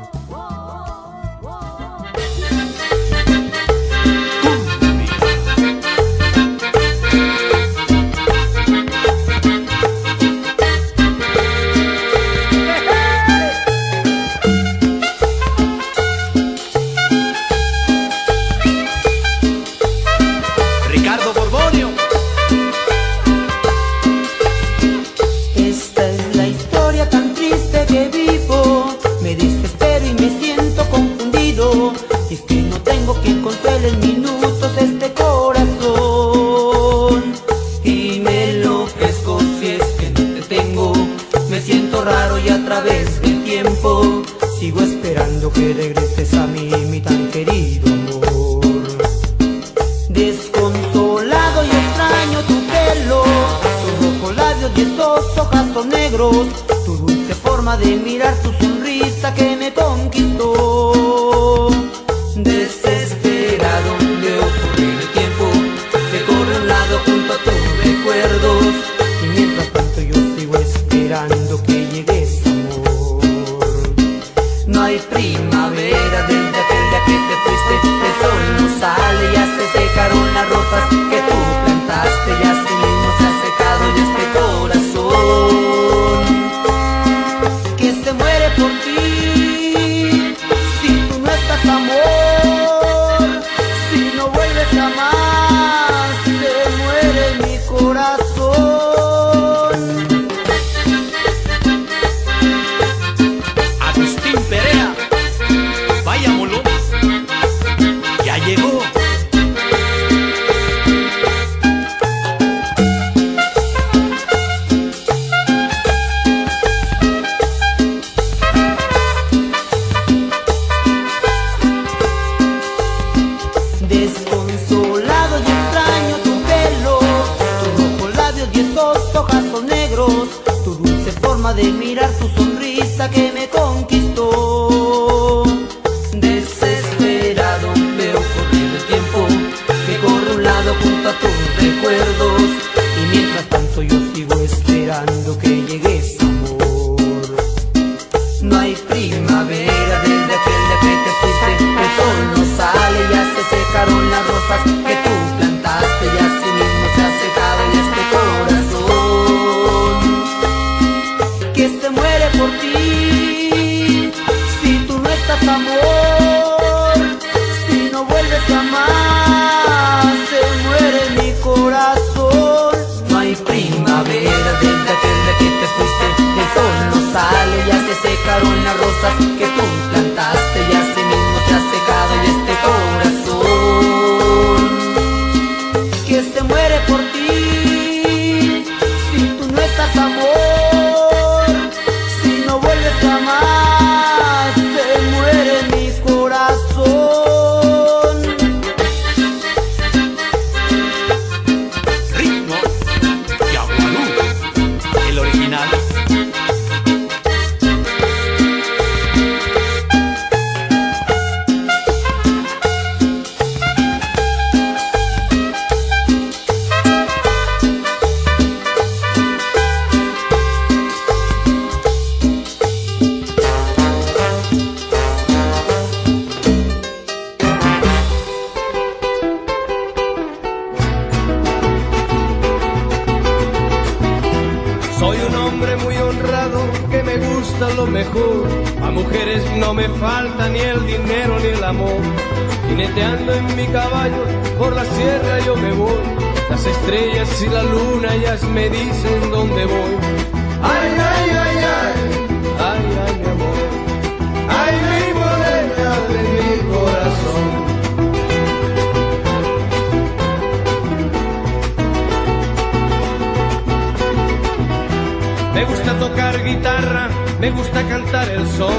[265.59, 267.09] Me gusta tocar guitarra,
[267.41, 268.73] me gusta cantar el son.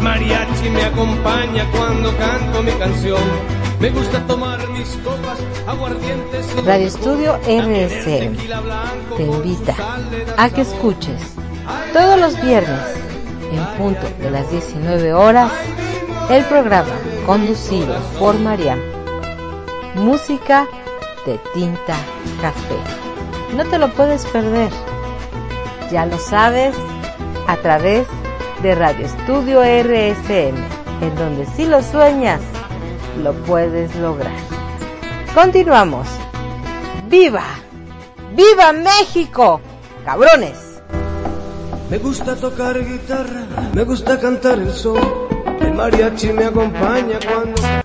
[0.00, 3.20] Mariachi me acompaña cuando canto mi canción.
[3.78, 6.64] Me gusta tomar mis copas, aguardientes.
[6.64, 6.86] Radio.
[6.86, 8.36] Estudio RSM
[9.18, 9.74] te invita
[10.38, 11.34] a que escuches
[11.92, 12.80] todos los viernes
[13.52, 15.52] en punto de las 19 horas
[16.30, 16.94] el programa
[17.26, 18.80] conducido por Mariam.
[19.94, 20.66] Música
[21.26, 21.96] de tinta
[22.40, 22.78] café.
[23.54, 24.70] No te lo puedes perder.
[25.90, 26.74] Ya lo sabes
[27.46, 28.06] a través
[28.62, 30.56] de Radio Estudio RSM,
[31.02, 32.40] en donde si lo sueñas,
[33.22, 34.32] lo puedes lograr.
[35.34, 36.06] Continuamos.
[37.08, 37.44] ¡Viva!
[38.34, 39.60] ¡Viva México!
[40.04, 40.82] ¡Cabrones!
[41.90, 44.98] Me gusta tocar guitarra, me gusta cantar el son.
[45.60, 47.83] El mariachi me acompaña cuando.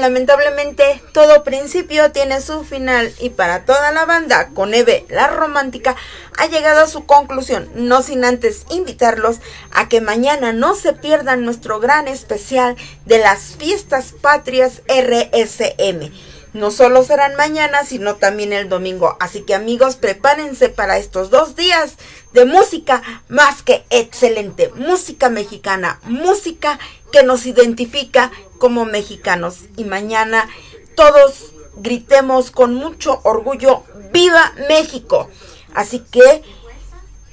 [0.00, 5.96] Lamentablemente todo principio tiene su final y para toda la banda con Eve la romántica
[6.36, 9.38] ha llegado a su conclusión, no sin antes invitarlos
[9.72, 12.76] a que mañana no se pierdan nuestro gran especial
[13.06, 16.12] de las fiestas patrias RSM.
[16.52, 19.18] No solo serán mañana, sino también el domingo.
[19.20, 21.96] Así que amigos, prepárense para estos dos días
[22.32, 24.70] de música más que excelente.
[24.74, 26.78] Música mexicana, música
[27.12, 29.60] que nos identifica como mexicanos.
[29.76, 30.48] Y mañana
[30.94, 35.28] todos gritemos con mucho orgullo, ¡Viva México!
[35.74, 36.42] Así que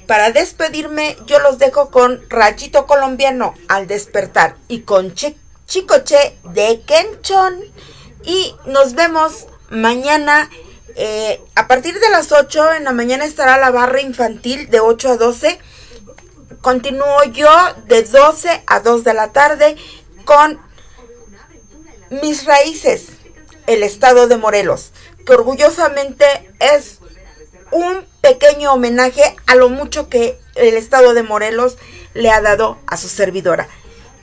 [0.06, 5.36] para despedirme, yo los dejo con Rayito Colombiano al despertar y con Chi-
[5.66, 7.58] Chicoche de Kenchon.
[8.22, 10.50] Y nos vemos mañana
[10.96, 12.72] eh, a partir de las 8.
[12.74, 15.58] En la mañana estará la barra infantil de 8 a 12.
[16.60, 17.48] Continúo yo
[17.86, 19.76] de 12 a 2 de la tarde
[20.24, 20.60] con
[22.22, 23.08] mis raíces,
[23.66, 24.92] el estado de Morelos,
[25.26, 26.24] que orgullosamente
[26.60, 26.98] es
[27.70, 31.76] un pequeño homenaje a lo mucho que el estado de Morelos
[32.12, 33.68] le ha dado a su servidora.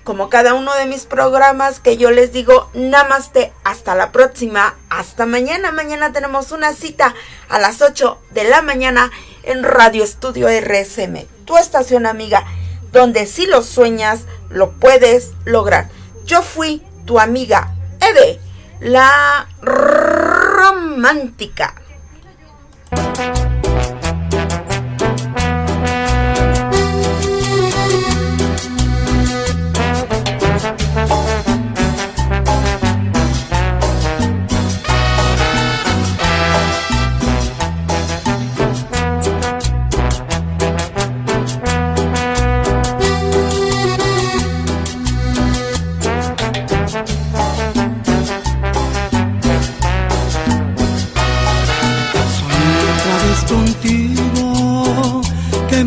[0.03, 5.25] Como cada uno de mis programas que yo les digo, namaste, hasta la próxima, hasta
[5.25, 5.71] mañana.
[5.71, 7.13] Mañana tenemos una cita
[7.49, 9.11] a las 8 de la mañana
[9.43, 12.45] en Radio Estudio RSM, tu estación amiga,
[12.91, 15.89] donde si lo sueñas, lo puedes lograr.
[16.25, 18.39] Yo fui tu amiga Eve,
[18.79, 21.75] la romántica.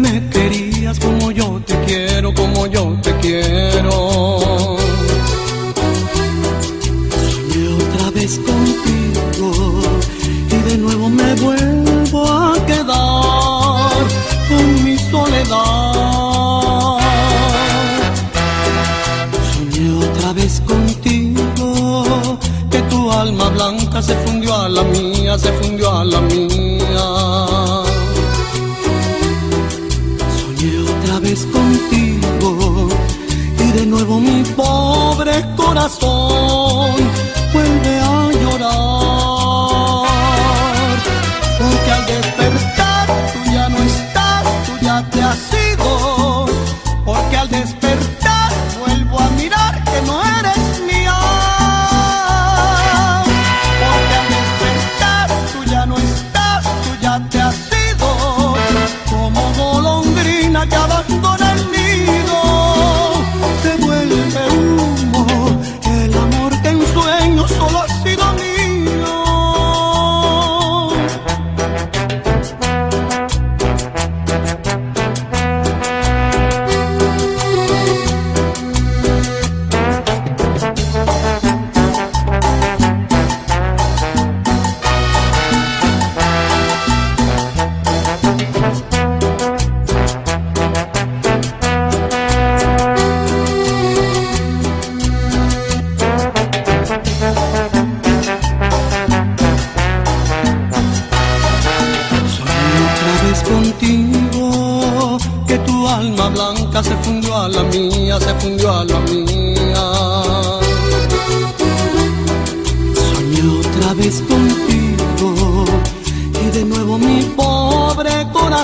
[0.04, 4.76] Me querías como yo te quiero, como yo te quiero.
[7.32, 9.48] Soñé otra vez contigo
[10.54, 14.02] y de nuevo me vuelvo a quedar
[14.48, 15.64] con mi soledad.
[19.52, 21.44] Soñé otra vez contigo
[22.70, 26.53] que tu alma blanca se fundió a la mía, se fundió a la mía.
[35.84, 36.53] Corazón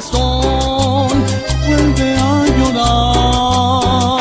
[0.00, 1.24] corazón
[1.66, 4.20] vuelve a llorar.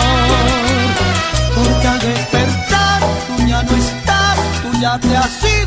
[1.56, 5.58] Porque al despertar tú ya no estás, tú ya te has ido.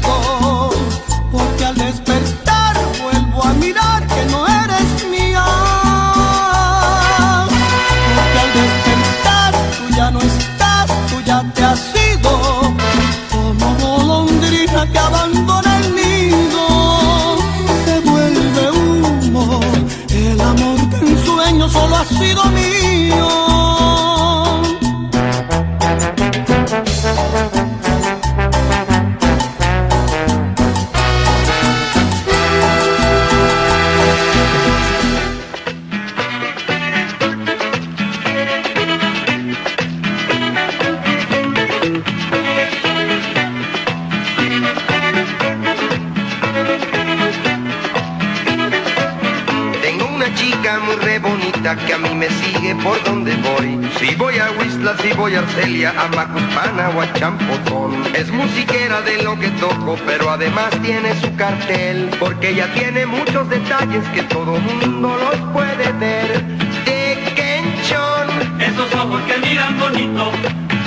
[59.42, 62.08] Que toco, pero además tiene su cartel.
[62.20, 66.44] Porque ella tiene muchos detalles que todo mundo los puede ver.
[66.84, 70.30] De Kenchon, Esos ojos que miran bonito,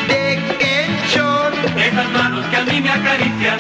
[0.07, 3.59] de Kenchon, esas manos que a mí me acarician,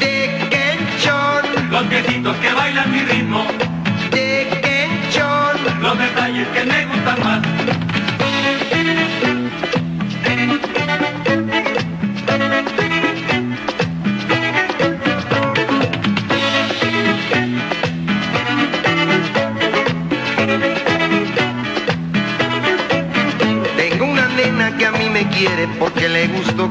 [0.00, 0.14] de
[0.50, 3.46] Kenchon, los piecitos que bailan mi ritmo,
[4.10, 5.80] de Kenchon.
[5.80, 7.83] los detalles que me gustan más.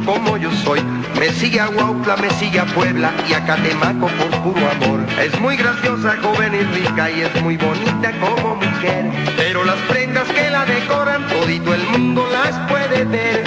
[0.05, 0.81] Como yo soy.
[1.19, 4.99] Me sigue a Huautla, me sigue a Puebla y a Catemaco por puro amor.
[5.19, 9.11] Es muy graciosa, joven y rica y es muy bonita como mujer.
[9.37, 13.43] Pero las prendas que la decoran, todito el mundo las puede ver.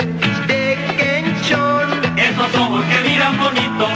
[0.47, 3.89] De Kenchon, Esos ojos que miran bonito,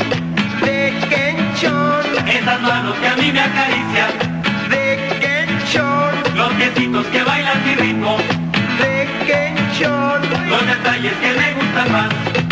[0.64, 7.64] de Kenchon, esas manos que a mí me acarician, de Kenchon, los piecitos que bailan
[7.66, 8.16] mi ritmo,
[8.78, 10.20] de Kenchon.
[10.48, 12.49] los detalles que me gustan más.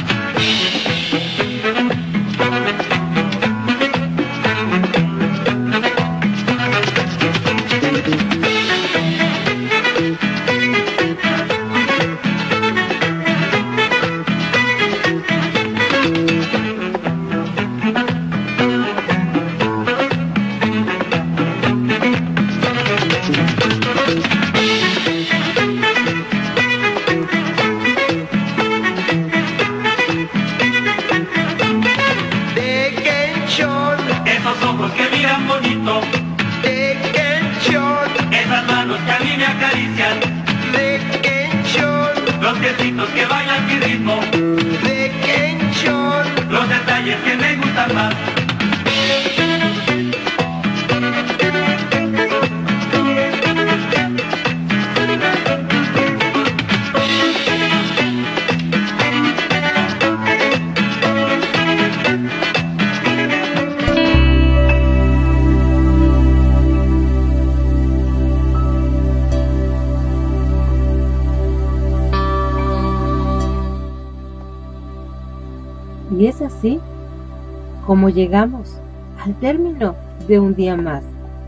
[78.08, 78.78] Llegamos
[79.24, 79.94] al término
[80.26, 81.02] de un día más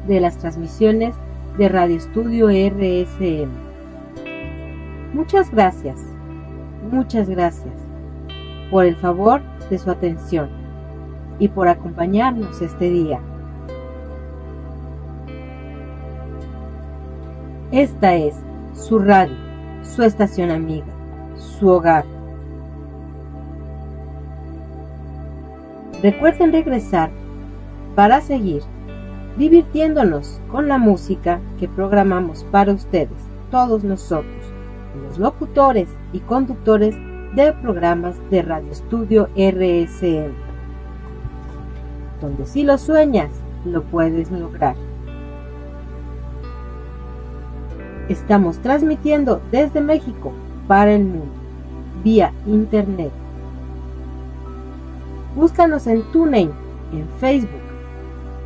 [0.06, 1.14] de las transmisiones
[1.58, 3.50] de Radio Estudio RSM.
[5.14, 5.98] Muchas gracias,
[6.90, 7.74] muchas gracias
[8.70, 10.48] por el favor de su atención
[11.38, 13.20] y por acompañarnos este día.
[17.72, 18.34] Esta es
[18.74, 19.36] su radio,
[19.82, 20.86] su estación amiga,
[21.36, 22.04] su hogar.
[26.02, 27.10] Recuerden regresar
[27.94, 28.62] para seguir
[29.36, 33.10] divirtiéndonos con la música que programamos para ustedes,
[33.50, 34.52] todos nosotros,
[35.02, 36.96] los locutores y conductores
[37.34, 40.32] de programas de Radio Estudio RSM,
[42.20, 43.30] donde si lo sueñas,
[43.66, 44.76] lo puedes lograr.
[48.08, 50.32] Estamos transmitiendo desde México
[50.66, 51.32] para el mundo,
[52.02, 53.12] vía internet.
[55.34, 56.50] Búscanos en TuneIn,
[56.92, 57.60] en Facebook